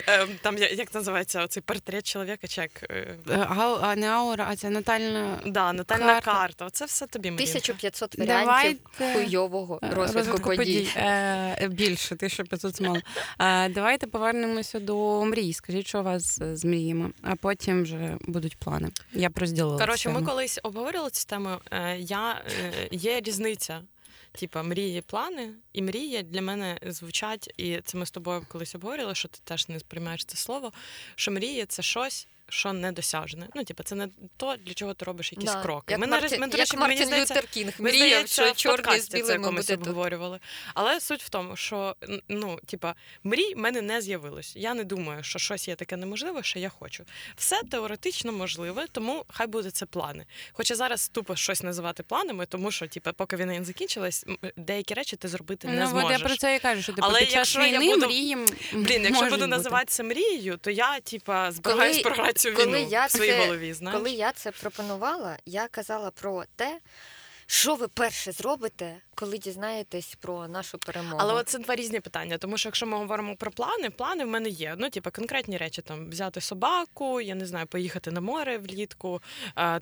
Ем, 0.07 0.29
там 0.43 0.59
як 0.59 0.95
називається 0.95 1.45
оцей 1.45 1.63
портрет 1.67 2.07
чоловіка, 2.07 2.47
чи 2.47 2.61
як? 2.61 2.71
Е, 2.91 3.17
а 3.83 3.97
не 3.97 4.11
аура, 4.11 4.47
а 4.51 4.57
це 4.57 4.71
натальна 4.71 5.41
да, 5.47 5.73
натальна 5.73 6.07
карта. 6.07 6.33
карта. 6.33 6.71
Це 6.71 6.85
все 6.85 7.07
тобі 7.07 7.29
1500 7.29 8.19
варіантів 8.19 8.79
Давайте... 8.99 9.25
хуйового 9.25 9.81
е, 9.83 9.95
розвитку 9.95 10.39
подій. 10.39 10.57
подій. 10.57 10.89
Е, 10.97 11.69
Більше 11.69 12.15
1500 12.15 12.77
смол. 12.77 12.97
Е, 13.39 13.69
Давайте 13.69 14.07
повернемося 14.07 14.81
до 14.81 15.25
мрій. 15.25 15.53
Скажіть, 15.53 15.87
що 15.87 16.01
у 16.01 16.03
вас 16.03 16.43
з 16.53 16.65
мріями, 16.65 17.11
а 17.23 17.37
потім 17.37 17.83
вже 17.83 18.17
будуть 18.21 18.57
плани. 18.57 18.89
Я 19.13 19.31
розділила. 19.35 19.79
Коротше, 19.79 20.09
ми 20.09 20.23
колись 20.23 20.61
обговорювали 20.63 21.11
цю 21.11 21.27
тему. 21.27 21.51
Е, 21.71 21.97
я, 21.99 22.45
Є 22.91 23.21
різниця 23.21 23.81
Типа 24.33 24.63
мрії, 24.63 25.01
плани 25.01 25.51
і 25.73 25.83
мрії 25.83 26.23
для 26.23 26.43
мене 26.43 26.79
звучать, 26.87 27.55
і 27.57 27.81
це 27.85 27.99
ми 27.99 28.07
з 28.07 28.11
тобою 28.11 28.47
колись 28.49 28.75
обговорювали, 28.75 29.15
що 29.15 29.29
ти 29.29 29.39
теж 29.45 29.69
не 29.69 29.81
сприймаєш 29.81 30.25
це 30.25 30.37
слово. 30.37 30.73
Що 31.15 31.31
мрії 31.31 31.67
це 31.67 31.83
щось, 31.83 32.29
що 32.53 32.73
недосяжне. 32.73 33.49
Ну, 33.55 33.65
типу, 33.65 33.83
це 33.83 33.95
не 33.95 34.09
то, 34.37 34.57
для 34.57 34.75
чого 34.75 34.95
ти 34.95 35.05
робиш 35.05 35.33
якісь 35.33 35.53
да. 35.53 35.63
кроки. 35.63 35.93
Як 35.93 36.01
ми 36.01 36.07
Марти... 36.07 36.39
ми, 36.39 36.49
як 36.53 36.77
мені 36.77 37.05
здається, 37.05 37.35
Лютер 37.35 37.51
Кінг 37.51 37.73
мріяв, 37.79 38.29
що 38.29 38.53
чорний 38.55 39.01
з 39.01 39.09
білими 39.09 39.45
комусь 39.45 39.71
обговорювали. 39.71 40.41
Але 40.75 41.01
суть 41.01 41.23
в 41.23 41.29
тому, 41.29 41.57
що 41.57 41.97
ну, 42.29 42.59
типа, 42.67 42.95
мрій 43.25 43.55
в 43.55 43.59
мене 43.59 43.83
не 43.83 44.01
з'явилось. 44.01 44.57
Я 44.57 44.75
не 44.75 44.85
думаю, 44.85 45.23
що 45.23 45.39
щось 45.39 45.69
є 45.69 45.75
таке 45.75 45.97
неможливе, 45.97 46.43
що 46.43 46.59
я 46.59 46.69
хочу. 46.69 47.05
Все 47.37 47.63
теоретично 47.71 48.33
можливе, 48.33 48.87
тому 48.93 49.25
хай 49.29 49.47
буде 49.47 49.71
це 49.71 49.87
плани. 49.87 50.27
Хоча 50.53 50.75
зараз 50.75 51.09
тупо 51.09 51.37
щось 51.37 51.63
називати 51.63 52.03
планами, 52.03 52.47
тому 52.47 52.71
що, 52.71 52.87
типу, 52.87 53.11
поки 53.17 53.37
війна 53.37 53.59
не 53.59 53.65
закінчилась, 53.65 54.27
деякі 54.57 54.95
речі 54.95 55.17
ти 55.17 55.29
зробити 55.29 55.69
не 55.69 55.81
ну, 55.81 55.87
зможеш. 55.87 56.11
Я 56.11 56.19
про 56.19 56.37
це 56.37 56.57
і 56.57 56.59
кажу, 56.59 56.83
що 56.83 56.93
типу, 56.93 57.07
Але 57.07 57.21
під 57.21 57.31
час 57.31 57.57
війни 57.57 57.87
я 57.87 57.95
буду... 57.95 58.07
мрії 58.07 58.37
Блін, 58.73 59.03
якщо 59.05 59.27
буду 59.27 59.47
називати 59.47 59.87
це 59.89 60.03
мрією, 60.03 60.57
то 60.57 60.71
я, 60.71 61.01
типа, 61.01 61.53
збираюсь 61.53 61.99
програти 61.99 62.42
цю 62.43 62.49
війну 62.49 62.65
коли 62.65 62.81
я 62.83 63.07
в 63.07 63.11
своїй 63.11 63.33
це, 63.33 63.39
голові. 63.47 63.73
знаєш? 63.73 63.99
Коли 63.99 64.11
я 64.11 64.33
це 64.33 64.51
пропонувала, 64.51 65.37
я 65.47 65.69
казала 65.69 66.11
про 66.11 66.45
те, 66.57 66.79
що 67.53 67.75
ви 67.75 67.89
перше 67.89 68.33
зробите, 68.33 68.97
коли 69.15 69.39
дізнаєтесь 69.39 70.15
про 70.21 70.49
нашу 70.49 70.79
перемогу? 70.79 71.17
Але 71.21 71.45
це 71.45 71.59
два 71.59 71.75
різні 71.75 72.01
питання. 72.01 72.39
Тому 72.39 72.59
що 72.59 72.69
якщо 72.69 72.87
ми 72.87 72.99
говоримо 72.99 73.37
про 73.37 73.51
плани, 73.51 73.91
плани 73.91 74.25
в 74.25 74.29
мене 74.29 74.49
є. 74.49 74.75
Ну, 74.79 74.91
типу, 74.91 75.11
конкретні 75.11 75.57
речі 75.57 75.83
там 75.83 76.11
взяти 76.11 76.41
собаку, 76.41 77.21
я 77.21 77.35
не 77.35 77.47
знаю, 77.47 77.67
поїхати 77.67 78.11
на 78.11 78.21
море 78.21 78.59
влітку, 78.59 79.23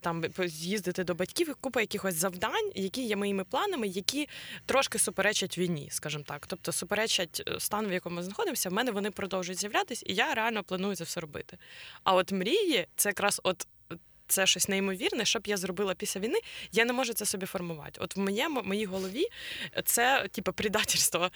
там 0.00 0.24
з'їздити 0.38 1.04
до 1.04 1.14
батьків, 1.14 1.56
купа 1.60 1.80
якихось 1.80 2.14
завдань, 2.14 2.70
які 2.74 3.02
є 3.02 3.16
моїми 3.16 3.44
планами, 3.44 3.88
які 3.88 4.28
трошки 4.66 4.98
суперечать 4.98 5.58
війні, 5.58 5.88
скажімо 5.90 6.24
так. 6.26 6.46
Тобто 6.46 6.72
суперечать 6.72 7.42
е, 7.48 7.60
стану, 7.60 7.88
в 7.88 7.92
якому 7.92 8.16
ми 8.16 8.22
знаходимося, 8.22 8.68
в 8.68 8.72
мене 8.72 8.90
вони 8.90 9.10
продовжують 9.10 9.60
з'являтися, 9.60 10.04
і 10.06 10.14
я 10.14 10.34
реально 10.34 10.62
планую 10.62 10.96
це 10.96 11.04
все 11.04 11.20
робити. 11.20 11.58
А 12.04 12.14
от 12.14 12.32
мрії 12.32 12.86
це 12.96 13.08
якраз 13.08 13.40
от 13.44 13.66
це 14.30 14.46
щось 14.46 14.68
неймовірне, 14.68 15.24
що 15.24 15.38
б 15.38 15.46
я 15.46 15.56
зробила 15.56 15.94
після 15.94 16.20
війни, 16.20 16.38
я 16.72 16.84
не 16.84 16.92
можу 16.92 17.12
це 17.12 17.26
собі 17.26 17.46
формувати. 17.46 18.00
От 18.00 18.16
в 18.16 18.20
моєму 18.20 18.62
моїй 18.62 18.86
голові 18.86 19.26
це 19.84 20.28
типу, 20.30 20.52
предательство, 20.52 21.30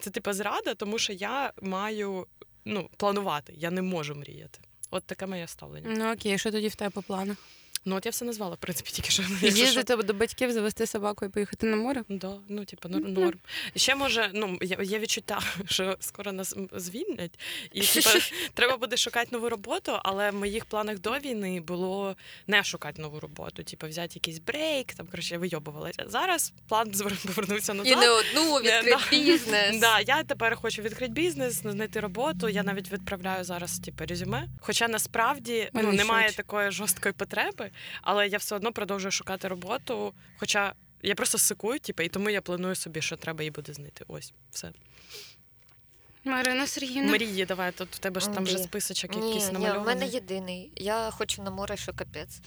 це 0.00 0.10
типу 0.10 0.32
зрада, 0.32 0.74
тому 0.74 0.98
що 0.98 1.12
я 1.12 1.52
маю 1.62 2.26
ну, 2.64 2.90
планувати, 2.96 3.54
я 3.56 3.70
не 3.70 3.82
можу 3.82 4.14
мріяти. 4.14 4.58
От 4.90 5.04
таке 5.04 5.26
моє 5.26 5.46
ставлення. 5.46 5.94
Ну 5.98 6.12
окей, 6.12 6.38
що 6.38 6.50
тоді 6.50 6.68
в 6.68 6.74
тебе 6.74 6.90
по 6.90 7.02
планах? 7.02 7.36
Ну, 7.88 7.96
от 7.96 8.06
я 8.06 8.10
все 8.10 8.24
назвала, 8.24 8.54
в 8.54 8.58
принципі, 8.58 8.90
тільки 8.90 9.10
що. 9.10 9.22
Їздити 9.42 9.96
до 9.96 10.14
батьків, 10.14 10.52
завести 10.52 10.86
собаку 10.86 11.24
і 11.24 11.28
поїхати 11.28 11.66
на 11.66 11.76
море? 11.76 12.04
Да, 12.08 12.32
ну, 12.48 12.64
типу, 12.64 12.88
норм. 12.88 13.38
Ще 13.76 13.94
може, 13.94 14.30
ну, 14.34 14.58
є 14.82 14.98
відчуття, 14.98 15.40
що 15.68 15.96
скоро 16.00 16.32
нас 16.32 16.54
звільнять, 16.72 17.38
і 17.72 17.80
типу, 17.80 18.08
треба 18.54 18.76
буде 18.76 18.96
шукати 18.96 19.28
нову 19.32 19.48
роботу, 19.48 19.98
але 20.02 20.30
в 20.30 20.34
моїх 20.34 20.64
планах 20.64 20.98
до 20.98 21.10
війни 21.10 21.60
було 21.60 22.16
не 22.46 22.64
шукати 22.64 23.02
нову 23.02 23.20
роботу, 23.20 23.62
типу, 23.62 23.86
взяти 23.86 24.12
якийсь 24.14 24.38
брейк, 24.38 24.94
там, 24.94 25.06
коротше, 25.06 25.38
вийобувалася. 25.38 26.04
Зараз 26.06 26.52
план 26.68 26.92
повернувся 27.26 27.74
назад. 27.74 27.92
І 27.92 27.96
не 27.96 28.10
одну 28.10 28.54
відкрити 28.54 28.96
бізнес. 29.10 29.80
Да, 29.80 30.00
Я 30.00 30.22
тепер 30.22 30.56
хочу 30.56 30.82
відкрити 30.82 31.12
бізнес, 31.12 31.62
знайти 31.62 32.00
роботу. 32.00 32.48
Я 32.48 32.62
навіть 32.62 32.92
відправляю 32.92 33.44
зараз, 33.44 33.78
типу, 33.78 34.04
резюме. 34.06 34.48
Хоча 34.60 34.88
насправді 34.88 35.70
ну, 35.72 35.92
немає 35.92 36.32
такої 36.32 36.70
жорсткої 36.70 37.12
потреби 37.12 37.70
але 38.02 38.28
я 38.28 38.38
все 38.38 38.56
одно 38.56 38.72
продовжую 38.72 39.12
шукати 39.12 39.48
роботу. 39.48 40.14
Хоча 40.36 40.74
я 41.02 41.14
просто 41.14 41.38
сикую, 41.38 41.78
типу, 41.78 42.02
і 42.02 42.08
тому 42.08 42.30
я 42.30 42.40
планую 42.40 42.74
собі, 42.74 43.02
що 43.02 43.16
треба 43.16 43.42
її 43.42 43.50
буде 43.50 43.72
знайти. 43.72 44.04
Ось 44.08 44.32
все. 44.50 44.72
Марина 46.24 46.66
Сергійовна. 46.66 47.12
Мрії, 47.12 47.44
давай, 47.44 47.72
тут 47.72 47.88
в 47.94 47.98
тебе 47.98 48.20
ж 48.20 48.28
там 48.28 48.44
вже 48.44 48.58
списочок 48.58 49.16
ні, 49.16 49.26
якийсь 49.26 49.52
намальований. 49.52 49.78
Ні, 49.78 49.84
в 49.84 50.00
мене 50.00 50.06
єдиний. 50.06 50.72
Я 50.76 51.10
хочу 51.10 51.42
на 51.42 51.50
море, 51.50 51.76
що 51.76 51.92
капець. 51.92 52.40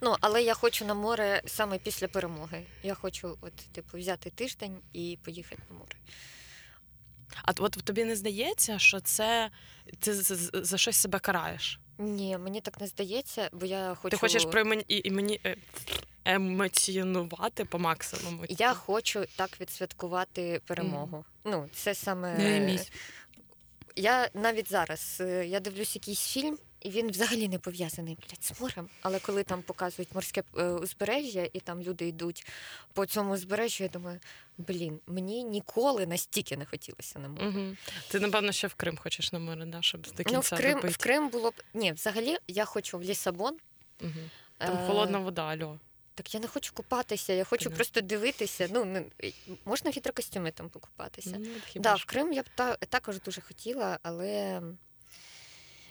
Ну, 0.00 0.16
але 0.20 0.42
я 0.42 0.54
хочу 0.54 0.84
на 0.84 0.94
море 0.94 1.42
саме 1.46 1.78
після 1.78 2.08
перемоги. 2.08 2.62
Я 2.82 2.94
хочу, 2.94 3.38
от, 3.40 3.52
типу, 3.72 3.98
взяти 3.98 4.30
тиждень 4.30 4.78
і 4.92 5.18
поїхати 5.24 5.62
на 5.70 5.76
море. 5.78 5.96
А 7.42 7.52
от 7.58 7.72
тобі 7.72 8.04
не 8.04 8.16
здається, 8.16 8.78
що 8.78 9.00
це 9.00 9.50
ти 9.98 10.14
за, 10.14 10.64
за 10.64 10.78
щось 10.78 10.96
себе 10.96 11.18
караєш? 11.18 11.80
Ні, 12.00 12.38
мені 12.38 12.60
так 12.60 12.80
не 12.80 12.86
здається, 12.86 13.48
бо 13.52 13.66
я 13.66 13.94
хочу. 13.94 14.10
Ти 14.10 14.16
хочеш 14.16 14.44
про 14.44 14.64
мені 14.64 14.84
і 14.88 15.10
мені 15.10 15.40
е, 15.46 15.56
емоціонувати 16.24 17.64
по 17.64 17.78
максимуму. 17.78 18.44
Я 18.48 18.74
хочу 18.74 19.24
так 19.36 19.60
відсвяткувати 19.60 20.60
перемогу. 20.66 21.16
Mm. 21.16 21.50
Ну, 21.50 21.68
це 21.74 21.94
саме. 21.94 22.38
Не 22.38 22.78
Я 23.96 24.30
навіть 24.34 24.70
зараз 24.70 25.18
е, 25.20 25.46
я 25.46 25.60
дивлюсь 25.60 25.94
якийсь 25.94 26.26
фільм. 26.26 26.58
І 26.80 26.90
він 26.90 27.10
взагалі 27.10 27.48
не 27.48 27.58
пов'язаний 27.58 28.14
блядь, 28.28 28.44
з 28.44 28.60
морем. 28.60 28.88
Але 29.02 29.18
коли 29.20 29.42
там 29.42 29.62
показують 29.62 30.14
морське 30.14 30.42
е, 30.58 30.64
узбережжя, 30.70 31.48
і 31.52 31.60
там 31.60 31.82
люди 31.82 32.06
йдуть 32.08 32.46
по 32.92 33.06
цьому 33.06 33.32
узбережжю, 33.34 33.84
я 33.84 33.88
думаю, 33.90 34.20
блін, 34.58 35.00
мені 35.06 35.44
ніколи 35.44 36.06
настільки 36.06 36.56
не 36.56 36.64
хотілося 36.66 37.18
на 37.18 37.28
море. 37.28 37.46
Угу. 37.48 37.76
Ти, 38.10 38.20
напевно, 38.20 38.52
ще 38.52 38.66
в 38.66 38.74
Крим 38.74 38.96
хочеш 38.96 39.32
на 39.32 39.38
море, 39.38 39.64
да, 39.66 39.82
щоб 39.82 40.02
до 40.02 40.24
кінця 40.24 40.32
Ну, 40.32 40.40
в 40.40 40.50
Крим, 40.50 40.74
добити. 40.74 40.88
в 40.94 40.96
Крим 40.96 41.28
було 41.28 41.50
б. 41.50 41.54
Ні, 41.74 41.92
взагалі 41.92 42.36
я 42.48 42.64
хочу 42.64 42.98
в 42.98 43.02
Лісабон. 43.02 43.56
Угу. 44.00 44.10
Там 44.58 44.76
Е, 44.78 44.86
холодна 44.86 45.18
вода, 45.18 45.42
альо. 45.46 45.78
Так 46.14 46.34
я 46.34 46.40
не 46.40 46.46
хочу 46.46 46.72
купатися, 46.74 47.32
я 47.32 47.44
хочу 47.44 47.64
Понятно. 47.64 47.76
просто 47.76 48.00
дивитися. 48.00 48.68
Ну, 48.72 48.84
не- 48.84 49.04
можна 49.64 49.90
в 49.90 49.92
гідрокостюмі 49.94 50.50
там 50.50 50.68
покупатися. 50.68 51.36
Ну, 51.38 51.46
хіба 51.66 51.82
Да, 51.82 51.94
в 51.94 52.04
Крим 52.04 52.32
я 52.32 52.42
б 52.42 52.46
та, 52.54 52.76
також 52.76 53.20
дуже 53.20 53.40
хотіла, 53.40 53.98
але 54.02 54.62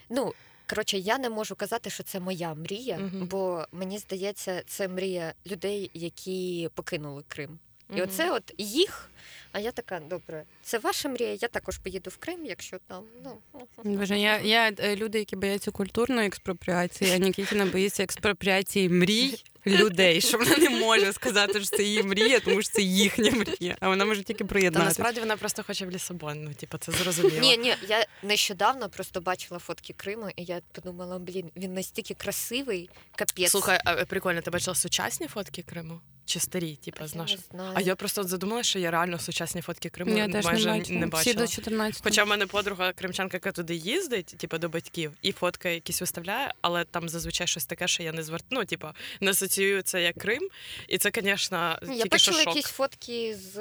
ну, 0.09 0.33
коротше, 0.69 0.97
я 0.97 1.17
не 1.17 1.29
можу 1.29 1.55
казати, 1.55 1.89
що 1.89 2.03
це 2.03 2.19
моя 2.19 2.53
мрія, 2.53 2.97
Мгм. 2.97 3.27
бо 3.27 3.65
мені 3.71 3.97
здається, 3.97 4.63
це 4.67 4.87
мрія 4.87 5.33
людей, 5.47 5.91
які 5.93 6.69
покинули 6.75 7.23
Крим. 7.27 7.59
І 7.89 7.93
Мгм. 7.93 8.01
оце 8.03 8.31
от 8.31 8.53
їх. 8.57 9.09
А 9.51 9.59
я 9.59 9.71
така, 9.71 9.99
добре, 10.09 10.43
це 10.63 10.77
ваша 10.77 11.09
мрія, 11.09 11.37
я 11.41 11.47
також 11.47 11.77
поїду 11.77 12.09
в 12.09 12.17
Крим, 12.17 12.45
якщо 12.45 12.77
там. 12.87 13.03
Ну, 13.23 13.37
Боже, 13.83 14.19
я, 14.19 14.39
я 14.39 14.71
е, 14.79 14.95
люди, 14.95 15.19
які 15.19 15.35
бояться 15.35 15.71
культурної 15.71 16.27
експропріації, 16.27 17.11
а 17.11 17.17
Нікітіна 17.17 17.65
боїться 17.65 18.03
експропріації 18.03 18.89
мрій 18.89 19.43
людей, 19.67 20.21
що 20.21 20.37
вона 20.37 20.57
не 20.57 20.69
може 20.69 21.13
сказати, 21.13 21.61
що 21.61 21.77
це 21.77 21.83
її 21.83 22.03
мрія, 22.03 22.39
тому 22.39 22.61
що 22.61 22.71
це 22.71 22.81
їхня 22.81 23.31
мрія, 23.31 23.77
а 23.79 23.89
вона 23.89 24.05
може 24.05 24.23
тільки 24.23 24.43
Та 24.43 24.49
приєднатися. 24.49 24.89
насправді 24.89 25.19
вона 25.19 25.37
просто 25.37 25.63
хоче 25.63 25.85
в 25.85 25.91
Лісабон, 25.91 26.43
ну, 26.43 26.53
типу, 26.53 26.77
це 26.77 26.91
зрозуміло. 26.91 27.41
Ні, 27.41 27.57
ні, 27.57 27.75
я 27.87 28.05
нещодавно 28.23 28.89
просто 28.89 29.21
бачила 29.21 29.59
фотки 29.59 29.93
Криму, 29.93 30.29
і 30.35 30.43
я 30.43 30.61
подумала, 30.71 31.19
блін, 31.19 31.51
він 31.55 31.73
настільки 31.73 32.13
красивий, 32.13 32.89
капець. 33.15 33.51
Слухай, 33.51 33.79
а 33.85 34.05
прикольно, 34.05 34.41
ти 34.41 34.51
бачила 34.51 34.75
сучасні 34.75 35.27
фотки 35.27 35.61
Криму? 35.61 36.01
Чи 36.25 36.39
старі, 36.39 36.75
типу, 36.75 37.07
з 37.07 37.09
знаю. 37.11 37.71
А 37.73 37.81
я 37.81 37.95
просто 37.95 38.23
задумала, 38.23 38.63
що 38.63 38.79
я 38.79 38.91
реально 38.91 39.19
сучасні 39.39 39.61
фотки 39.61 39.89
Криму 39.89 40.17
Я 40.17 40.27
теж 40.27 40.45
майже 40.45 40.69
не 40.89 41.07
бачила. 41.07 41.21
Всі 41.21 41.33
до 41.33 41.47
14. 41.47 42.03
Хоча 42.03 42.23
в 42.23 42.27
мене 42.27 42.47
подруга 42.47 42.93
кримчанка, 42.93 43.37
яка 43.37 43.51
туди 43.51 43.75
їздить, 43.75 44.25
типу 44.25 44.57
до 44.57 44.69
батьків, 44.69 45.11
і 45.21 45.31
фотки 45.31 45.73
якісь 45.73 46.01
виставляє, 46.01 46.53
але 46.61 46.83
там 46.83 47.09
зазвичай 47.09 47.47
щось 47.47 47.65
таке, 47.65 47.87
що 47.87 48.03
я 48.03 48.11
не 48.11 48.23
звер... 48.23 48.41
ну, 48.49 48.65
типу, 48.65 48.87
не 49.21 49.31
асоціюю 49.31 49.81
це 49.81 50.01
як 50.01 50.15
Крим. 50.15 50.49
І 50.87 50.97
це, 50.97 51.11
звісно, 51.15 51.79
Я 51.81 51.87
тільки 51.87 52.19
що 52.19 52.31
бачила 52.31 52.43
шок. 52.43 52.55
якісь 52.55 52.71
фотки 52.71 53.35
з 53.35 53.57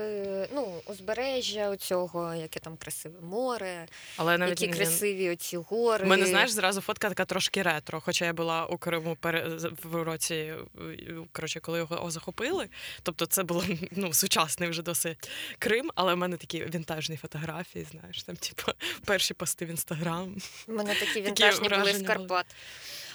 ну, 0.54 0.80
узбережжя 0.86 1.68
оцього, 1.68 2.34
яке 2.34 2.60
там 2.60 2.76
красиве 2.76 3.20
море, 3.20 3.86
Але 4.16 4.38
навіть 4.38 4.60
які 4.60 4.72
не- 4.72 4.76
красиві 4.76 5.30
оці 5.30 5.56
гори. 5.56 6.04
У 6.04 6.08
мене, 6.08 6.26
знаєш, 6.26 6.50
зразу 6.50 6.80
фотка 6.80 7.08
така 7.08 7.24
трошки 7.24 7.62
ретро. 7.62 8.00
Хоча 8.00 8.24
я 8.24 8.32
була 8.32 8.66
у 8.66 8.78
Криму 8.78 9.16
пере... 9.20 9.58
з- 9.58 9.70
в 9.82 10.02
році, 10.02 10.52
коротше, 11.32 11.60
коли 11.60 11.78
його 11.78 12.10
захопили. 12.10 12.68
Тобто 13.02 13.26
це 13.26 13.42
було 13.42 13.64
ну, 13.90 14.12
сучасний 14.12 14.68
вже 14.68 14.82
досить 14.82 15.30
Крим, 15.68 15.90
але 15.94 16.14
в 16.14 16.16
мене 16.16 16.36
такі 16.36 16.64
вінтажні 16.64 17.16
фотографії, 17.16 17.86
знаєш, 17.90 18.22
там, 18.22 18.36
типу, 18.36 18.72
перші 19.04 19.34
пости 19.34 19.64
в 19.64 19.68
інстаграм. 19.68 20.36
У 20.68 20.72
мене 20.72 20.94
такі 20.94 21.20
вінтажні 21.20 21.68
були 21.68 21.94
з 21.94 22.02
Карпат. 22.02 22.46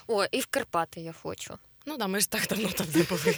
були. 0.08 0.22
О, 0.22 0.26
і 0.32 0.40
в 0.40 0.46
Карпати 0.46 1.02
я 1.02 1.14
хочу. 1.14 1.58
Ну 1.86 1.98
да, 1.98 2.08
ми 2.08 2.20
ж 2.20 2.30
так 2.30 2.48
давно 2.48 2.70
там 2.70 2.88
не 2.96 3.04
були. 3.04 3.22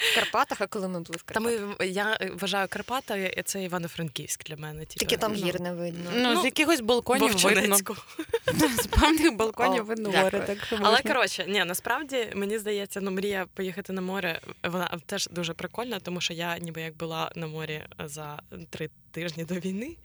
В 0.00 0.14
Карпатах, 0.14 0.60
а 0.60 0.66
коли 0.66 0.88
ми 0.88 1.00
були 1.00 1.16
в 1.18 1.22
Та 1.22 1.34
Карпатах? 1.34 1.76
ми 1.80 1.86
я 1.86 2.18
вважаю 2.40 2.68
Карпата, 2.68 3.16
і 3.16 3.42
це 3.42 3.62
Івано-Франківськ 3.64 4.44
для 4.44 4.56
мене. 4.56 4.84
Тільки, 4.84 5.06
Тільки 5.06 5.16
там 5.16 5.32
ну, 5.32 5.46
гір 5.46 5.60
не 5.60 5.72
видно. 5.74 6.10
Ну, 6.14 6.34
Ну, 6.34 6.42
з 6.42 6.44
якихось 6.44 6.80
балконів 6.80 7.36
видно. 7.44 7.76
З 8.82 8.86
певних 8.86 9.32
О, 9.32 9.36
балконів 9.36 9.84
видно 9.84 10.10
море. 10.10 10.40
Так 10.46 10.58
Але 10.82 11.02
коротше, 11.02 11.44
ні, 11.48 11.64
насправді 11.64 12.32
мені 12.34 12.58
здається, 12.58 13.00
ну 13.00 13.10
мрія 13.10 13.46
поїхати 13.54 13.92
на 13.92 14.00
море, 14.00 14.40
вона 14.64 14.98
теж 15.06 15.28
дуже 15.32 15.54
прикольна, 15.54 16.00
тому 16.00 16.20
що 16.20 16.34
я 16.34 16.58
ніби 16.58 16.80
як 16.80 16.96
була 16.96 17.32
на 17.36 17.46
морі 17.46 17.82
за 18.04 18.40
три 18.70 18.90
тижні 19.16 19.44
до 19.44 19.54
війни, 19.54 19.96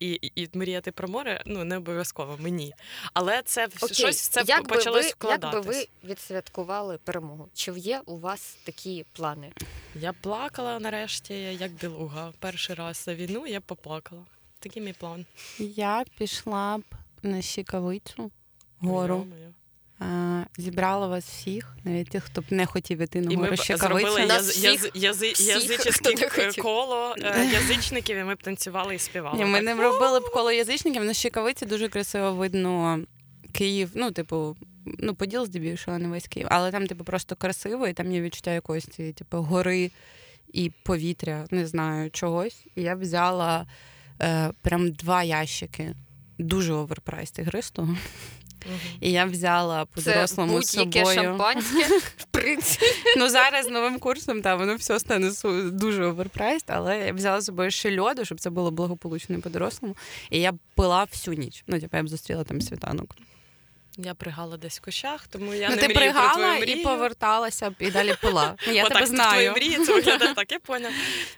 і, 0.00 0.10
і, 0.12 0.32
і 0.34 0.48
мріяти 0.54 0.92
про 0.92 1.08
море 1.08 1.42
ну 1.46 1.64
не 1.64 1.76
обов'язково 1.76 2.36
мені. 2.40 2.74
Але 3.12 3.42
це 3.42 3.68
Окей, 3.82 3.94
щось 3.94 4.20
це 4.20 4.44
як 4.46 4.62
би 4.62 4.76
почалось 4.76 5.14
ви, 5.20 5.30
як 5.30 5.52
би 5.52 5.60
ви 5.60 5.88
відсвяткували 6.04 6.98
перемогу? 6.98 7.48
Чи 7.54 7.72
є 7.72 8.00
у 8.06 8.16
вас 8.18 8.58
такі 8.64 9.04
плани? 9.12 9.52
Я 9.94 10.12
плакала 10.12 10.80
нарешті, 10.80 11.34
як 11.34 11.72
білуга. 11.72 12.32
Перший 12.38 12.76
раз 12.76 13.02
за 13.04 13.14
війну 13.14 13.46
я 13.46 13.60
поплакала. 13.60 14.24
Такий 14.58 14.82
мій 14.82 14.92
план. 14.92 15.26
Я 15.58 16.04
пішла 16.18 16.78
б 16.78 16.82
на 17.22 17.42
Щекавицю 17.42 18.30
гору. 18.78 19.16
Йо-моє. 19.16 19.48
А, 19.48 19.61
зібрала 20.58 21.06
вас 21.06 21.24
всіх, 21.24 21.76
навіть 21.84 22.08
тих, 22.08 22.24
хто 22.24 22.40
б 22.40 22.44
не 22.50 22.66
хотів 22.66 22.98
іти 22.98 23.20
на 23.20 23.32
І 23.32 23.36
ми 23.36 23.42
гору 23.42 23.56
б 23.56 23.78
зробили 23.78 24.26
Нас 24.26 24.64
яз, 24.64 24.90
яз, 24.94 25.22
всіх, 25.22 25.46
язичне 25.46 26.52
коло 26.62 27.14
е, 27.22 27.44
язичників, 27.52 28.16
і 28.16 28.24
ми 28.24 28.34
б 28.34 28.42
танцювали 28.42 28.94
і 28.94 28.98
співали. 28.98 29.38
Ні, 29.38 29.44
ми 29.44 29.58
Так. 29.58 29.64
не 29.64 29.82
робили 29.82 30.20
б 30.20 30.30
коло 30.32 30.52
язичників, 30.52 31.04
на 31.04 31.14
Щекавиці 31.14 31.66
дуже 31.66 31.88
красиво 31.88 32.32
видно 32.32 33.00
Київ, 33.52 33.90
ну, 33.94 34.10
типу, 34.10 34.56
ну, 34.98 35.14
поділ 35.14 35.46
здебільшого, 35.46 35.98
не 35.98 36.08
весь 36.08 36.28
Київ, 36.28 36.48
але 36.50 36.70
там, 36.70 36.86
типу, 36.86 37.04
просто 37.04 37.36
красиво, 37.36 37.88
і 37.88 37.92
там 37.92 38.12
є 38.12 38.20
відчуття 38.20 38.52
якоїсь, 38.52 38.86
цієї, 38.86 39.12
типу, 39.12 39.36
гори 39.36 39.90
і 40.52 40.70
повітря, 40.82 41.46
не 41.50 41.66
знаю, 41.66 42.10
чогось. 42.10 42.66
І 42.74 42.82
я 42.82 42.94
взяла 42.94 43.66
е, 44.22 44.52
прям 44.62 44.92
два 44.92 45.22
ящики. 45.22 45.94
Дуже 46.38 46.72
overpriced 46.72 47.38
ігристого. 47.38 47.96
Мгм. 48.66 48.78
І 49.00 49.12
я 49.12 49.24
взяла 49.24 49.84
по 49.84 50.00
дорослому 50.00 50.62
з 50.62 50.66
собою. 50.66 51.14
шампанське, 51.14 51.98
в 52.16 52.24
принципі. 52.30 52.86
Ну 53.16 53.28
зараз 53.28 53.66
з 53.66 53.68
новим 53.68 53.98
курсом 53.98 54.42
там 54.42 54.58
воно 54.58 54.74
все 54.76 55.00
стане 55.00 55.32
дуже 55.72 56.04
overpriced, 56.04 56.70
але 56.70 56.98
я 57.06 57.12
взяла 57.12 57.40
з 57.40 57.44
собою 57.44 57.70
ще 57.70 58.00
льоду, 58.00 58.24
щоб 58.24 58.40
це 58.40 58.50
було 58.50 58.70
благополучно 58.70 59.40
по-дорослому. 59.40 59.96
І 60.30 60.40
я 60.40 60.52
пила 60.74 61.04
всю 61.04 61.36
ніч. 61.36 61.64
Ну, 61.66 61.80
типу, 61.80 61.96
я 61.96 62.02
б 62.02 62.08
зустріла 62.08 62.44
там 62.44 62.60
світанок. 62.60 63.16
Я 63.98 64.14
б 64.14 64.20
ригала 64.20 64.56
десь 64.56 64.78
в 64.78 64.80
кущах, 64.80 65.26
тому 65.26 65.54
я 65.54 65.68
ну, 65.68 65.76
не 65.76 65.80
ти 65.82 65.88
мрію 65.88 66.12
про 66.12 66.22
ригала 66.22 66.56
твою 66.58 66.76
і 66.76 66.82
поверталася 66.82 67.70
б 67.70 67.74
і 67.78 67.90
далі 67.90 68.14
пила. 68.20 68.56
Ну, 68.66 68.72
Я 68.72 68.82
тебе 68.82 68.94
твоїй 68.94 69.06
знаю. 69.06 69.52
мрії 69.52 69.78
це 69.78 69.92
виглядає 69.94 70.34
так, 70.36 70.52
я 70.52 70.58
поняла. 70.58 70.94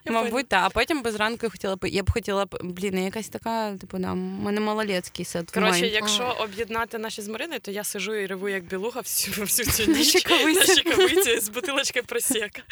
Мабуть, 0.07 0.49
так. 0.49 0.65
А 0.65 0.71
потім 0.71 1.03
би 1.03 1.13
зранку 1.13 1.51
хотіла 1.51 1.77
б. 1.77 1.89
Я 1.89 2.03
б 2.03 2.11
хотіла 2.11 2.47
б, 2.47 2.59
блін, 2.63 3.05
якась 3.05 3.29
така, 3.29 3.77
типу, 3.77 3.99
да, 3.99 4.13
в 4.13 4.17
мене 4.17 4.61
малолетський 4.61 5.25
сет. 5.25 5.51
Коротше, 5.51 5.87
якщо 5.87 6.37
об'єднати 6.41 6.99
наші 6.99 7.23
з 7.23 7.29
Мариною, 7.29 7.61
то 7.61 7.71
я 7.71 7.85
сижу 7.85 8.15
і 8.15 8.27
реву 8.27 8.49
як 8.49 8.65
білуга 8.65 9.01
всю, 9.01 9.45
всю 9.45 9.71
цю 9.71 9.93
ніч 9.93 10.15
на 10.15 10.65
щекавиці 10.65 11.41
з 11.41 11.49
бутилочкою 11.49 12.05
просека. 12.05 12.63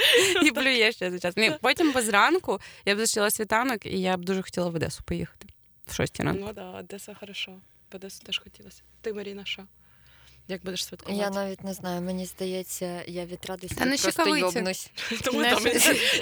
і 0.43 0.51
плюєш 0.51 0.95
ще 0.95 1.11
за 1.11 1.19
час. 1.19 1.37
Ні, 1.37 1.53
потім 1.61 1.93
би 1.93 2.03
зранку 2.03 2.61
я 2.85 2.95
б 2.95 2.99
зустріла 2.99 3.31
світанок, 3.31 3.87
і 3.87 4.01
я 4.01 4.17
б 4.17 4.25
дуже 4.25 4.43
хотіла 4.43 4.69
в 4.69 4.75
Одесу 4.75 5.03
поїхати. 5.05 5.47
В 5.87 5.95
шостій 5.95 6.23
ранку. 6.23 6.45
Ну 6.47 6.53
да, 6.53 6.71
Одеса 6.71 7.17
хорошо. 7.21 7.53
pada 7.93 8.11
su 8.11 8.25
taškutylas. 8.25 8.83
Tai 9.03 9.13
Marina 9.13 9.45
Šo. 9.45 9.67
Як 10.49 10.65
будеш 10.65 10.85
святкувати? 10.85 11.23
Я 11.23 11.31
навіть 11.31 11.65
не 11.65 11.75
знаю, 11.75 12.01
мені 12.03 12.27
здається, 12.27 13.03
я 13.07 13.25
від 13.25 13.47
радості 13.47 13.77
Та 13.77 13.85
не 13.85 13.97
просто 13.97 14.37
йобнусь. 14.37 14.91
Тому 15.25 15.43
там, 15.43 15.63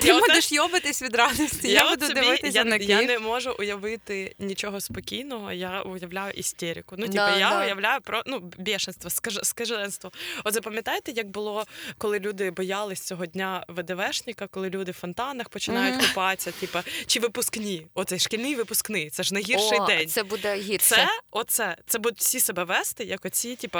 Ти 0.01 0.09
я 0.09 0.21
будеш 0.21 0.53
йобатись 0.53 1.03
від 1.03 1.16
радості. 1.16 1.68
Я, 1.71 1.85
от 1.85 1.91
буду 1.91 2.07
собі- 2.07 2.21
дивитися 2.21 2.59
я, 2.59 2.64
на 2.64 2.77
я 2.77 3.03
не 3.03 3.18
можу 3.18 3.57
уявити 3.59 4.35
нічого 4.39 4.81
спокійного, 4.81 5.53
я 5.53 5.83
уявляю 5.83 6.33
істерику. 6.33 6.95
Ну, 6.99 7.05
типу, 7.05 7.16
Да, 7.16 7.37
я 7.37 7.51
да. 7.51 7.64
уявляю 7.64 8.01
про 8.01 8.23
ну, 8.27 8.53
бешенство, 8.59 9.11
скаж, 9.11 9.39
скаженство. 9.43 10.12
От 10.45 10.55
запам'ятаєте, 10.55 11.12
як 11.12 11.31
було, 11.31 11.66
коли 11.99 12.18
люди 12.18 12.51
боялись 12.51 13.01
цього 13.01 13.27
дня 13.27 13.64
ВДВшника, 13.68 14.47
коли 14.47 14.71
люди 14.71 14.93
в 14.93 14.95
фонтанах 14.95 15.49
починають 15.49 15.97
Мгм. 15.97 16.07
купатися, 16.07 16.51
типу, 16.51 16.79
чи 17.07 17.21
випускні? 17.21 17.87
Оцей 17.95 18.18
шкільний 18.18 18.55
випускний, 18.55 19.11
це 19.11 19.23
ж 19.23 19.35
найгірший 19.35 19.79
О, 19.79 19.87
день. 19.87 20.09
Це 20.09 20.23
буде 20.23 20.57
гірше. 20.57 20.87
Це 20.87 21.09
оце, 21.31 21.77
це 21.87 21.99
будуть 21.99 22.18
всі 22.18 22.41
себе 22.41 22.64
вести, 22.64 23.05
як 23.05 23.25
оці, 23.25 23.57
типу, 23.57 23.79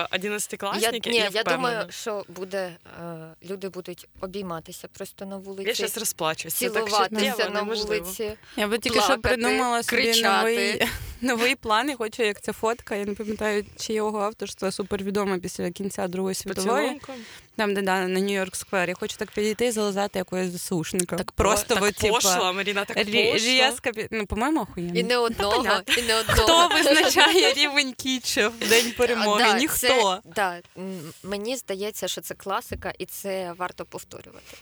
я, 0.81 0.91
ні, 0.91 1.01
я, 1.17 1.31
я 1.33 1.43
думаю, 1.43 1.87
що 1.91 2.25
буде 2.29 2.77
е, 3.03 3.35
люди 3.51 3.69
будуть 3.69 4.09
обійматися 4.21 4.89
просто 4.89 5.27
на 5.27 5.37
вулиці, 5.37 5.69
Я 5.69 5.75
зараз 5.75 5.99
розплачуся. 5.99 6.57
Цілуватися 6.57 7.33
так 7.37 7.55
на 7.55 7.61
неможливо. 7.61 8.05
вулиці. 8.05 8.33
Я 8.57 8.69
би 8.69 8.79
тільки 8.79 9.01
що 9.01 9.19
придумала 9.19 9.83
собі 9.83 10.03
кричати. 10.03 10.37
новий, 10.39 10.83
новий 11.21 11.55
план 11.55 11.91
і 11.91 11.95
хочу, 11.95 12.23
як 12.23 12.41
ця 12.41 12.53
фотка. 12.53 12.95
Я 12.97 13.05
не 13.05 13.15
пам'ятаю, 13.15 13.65
чи 13.77 13.93
його 13.93 14.19
авторство 14.21 14.73
супервідоме 14.73 15.39
після 15.39 15.71
кінця 15.71 16.09
Другої 16.09 16.35
світової. 16.35 16.83
Поцілунком. 16.83 17.15
Там, 17.57 17.75
де 17.75 17.83
да, 17.83 18.07
на 18.07 18.21
Нью-Йорк 18.21 18.55
Сквер. 18.57 18.89
Я 18.89 18.95
хочу 18.95 19.17
так 19.17 19.31
підійти 19.31 19.67
і 19.67 19.71
залазати 19.71 20.19
якогось 20.19 20.47
ЗСУшника. 20.53 21.17
Так 21.17 21.33
Просто 21.33 21.75
так 21.75 21.83
ви, 21.83 21.93
типа, 21.93 22.15
пошло, 22.15 22.53
Маріна, 22.53 22.85
так 22.85 22.97
рі- 22.97 23.33
пошло. 23.33 23.49
різко 23.49 23.91
пі- 23.91 24.09
Ну, 24.11 24.27
по-моєму, 24.27 24.61
охуєнно. 24.61 25.01
І 25.01 25.03
не 25.03 25.17
одного, 25.17 25.81
і 25.99 26.03
не 26.03 26.15
одного. 26.15 26.43
Хто 26.43 26.69
визначає 26.69 27.53
рівень 27.53 27.93
кітча 27.93 28.49
в 28.49 28.69
день 28.69 28.93
перемоги? 28.97 29.45
Да, 29.45 29.59
Ніхто. 29.59 29.77
Це, 30.25 30.31
да, 30.37 30.61
м, 30.79 31.13
мені 31.23 31.57
здається, 31.57 32.09
що 32.09 32.21
це 32.21 32.35
класика, 32.35 32.93
і 32.99 33.07
це 33.07 33.53
варто 33.59 33.85
повторювати. 33.85 34.57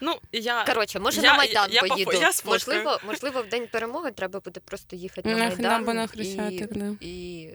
Ну, 0.00 0.14
я... 0.32 0.64
Коротше, 0.64 0.98
може 1.00 1.20
Я- 1.20 1.30
на 1.32 1.36
Майдан 1.38 1.68
я 1.72 1.80
поїду. 1.82 2.12
я 2.12 2.32
сфоткаю. 2.32 2.78
можливо, 2.82 3.00
можливо, 3.06 3.42
в 3.42 3.48
день 3.48 3.68
перемоги 3.72 4.10
треба 4.10 4.40
буде 4.40 4.60
просто 4.64 4.96
їхати 4.96 5.28
на 5.28 5.36
Майдан 5.36 5.72
або 5.82 5.94
на 5.94 6.04
і, 6.04 6.08
Хрещатик, 6.08 6.72
да. 6.72 6.92
і 7.00 7.48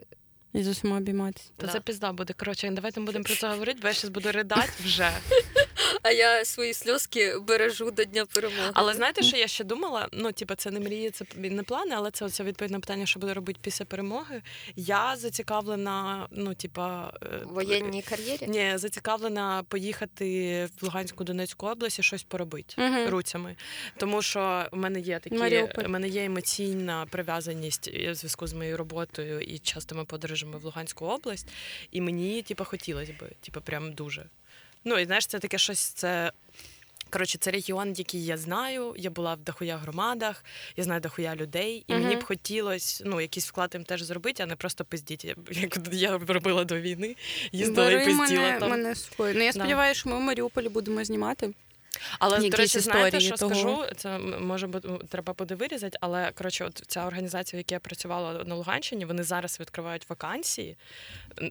і 0.52 0.62
з 0.62 0.68
усіма 0.68 0.96
обійматися. 0.96 1.50
Та 1.56 1.66
да. 1.66 1.72
це 1.72 1.80
пізда 1.80 2.12
буде. 2.12 2.32
Коротше, 2.32 2.70
давайте 2.70 3.00
не 3.00 3.06
будемо 3.06 3.24
про 3.24 3.34
це 3.34 3.48
говорити, 3.48 3.78
бо 3.82 3.88
я 3.88 3.94
зараз 3.94 4.08
буду 4.08 4.32
ридати 4.32 4.72
вже. 4.84 5.10
А 6.02 6.10
я 6.10 6.44
свої 6.44 6.74
сльозки 6.74 7.38
бережу 7.38 7.90
до 7.90 8.04
Дня 8.04 8.26
перемоги. 8.26 8.70
Але 8.74 8.94
знаєте, 8.94 9.22
що 9.22 9.36
я 9.36 9.46
ще 9.46 9.64
думала? 9.64 10.08
Ну, 10.12 10.32
типу, 10.32 10.54
це 10.54 10.70
не 10.70 10.80
мрії, 10.80 11.10
це 11.10 11.24
не 11.36 11.62
плани, 11.62 11.94
але 11.96 12.10
це 12.10 12.24
оце 12.24 12.44
відповідь 12.44 12.72
на 12.72 12.80
питання, 12.80 13.06
що 13.06 13.20
буде 13.20 13.34
робити 13.34 13.58
після 13.62 13.84
перемоги. 13.84 14.42
Я 14.76 15.16
зацікавлена, 15.16 16.26
ну, 16.30 16.54
типа. 16.54 17.12
Е, 17.22 17.26
воєнній 17.44 18.02
кар'єрі? 18.02 18.46
Ні, 18.46 18.72
зацікавлена 18.74 19.64
поїхати 19.68 20.68
в 20.80 20.84
Луганську 20.84 21.24
Донецьку 21.24 21.66
область 21.66 21.98
і 21.98 22.02
щось 22.02 22.22
поробити 22.22 22.74
угу. 22.78 23.10
руцями. 23.10 23.56
Тому 23.96 24.22
що 24.22 24.66
в 24.72 24.76
мене 24.76 25.00
є 25.00 25.18
такі 25.18 25.36
в 25.36 25.88
мене 25.88 26.08
є 26.08 26.24
емоційна 26.24 27.06
прив'язаність 27.10 27.88
в 27.88 28.14
зв'язку 28.14 28.46
з 28.46 28.52
моєю 28.52 28.76
роботою 28.76 29.40
і 29.40 29.58
частими 29.58 30.04
подорожами 30.04 30.58
в 30.58 30.64
Луганську 30.64 31.06
область. 31.06 31.48
І 31.90 32.00
мені, 32.00 32.42
типу, 32.42 32.64
хотілося 32.64 33.12
б, 33.12 33.24
типу, 33.40 33.60
прям 33.60 33.92
дуже. 33.92 34.26
Ну, 34.84 34.98
і 34.98 35.04
знаєш, 35.04 35.26
це 35.26 35.38
таке 35.38 35.58
щось. 35.58 35.80
Це 35.80 36.32
коротше, 37.10 37.38
це 37.38 37.50
регіон, 37.50 37.92
який 37.96 38.24
я 38.24 38.36
знаю. 38.36 38.94
Я 38.96 39.10
була 39.10 39.34
в 39.34 39.40
дохуя 39.40 39.76
громадах, 39.76 40.44
я 40.76 40.84
знаю 40.84 41.00
дохуя 41.00 41.36
людей, 41.36 41.84
і 41.86 41.92
uh-huh. 41.92 41.98
мені 41.98 42.16
б 42.16 42.24
хотілося 42.24 43.04
ну, 43.06 43.20
якийсь 43.20 43.48
вклад 43.48 43.70
їм 43.74 43.84
теж 43.84 44.02
зробити, 44.02 44.42
а 44.42 44.46
не 44.46 44.56
просто 44.56 44.84
пиздіти. 44.84 45.34
Як 45.50 45.78
я 45.92 46.18
робила 46.18 46.64
до 46.64 46.80
війни, 46.80 47.16
їздила 47.52 47.86
Бери 47.86 48.02
і 48.02 48.06
пизділа 48.06 48.42
мене, 48.42 48.60
там. 48.60 48.70
Мене 48.70 48.94
Ну, 49.18 49.42
я 49.42 49.52
сподіваюся, 49.52 50.00
що 50.00 50.08
ми 50.08 50.16
в 50.16 50.20
Маріуполі 50.20 50.68
будемо 50.68 51.04
знімати. 51.04 51.52
Але 52.18 52.48
до 52.48 52.56
речі, 52.56 52.80
знаєте, 52.80 53.20
що 53.20 53.36
того? 53.36 53.54
скажу? 53.54 53.84
Це 53.96 54.18
може 54.18 54.66
бути 54.66 54.88
треба 55.08 55.32
буде 55.32 55.54
вирізати, 55.54 55.98
але 56.00 56.32
коротше, 56.32 56.64
от 56.64 56.82
ця 56.86 57.06
організація, 57.06 57.58
в 57.58 57.60
якій 57.60 57.74
я 57.74 57.80
працювала 57.80 58.44
на 58.44 58.54
Луганщині, 58.54 59.04
вони 59.04 59.22
зараз 59.22 59.60
відкривають 59.60 60.10
вакансії. 60.10 60.76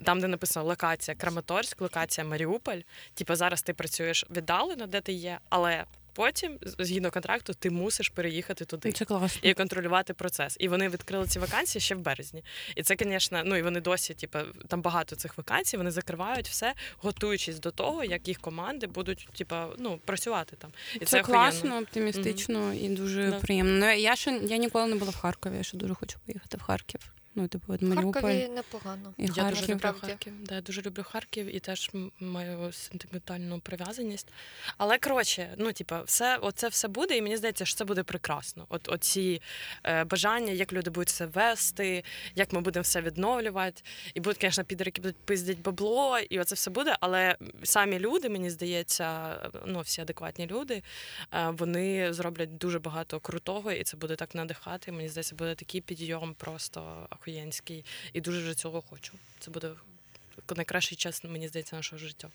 Там, 0.05 0.19
де 0.19 0.27
написано 0.27 0.65
локація 0.65 1.15
Краматорськ, 1.15 1.81
локація 1.81 2.27
Маріуполь. 2.27 2.79
Типу 3.13 3.35
зараз 3.35 3.61
ти 3.61 3.73
працюєш 3.73 4.25
віддалено, 4.29 4.87
де 4.87 5.01
ти 5.01 5.13
є, 5.13 5.39
але 5.49 5.85
потім, 6.19 6.57
згідно 6.61 7.11
контракту, 7.11 7.53
ти 7.53 7.69
мусиш 7.69 8.09
переїхати 8.09 8.65
туди 8.65 8.91
це 8.91 9.05
класно. 9.05 9.49
і 9.49 9.53
контролювати 9.53 10.13
процес. 10.13 10.57
І 10.59 10.67
вони 10.67 10.89
відкрили 10.89 11.27
ці 11.27 11.39
вакансії 11.39 11.81
ще 11.81 11.95
в 11.95 11.99
березні. 11.99 12.43
І 12.75 12.83
це, 12.83 12.95
звісно, 12.99 13.41
ну 13.45 13.55
і 13.55 13.61
вони 13.61 13.81
досі, 13.81 14.13
типу, 14.13 14.39
там 14.67 14.81
багато 14.81 15.15
цих 15.15 15.37
вакансій, 15.37 15.77
вони 15.77 15.91
закривають 15.91 16.49
все, 16.49 16.73
готуючись 16.97 17.59
до 17.59 17.71
того, 17.71 18.03
як 18.03 18.27
їх 18.27 18.39
команди 18.39 18.87
будуть, 18.87 19.27
типу, 19.37 19.55
ну, 19.77 19.99
працювати 20.05 20.55
там. 20.55 20.71
І 20.95 20.99
Це, 20.99 21.05
це 21.05 21.21
класно, 21.21 21.77
оптимістично 21.77 22.59
mm-hmm. 22.59 22.85
і 22.85 22.89
дуже 22.89 23.29
да. 23.29 23.39
приємно. 23.39 23.85
Ну, 23.85 23.91
я 23.91 24.15
ще 24.15 24.41
я 24.43 24.57
ніколи 24.57 24.87
не 24.87 24.95
була 24.95 25.11
в 25.11 25.15
Харкові. 25.15 25.57
Я 25.57 25.63
ще 25.63 25.77
дуже 25.77 25.93
хочу 25.93 26.19
поїхати 26.25 26.57
в 26.57 26.61
Харків. 26.61 27.01
Ну, 27.35 27.47
типу, 27.47 27.73
от 27.73 27.81
Маріуполь. 27.81 28.21
Харкові 28.21 28.47
непогано. 28.47 29.13
І 29.17 29.25
я 29.25 29.43
Харків. 29.43 29.59
дуже 29.59 29.73
люблю 29.73 29.99
Харків. 30.01 30.33
Да, 30.43 30.55
я 30.55 30.61
дуже 30.61 30.81
люблю 30.81 31.03
Харків 31.03 31.55
і 31.55 31.59
теж 31.59 31.91
маю 32.19 32.71
сентиментальну 32.71 33.59
прив'язаність. 33.59 34.27
Але 34.77 34.97
коротше, 34.97 35.53
ну 35.57 35.73
типу, 35.73 35.95
все, 36.05 36.37
оце 36.37 36.67
все 36.67 36.87
буде, 36.87 37.17
і 37.17 37.21
мені 37.21 37.37
здається, 37.37 37.65
що 37.65 37.77
це 37.77 37.85
буде 37.85 38.03
прекрасно. 38.03 38.65
От 38.69 38.89
оці 38.89 39.41
е, 39.83 40.03
бажання, 40.03 40.51
як 40.51 40.73
люди 40.73 40.89
будуть 40.89 41.07
все 41.07 41.25
вести, 41.25 42.03
як 42.35 42.53
ми 42.53 42.61
будемо 42.61 42.83
все 42.83 43.01
відновлювати. 43.01 43.81
І 44.13 44.19
будуть, 44.19 44.41
звісно, 44.41 44.63
підери, 44.63 44.87
які 44.87 45.01
будуть 45.01 45.17
пиздять 45.25 45.59
бабло, 45.59 46.19
і 46.19 46.39
оце 46.39 46.55
все 46.55 46.71
буде. 46.71 46.97
Але 46.99 47.35
самі 47.63 47.99
люди, 47.99 48.29
мені 48.29 48.49
здається, 48.49 49.35
ну 49.65 49.81
всі 49.81 50.01
адекватні 50.01 50.47
люди, 50.47 50.83
е, 51.33 51.49
вони 51.49 52.13
зроблять 52.13 52.57
дуже 52.57 52.79
багато 52.79 53.19
крутого, 53.19 53.71
і 53.71 53.83
це 53.83 53.97
буде 53.97 54.15
так 54.15 54.35
надихати. 54.35 54.91
Мені 54.91 55.09
здається, 55.09 55.35
буде 55.35 55.55
такий 55.55 55.81
підйом 55.81 56.33
просто 56.33 57.07
охуєнський. 57.29 57.85
І 58.13 58.21
дуже 58.21 58.41
вже 58.41 58.53
цього 58.53 58.81
хочу. 58.81 59.13
Це 59.39 59.51
буде 59.51 59.71
найкращий 60.55 60.97
час, 60.97 61.23
мені 61.23 61.47
здається, 61.47 61.75
нашого 61.75 61.99
життя. 61.99 62.29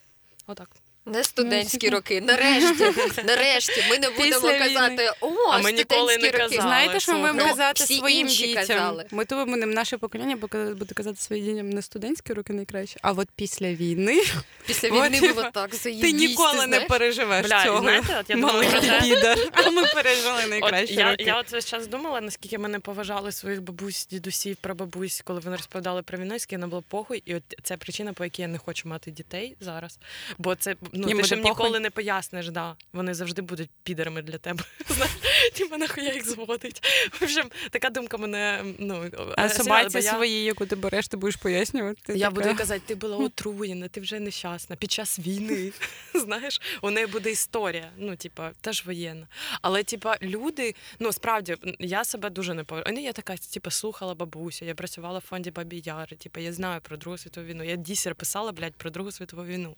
Отак. 0.46 0.76
Не 1.06 1.24
студентські 1.24 1.90
ну, 1.90 1.96
роки. 1.96 2.20
Нарешті, 2.20 2.84
нарешті, 3.26 3.84
ми 3.90 3.98
не 3.98 4.10
будемо 4.10 4.58
казати 4.58 5.10
о, 5.20 5.28
а 5.50 5.58
ми 5.58 5.72
ніколи 5.72 6.18
не 6.18 6.30
казали. 6.30 6.62
Знаєте, 6.62 7.00
що 7.00 7.12
ми 7.12 7.32
будемо 7.32 7.48
казати 7.48 7.86
своїм 7.86 8.26
дітям? 8.26 8.66
Казали. 8.66 9.04
Ми 9.10 9.24
то 9.24 9.46
будемо 9.46 9.72
наше 9.72 9.98
покоління 9.98 10.36
буде 10.36 10.94
казати 10.94 11.16
своїм 11.16 11.44
дітям 11.44 11.70
не 11.70 11.82
студентські 11.82 12.32
роки 12.32 12.52
найкраще, 12.52 13.00
а 13.02 13.12
от 13.12 13.28
після 13.36 13.72
війни. 13.72 14.22
Після 14.66 14.88
війни 15.06 15.32
було 15.32 15.50
так 15.52 15.74
заїбісь, 15.74 16.10
Ти 16.10 16.12
ніколи 16.12 16.66
не 16.66 16.80
переживеш 16.80 17.46
Бля, 17.46 17.64
цього. 17.64 17.80
Знаєте, 17.80 18.16
от 18.20 18.30
я 18.30 18.36
думала, 18.36 18.64
підар. 19.02 19.38
А 19.52 19.70
ми 19.70 19.82
пережили 19.94 20.46
найкраще. 20.48 20.94
Я 20.94 21.16
я 21.18 21.38
от 21.38 21.52
весь 21.52 21.66
час 21.66 21.86
думала, 21.86 22.20
наскільки 22.20 22.58
мене 22.58 22.80
поважали 22.80 23.32
своїх 23.32 23.62
бабусь, 23.62 24.06
дідусів, 24.06 24.56
прабабусь, 24.56 25.22
коли 25.24 25.40
вони 25.40 25.56
розповідали 25.56 26.02
про 26.02 26.18
війну, 26.18 26.38
скільки 26.38 26.58
не 26.58 26.66
було 26.66 26.82
похуй. 26.88 27.22
І 27.26 27.34
от 27.34 27.42
це 27.62 27.76
причина, 27.76 28.12
по 28.12 28.24
якій 28.24 28.42
я 28.42 28.48
не 28.48 28.58
хочу 28.58 28.88
мати 28.88 29.10
дітей 29.10 29.56
зараз. 29.60 29.98
Бо 30.38 30.54
це 30.54 30.74
ну 30.94 31.08
ти 31.08 31.24
ж 31.24 31.34
їм 31.34 31.44
ніколи 31.44 31.80
не 31.80 31.90
поясниш, 31.90 32.48
да. 32.48 32.76
Вони 32.92 33.14
завжди 33.14 33.42
будуть 33.42 33.70
підерами 33.82 34.22
для 34.22 34.38
тебе. 34.38 34.64
Типа 35.54 35.76
нахуя 35.76 36.12
їх 36.12 36.28
зводить. 36.28 36.82
В 37.20 37.24
общем, 37.24 37.50
така 37.70 37.90
думка 37.90 38.16
мене 38.16 38.64
ну 38.78 39.10
а 39.36 39.48
собаці 39.48 40.02
свої, 40.02 40.44
яку 40.44 40.66
ти 40.66 40.76
береш, 40.76 41.08
ти 41.08 41.16
будеш 41.16 41.36
пояснювати. 41.36 42.12
Я 42.16 42.30
буду 42.30 42.56
казати, 42.56 42.82
ти 42.86 42.94
була 42.94 43.16
отруєна, 43.16 43.88
ти 43.88 44.00
вже 44.00 44.20
нещасна 44.20 44.76
під 44.76 44.92
час 44.92 45.18
війни. 45.18 45.72
Знаєш, 46.14 46.60
у 46.82 46.90
неї 46.90 47.06
буде 47.06 47.30
історія. 47.30 47.90
Ну, 47.96 48.16
типа, 48.16 48.52
теж 48.60 48.86
воєнна. 48.86 49.26
Але, 49.62 49.82
типа, 49.82 50.16
люди, 50.22 50.74
ну 50.98 51.12
справді, 51.12 51.56
я 51.78 52.04
себе 52.04 52.30
дуже 52.30 52.54
не 52.54 52.64
поважаю. 52.64 52.98
Я 52.98 53.12
така, 53.12 53.36
типа, 53.36 53.70
слухала 53.70 54.14
бабусю, 54.14 54.64
я 54.64 54.74
працювала 54.74 55.18
в 55.18 55.22
фонді 55.22 55.50
Бабі 55.50 55.82
Яри, 55.84 56.16
типа, 56.16 56.40
я 56.40 56.52
знаю 56.52 56.80
про 56.80 56.96
Другу 56.96 57.18
світову 57.18 57.46
війну. 57.46 57.64
Я 57.64 57.76
дісер 57.76 58.14
писала, 58.14 58.52
блядь, 58.52 58.74
про 58.74 58.90
Другу 58.90 59.12
світову 59.12 59.44
війну 59.44 59.76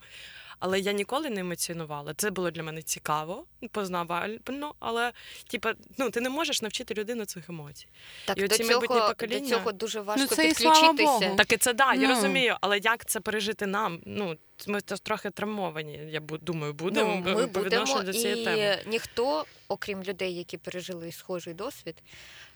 але 0.59 0.81
я 0.81 0.93
ніколи 0.93 1.31
не 1.31 1.41
емоціонувала. 1.41 2.15
Це 2.15 2.31
було 2.31 2.51
для 2.51 2.63
мене 2.63 2.83
цікаво, 2.83 3.45
познавально, 3.71 4.75
але 4.79 5.13
типа, 5.47 5.75
ну 5.99 6.11
ти 6.11 6.21
не 6.21 6.31
можеш 6.31 6.63
навчити 6.63 6.95
людину 6.95 7.25
цих 7.25 7.49
емоцій. 7.49 7.87
Так, 8.25 8.39
і 8.39 8.49
до 8.49 8.59
цього, 8.59 8.81
покоління... 8.81 9.41
до 9.41 9.47
цього 9.47 9.73
дуже 9.73 10.01
важко 10.01 10.27
ну, 10.31 10.37
це 10.37 10.49
підключитися. 10.49 11.35
Так 11.35 11.53
і 11.53 11.57
це 11.57 11.73
да, 11.73 11.95
я 11.95 12.09
ну. 12.09 12.15
розумію, 12.15 12.57
але 12.61 12.79
як 12.79 13.05
це 13.05 13.21
пережити 13.21 13.67
нам? 13.67 14.01
Ну 14.07 14.37
ми 14.67 14.81
трохи 14.81 15.31
травмовані. 15.31 16.01
Я 16.11 16.21
думаю, 16.21 16.73
будемо 16.73 17.23
ну, 17.27 17.35
ми 17.35 17.47
будемо 17.47 18.03
до 18.03 18.13
цієї 18.13 18.43
і 18.43 18.45
теми. 18.45 18.79
Ніхто, 18.87 19.45
окрім 19.69 20.03
людей, 20.03 20.35
які 20.35 20.59
пережили 20.59 21.13
схожий 21.13 21.55
досвід, 21.55 22.03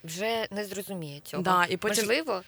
вже 0.04 0.46
не 0.50 0.64
зрозуміє 0.64 1.20
цього. 1.20 1.42
Да, 1.42 1.66
і 1.70 1.76
потім... 1.76 2.04
Можливо, 2.04 2.42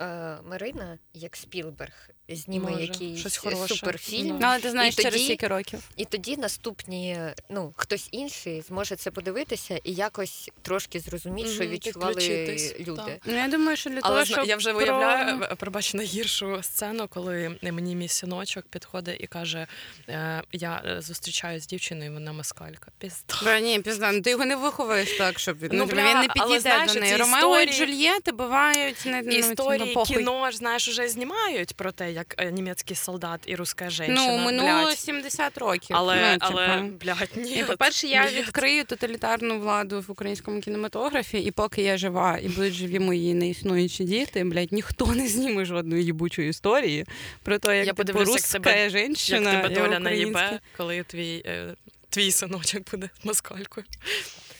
е, 0.00 0.38
Марина, 0.44 0.98
як 1.14 1.36
Спілберг, 1.36 2.10
зніме 2.36 2.70
Може, 2.70 2.82
якийсь 2.82 3.20
щось 3.20 3.36
хороше. 3.36 3.74
суперфільм. 3.74 4.38
Ну, 4.40 4.46
але 4.46 4.60
ти 4.60 4.70
знаєш 4.70 4.94
і 4.94 5.02
через 5.02 5.12
тоді, 5.12 5.24
скільки 5.24 5.48
років. 5.48 5.90
І 5.96 6.04
тоді 6.04 6.36
наступні, 6.36 7.18
ну, 7.50 7.72
хтось 7.76 8.08
інший 8.10 8.60
зможе 8.60 8.96
це 8.96 9.10
подивитися 9.10 9.80
і 9.84 9.92
якось 9.92 10.50
трошки 10.62 11.00
зрозуміти, 11.00 11.48
що 11.48 11.66
відчували 11.66 12.56
люди. 12.80 13.20
Ну, 13.24 13.34
я 13.34 13.48
думаю, 13.48 13.76
що 13.76 13.90
для 13.90 14.00
того, 14.00 14.14
але 14.14 14.24
щоб 14.24 14.46
я 14.46 14.56
вже 14.56 14.70
про... 14.70 14.78
виявляю, 14.78 15.56
пробач 15.56 15.94
найгіршу 15.94 16.58
сцену, 16.62 17.08
коли 17.08 17.58
мені 17.62 17.96
мій 17.96 18.08
синочок 18.08 18.66
підходить 18.66 19.16
і 19.20 19.26
каже: 19.26 19.66
«Е, 20.08 20.42
я 20.52 20.82
е, 20.86 21.00
зустрічаюся 21.00 21.64
з 21.64 21.66
дівчиною, 21.66 22.12
вона 22.12 22.32
москалька. 22.32 22.90
Пізда. 22.98 23.60
Ні, 23.60 23.80
пізда. 23.80 24.12
Ну, 24.12 24.20
ти 24.20 24.30
його 24.30 24.44
не 24.44 24.56
виховуєш 24.56 25.18
так, 25.18 25.38
щоб 25.38 25.56
ну, 25.72 25.86
бля, 25.86 26.10
він 26.10 26.20
не 26.20 26.28
підійде 26.28 26.60
знаєш, 26.60 26.92
до 26.92 27.00
неї. 27.00 27.16
Ромео 27.16 27.60
і 27.60 27.72
Джульєти 27.72 28.32
бувають 28.32 29.06
не 29.06 29.22
ну, 29.22 29.32
історії 29.32 29.96
кіно 30.06 30.50
ж 30.50 30.56
знаєш, 30.56 30.88
уже 30.88 31.08
знімають 31.08 31.74
про 31.74 31.92
те, 31.92 32.12
як 32.18 32.34
е, 32.38 32.52
німецький 32.52 32.96
солдат 32.96 33.40
і 33.46 33.56
руська 33.56 33.90
жінка. 33.90 34.12
Ну, 34.16 34.38
минуло 34.38 34.84
блядь. 34.84 34.98
70 34.98 35.58
років. 35.58 35.96
Але, 35.96 36.32
ну, 36.32 36.38
але 36.40 36.82
блядь, 37.00 37.30
ні. 37.36 37.54
І, 37.54 37.64
по-перше, 37.64 38.06
я 38.06 38.22
блядь. 38.22 38.32
відкрию 38.34 38.84
тоталітарну 38.84 39.60
владу 39.60 40.04
в 40.08 40.10
українському 40.10 40.60
кінематографі, 40.60 41.38
і 41.38 41.50
поки 41.50 41.82
я 41.82 41.98
жива 41.98 42.38
і 42.42 42.48
будуть 42.48 42.72
живі 42.72 42.98
мої 42.98 43.34
неіснуючі 43.34 44.04
діти, 44.04 44.44
блядь, 44.44 44.72
ніхто 44.72 45.06
не 45.06 45.28
зніме 45.28 45.64
жодної 45.64 46.04
їбучої 46.04 46.50
історії 46.50 47.06
про 47.42 47.58
те, 47.58 47.78
як 47.78 47.86
я 47.86 47.92
типу, 47.92 48.24
руська 48.24 48.88
жінка. 48.88 49.22
Як 49.28 49.44
тебе 49.44 49.68
доля 49.68 49.98
наїбе, 49.98 50.60
коли 50.76 51.02
твій, 51.02 51.42
е, 51.46 51.74
твій 52.10 52.32
синочок 52.32 52.90
буде 52.90 53.10
москалькою. 53.24 53.86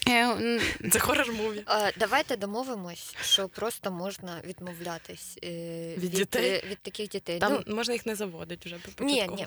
Е, 0.08 0.60
Це 0.92 0.98
хоррор 0.98 1.32
муві. 1.32 1.64
Давайте 1.98 2.36
домовимось, 2.36 3.16
що 3.22 3.48
просто 3.48 3.90
можна 3.90 4.40
відмовлятись 4.44 5.38
е, 5.44 5.94
від, 5.94 6.04
від 6.04 6.10
дітей? 6.10 6.50
Е, 6.50 6.62
від 6.68 6.78
таких 6.78 7.08
дітей. 7.08 7.38
Там 7.38 7.64
ну, 7.66 7.74
можна 7.76 7.94
їх 7.94 8.06
не 8.06 8.14
заводити 8.14 8.68
вже 8.68 8.78
Ні, 9.00 9.28
ні. 9.36 9.46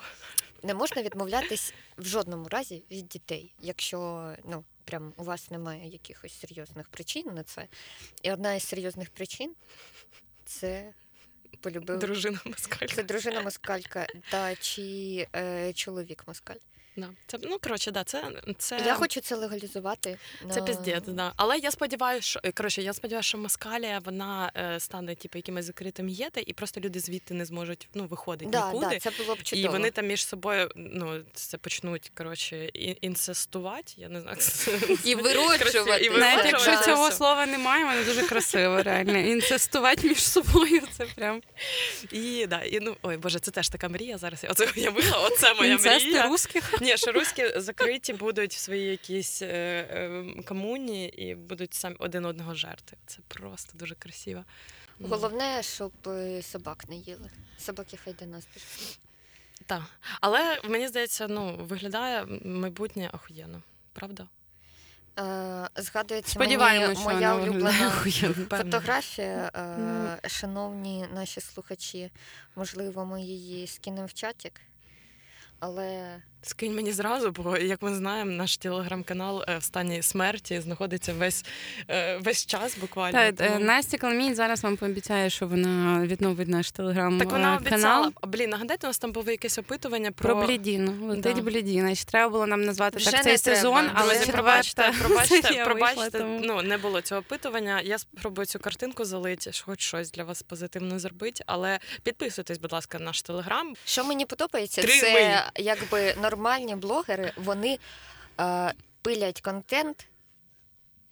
Не 0.63 0.73
можна 0.73 1.01
відмовлятись 1.01 1.73
в 1.97 2.05
жодному 2.05 2.47
разі 2.49 2.83
від 2.91 3.07
дітей, 3.07 3.53
якщо 3.59 4.31
ну 4.45 4.63
прям 4.85 5.13
у 5.17 5.23
вас 5.23 5.51
немає 5.51 5.89
якихось 5.89 6.39
серйозних 6.39 6.89
причин 6.89 7.25
на 7.35 7.43
це. 7.43 7.67
І 8.21 8.31
одна 8.31 8.53
із 8.53 8.63
серйозних 8.63 9.09
причин 9.09 9.51
це 10.45 10.93
полюбив 11.61 11.99
дружина 11.99 12.39
москалька. 12.45 12.95
Це 12.95 13.03
дружина 13.03 13.41
москалька, 13.41 14.07
та 14.29 14.55
чи 14.55 15.27
е, 15.35 15.73
чоловік 15.73 16.23
москаль. 16.27 16.55
Да. 16.95 17.09
Це 17.27 17.37
ну 17.41 17.57
коротше, 17.59 17.91
да, 17.91 18.03
це 18.03 18.23
це 18.57 18.81
я 18.85 18.93
хочу 18.93 19.21
це 19.21 19.35
легалізувати. 19.35 20.17
Це 20.51 20.59
на... 20.59 20.65
піздець, 20.65 21.03
да. 21.07 21.33
Але 21.35 21.57
я 21.57 21.71
сподіваюся, 21.71 22.27
що 22.27 22.39
коротше, 22.53 22.81
я 22.81 22.93
сподіваюся, 22.93 23.29
що 23.29 23.37
Москалія 23.37 24.01
вона 24.05 24.51
е, 24.55 24.79
стане 24.79 25.15
типу, 25.15 25.37
якимось 25.37 25.65
закритим 25.65 26.09
єте, 26.09 26.43
і 26.47 26.53
просто 26.53 26.81
люди 26.81 26.99
звідти 26.99 27.33
не 27.33 27.45
зможуть 27.45 27.87
ну 27.93 28.05
виходити 28.05 28.51
да, 28.51 28.67
нікуди. 28.67 28.87
Да, 28.89 28.99
це 28.99 29.23
було 29.23 29.35
б 29.35 29.43
чудово. 29.43 29.67
І 29.67 29.71
вони 29.71 29.91
там 29.91 30.07
між 30.07 30.25
собою 30.25 30.71
ну 30.75 31.21
це 31.33 31.57
почнуть 31.57 32.11
коротше 32.15 32.65
інцестувати. 33.01 33.93
Я 33.97 34.09
не 34.09 34.21
знаю, 34.21 34.37
і 35.05 35.15
вироджувати. 35.15 36.09
Навіть 36.09 36.45
якщо 36.45 36.77
цього 36.77 37.11
слова 37.11 37.45
немає, 37.45 37.85
воно 37.85 38.03
дуже 38.03 38.23
красиво. 38.23 38.83
Реально 38.83 39.17
інцестувати 39.17 40.07
між 40.07 40.23
собою. 40.23 40.81
Це 40.91 41.05
прям 41.05 41.41
і 42.11 42.45
да, 42.47 42.61
і 42.61 42.79
ну 42.79 42.95
ой, 43.01 43.17
боже, 43.17 43.39
це 43.39 43.51
теж 43.51 43.69
така 43.69 43.89
мрія. 43.89 44.17
Зараз 44.17 44.45
оце 44.49 44.67
я 44.75 44.89
вила, 44.89 45.17
оце 45.17 45.53
моя 45.53 45.71
Інцести 45.71 46.09
мрія. 46.09 46.27
русських. 46.27 46.80
Ні, 46.81 46.97
що 46.97 47.11
руські 47.11 47.59
закриті 47.59 48.13
будуть 48.19 48.53
в 48.53 48.57
своїй 48.57 48.91
якійсь 48.91 49.41
е, 49.41 49.47
е, 49.47 50.43
комуні 50.43 51.05
і 51.07 51.35
будуть 51.35 51.73
самі 51.73 51.95
один 51.99 52.25
одного 52.25 52.55
жерти. 52.55 52.97
Це 53.05 53.19
просто 53.27 53.77
дуже 53.77 53.95
красиво. 53.95 54.43
Головне, 54.99 55.63
щоб 55.63 55.91
е, 56.07 56.41
собак 56.41 56.89
не 56.89 56.95
їли. 56.95 57.29
Собаки 57.57 57.97
хай 58.03 58.13
до 58.13 58.25
нас 58.25 58.45
пішли. 58.53 58.87
Так. 59.65 59.81
Але 60.21 60.59
мені 60.63 60.87
здається, 60.87 61.27
ну 61.27 61.55
виглядає 61.55 62.25
майбутнє 62.45 63.09
охуєнно, 63.13 63.61
правда? 63.93 64.27
Е, 65.19 65.69
згадується 65.75 66.39
мені 66.39 66.57
моя 66.57 67.35
улюблена 67.35 67.91
фотографія. 68.49 69.51
Е, 70.23 70.29
шановні 70.29 71.05
наші 71.13 71.41
слухачі, 71.41 72.11
можливо, 72.55 73.05
ми 73.05 73.21
її 73.21 73.67
скинемо 73.67 74.05
в 74.05 74.13
чатик, 74.13 74.61
але 75.59 76.21
Скинь 76.43 76.75
мені 76.75 76.91
зразу, 76.91 77.31
бо 77.31 77.57
як 77.57 77.81
ми 77.81 77.95
знаємо, 77.95 78.31
наш 78.31 78.57
телеграм-канал 78.57 79.43
е, 79.47 79.57
в 79.57 79.63
стані 79.63 80.01
смерті 80.01 80.61
знаходиться 80.61 81.13
весь 81.13 81.45
е, 81.89 82.17
весь 82.17 82.45
час. 82.45 82.77
Буквально 82.77 83.11
Так, 83.11 83.35
тому... 83.35 83.65
Настя 83.65 83.97
Каламінь 83.97 84.35
зараз 84.35 84.63
вам 84.63 84.77
пообіцяє, 84.77 85.29
що 85.29 85.47
вона 85.47 86.05
відновить 86.05 86.47
наш 86.47 86.71
телеграм. 86.71 87.19
Так 87.19 87.31
вона 87.31 87.57
обіцяла. 87.57 88.11
Блін, 88.23 88.49
нагадайте, 88.49 88.87
у 88.87 88.89
нас 88.89 88.97
там 88.97 89.11
було 89.11 89.31
якесь 89.31 89.57
опитування 89.57 90.11
про 90.11 90.35
Про 90.35 90.45
Блідіну. 90.47 91.07
Летить 91.07 91.35
да. 91.35 91.41
Блідіна. 91.41 91.95
Ще 91.95 92.05
треба 92.05 92.29
було 92.29 92.47
нам 92.47 92.61
назвати 92.61 92.97
Вже 92.97 93.11
так 93.11 93.23
цей 93.23 93.37
сезон, 93.37 93.89
але 93.93 94.15
Друзі, 94.15 94.31
пробачте, 94.31 94.93
пробачте, 94.99 95.63
пробачте. 95.65 96.19
Тому... 96.19 96.39
Ну 96.43 96.61
не 96.61 96.77
було 96.77 97.01
цього 97.01 97.21
опитування. 97.21 97.81
Я 97.81 97.97
спробую 97.97 98.45
цю 98.45 98.59
картинку 98.59 99.05
залити, 99.05 99.51
хоч 99.65 99.81
щось 99.81 100.11
для 100.11 100.23
вас 100.23 100.43
позитивно 100.43 100.99
зробити. 100.99 101.43
Але 101.47 101.79
підписуйтесь, 102.03 102.57
будь 102.57 102.73
ласка, 102.73 102.99
на 102.99 103.05
наш 103.05 103.21
телеграм. 103.21 103.73
Що 103.85 104.03
мені 104.03 104.25
подобається, 104.25 104.81
Три 104.81 104.99
це 104.99 105.13
ми. 105.13 105.63
якби 105.63 106.13
нормальні 106.31 106.75
блогери 106.75 107.31
вони 107.35 107.79
е, 108.39 108.73
пилять 109.01 109.41
контент. 109.41 110.07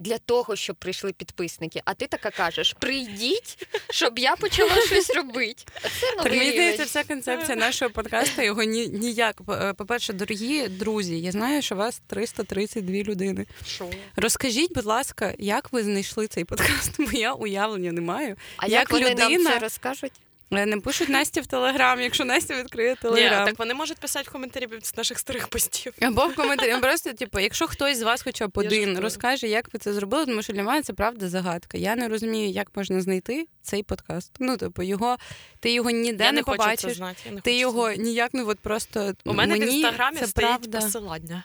Для 0.01 0.17
того, 0.17 0.55
щоб 0.55 0.75
прийшли 0.75 1.13
підписники, 1.13 1.81
а 1.85 1.93
ти 1.93 2.07
така 2.07 2.29
кажеш: 2.29 2.75
прийдіть, 2.79 3.67
щоб 3.89 4.19
я 4.19 4.35
почала 4.35 4.75
щось 4.85 5.09
робити. 5.09 5.63
Це 5.81 6.29
мені 6.29 6.51
здається, 6.51 6.83
вся 6.83 7.03
концепція 7.03 7.57
нашого 7.57 7.91
подкасту 7.91 8.41
його 8.41 8.63
ні, 8.63 8.87
ніяк. 8.87 9.41
Е, 9.49 9.73
по-перше, 9.73 10.13
дорогі 10.13 10.67
друзі, 10.67 11.19
я 11.19 11.31
знаю, 11.31 11.61
що 11.61 11.75
у 11.75 11.77
вас 11.77 12.01
332 12.07 12.95
людини. 12.95 13.45
Шо? 13.67 13.89
Розкажіть, 14.15 14.73
будь 14.73 14.85
ласка, 14.85 15.33
як 15.39 15.73
ви 15.73 15.83
знайшли 15.83 16.27
цей 16.27 16.45
подкаст? 16.45 16.91
Бо 16.97 17.11
я 17.11 17.33
уявлення 17.33 17.91
не 17.91 18.01
маю. 18.01 18.35
А 18.57 18.67
як, 18.67 18.71
як 18.71 18.91
вони 18.91 19.09
людина... 19.09 19.27
нам 19.27 19.53
це 19.53 19.59
розкажуть? 19.59 20.13
Е, 20.51 20.65
не 20.65 20.77
пишуть 20.77 21.09
Насті 21.09 21.41
в 21.41 21.47
Телеграм, 21.47 22.01
якщо 22.01 22.25
Настя 22.25 22.55
відкриє 22.55 22.95
Телеграм. 22.95 23.39
Ні, 23.39 23.45
Так 23.45 23.59
вони 23.59 23.73
можуть 23.73 23.97
писати 23.97 24.25
в 24.29 24.31
коментарі 24.31 24.67
з 24.83 24.97
наших 24.97 25.19
старих 25.19 25.47
постів. 25.47 25.93
Або 26.01 26.27
в 26.27 26.35
коментарі. 26.35 26.75
Просто, 26.81 27.13
типу, 27.13 27.39
якщо 27.39 27.67
хтось 27.67 27.97
з 27.97 28.01
вас 28.01 28.21
хоча 28.21 28.47
б 28.47 28.51
один 28.53 28.99
розкаже, 28.99 29.47
як 29.47 29.73
ви 29.73 29.79
це 29.79 29.93
зробили, 29.93 30.25
тому 30.25 30.41
що 30.41 30.53
для 30.53 30.63
мене 30.63 30.81
це 30.81 30.93
правда 30.93 31.29
загадка. 31.29 31.77
Я 31.77 31.95
не 31.95 32.07
розумію, 32.07 32.49
як 32.49 32.75
можна 32.75 33.01
знайти 33.01 33.47
цей 33.61 33.83
подкаст. 33.83 34.31
Ну, 34.39 34.57
типу, 34.57 34.81
його 34.81 35.17
ти 35.59 35.71
його 35.71 35.89
ніде 35.89 36.23
я 36.23 36.31
не, 36.31 36.35
не 36.35 36.43
побачиш. 36.43 36.81
Хочу 36.81 36.87
це 36.87 36.93
знати. 36.93 37.21
Я 37.25 37.31
не 37.31 37.41
ти 37.41 37.51
хочу 37.51 37.59
його 37.59 37.93
це 37.93 37.97
ніяк 37.97 38.29
ну 38.33 38.47
от 38.47 38.59
просто 38.59 39.13
у 39.25 39.33
мене 39.33 39.53
мені 39.53 39.65
в 39.65 39.73
інстаграмі 39.73 40.17
це 40.17 40.27
стоїть 40.27 40.49
правда. 40.49 40.79
посилання. 40.79 41.43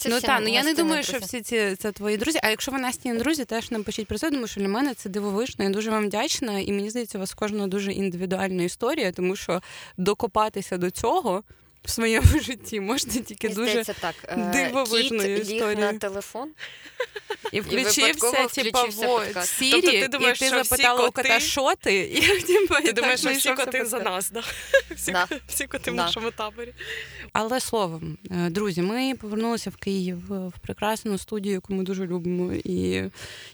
Це 0.00 0.08
ну 0.08 0.20
так, 0.20 0.40
ну 0.42 0.48
я 0.48 0.64
не 0.64 0.74
думаю, 0.74 1.02
друзі. 1.02 1.08
що 1.08 1.18
всі 1.26 1.40
ці 1.40 1.76
це 1.76 1.92
твої 1.92 2.16
друзі. 2.16 2.38
А 2.42 2.50
якщо 2.50 2.72
ви 2.72 2.78
Настіні 2.78 3.18
друзі, 3.18 3.44
теж 3.44 3.70
напишіть 3.70 4.06
про 4.06 4.18
це, 4.18 4.30
тому 4.30 4.46
що 4.46 4.60
для 4.60 4.68
мене 4.68 4.94
це 4.94 5.08
дивовижно. 5.08 5.64
Я 5.64 5.70
дуже 5.70 5.90
вам 5.90 6.06
вдячна, 6.06 6.58
і 6.58 6.72
мені 6.72 6.90
здається, 6.90 7.18
у 7.18 7.20
вас 7.20 7.34
кожного 7.34 7.66
дуже 7.66 7.92
індивідуальна 7.92 8.62
історія, 8.62 9.12
тому 9.12 9.36
що 9.36 9.62
докопатися 9.96 10.78
до 10.78 10.90
цього 10.90 11.42
в 11.84 11.90
своєму 11.90 12.40
житті 12.40 12.80
можна 12.80 13.12
тільки 13.12 13.48
Мені 13.48 13.54
дуже 13.60 13.84
так. 13.84 14.14
е, 14.28 14.36
дивовижною 14.52 15.38
Кіт 15.38 15.48
ліг 15.48 15.56
історією. 15.56 15.92
на 15.92 15.98
телефон. 15.98 16.48
І 17.52 17.60
включився, 17.60 18.00
випадково 18.06 18.48
типа, 18.48 18.82
включився 18.82 19.06
подкаст. 19.06 19.52
Сірі, 19.58 19.70
Тобто 19.70 19.90
ти 19.90 20.08
думаєш, 20.08 20.38
і 20.38 20.40
ти 20.40 20.46
що 20.46 20.60
всі 20.60 20.68
запитала 20.68 21.08
у 21.08 21.10
кота, 21.12 21.40
що 21.40 21.72
ти? 21.80 21.94
І, 22.14 22.20
типу, 22.42 22.74
Ти 22.84 22.92
думаєш, 22.92 23.20
що 23.20 23.30
всі 23.30 23.40
знайшовся 23.40 23.64
коти 23.64 23.84
за 23.84 23.96
подкаст. 23.96 24.34
нас, 24.34 24.44
да? 24.46 24.52
Всі, 24.96 25.12
Да. 25.12 25.28
всі 25.48 25.66
коти 25.66 25.90
в 25.90 25.94
Да. 25.96 26.04
нашому 26.04 26.30
таборі. 26.30 26.74
Але 27.32 27.60
словом, 27.60 28.18
е, 28.30 28.50
друзі, 28.50 28.82
ми 28.82 29.14
повернулися 29.20 29.70
в 29.70 29.76
Київ 29.76 30.32
е, 30.32 30.48
в 30.48 30.52
прекрасну 30.62 31.18
студію, 31.18 31.52
яку 31.54 31.74
ми 31.74 31.82
дуже 31.84 32.06
любимо. 32.06 32.52
І 32.64 33.04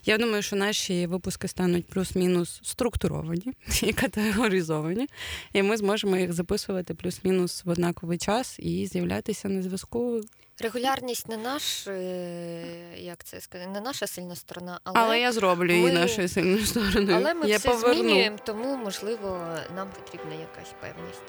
я 0.05 0.17
думаю, 0.17 0.41
що 0.43 0.55
наші 0.55 1.07
випуски 1.07 1.47
стануть 1.47 1.85
плюс-мінус 1.85 2.59
структуровані 2.63 3.53
і 3.83 3.93
категоризовані. 3.93 5.07
І 5.53 5.63
ми 5.63 5.77
зможемо 5.77 6.17
їх 6.17 6.33
записувати 6.33 6.93
плюс-мінус 6.93 7.65
в 7.65 7.69
однаковий 7.69 8.16
час 8.17 8.55
і 8.59 8.85
з'являтися 8.87 9.49
на 9.49 9.61
зв'язку. 9.61 10.21
Регулярність 10.59 11.29
не 11.29 11.37
наш, 11.37 11.87
е, 11.87 12.63
як 12.97 13.23
це 13.23 13.41
сказати, 13.41 13.69
не 13.71 13.81
наша 13.81 14.07
сильна 14.07 14.35
сторона, 14.35 14.79
але, 14.83 14.99
Але 14.99 15.19
я 15.19 15.31
зроблю 15.31 15.71
її 15.71 15.83
ми- 15.83 15.91
нашою 15.93 16.27
сильною 16.29 16.65
стороною. 16.65 17.17
але 17.17 17.33
ми 17.33 17.49
я 17.49 17.57
все 17.57 17.69
поверну. 17.69 17.93
змінюємо, 18.03 18.37
тому 18.45 18.77
можливо 18.77 19.47
нам 19.75 19.89
потрібна 19.89 20.31
якась 20.33 20.73
певність. 20.81 21.21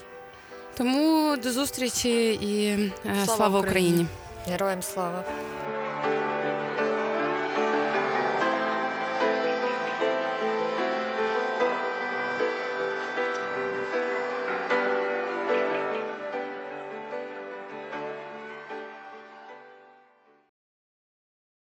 Тому 0.76 1.36
до 1.36 1.52
зустрічі 1.52 2.34
і 2.34 2.66
е, 2.66 2.90
слава, 3.04 3.26
Слава 3.36 3.58
Україні. 3.60 3.88
Україні. 3.88 4.06
Героям 4.46 4.82
слава! 4.82 5.24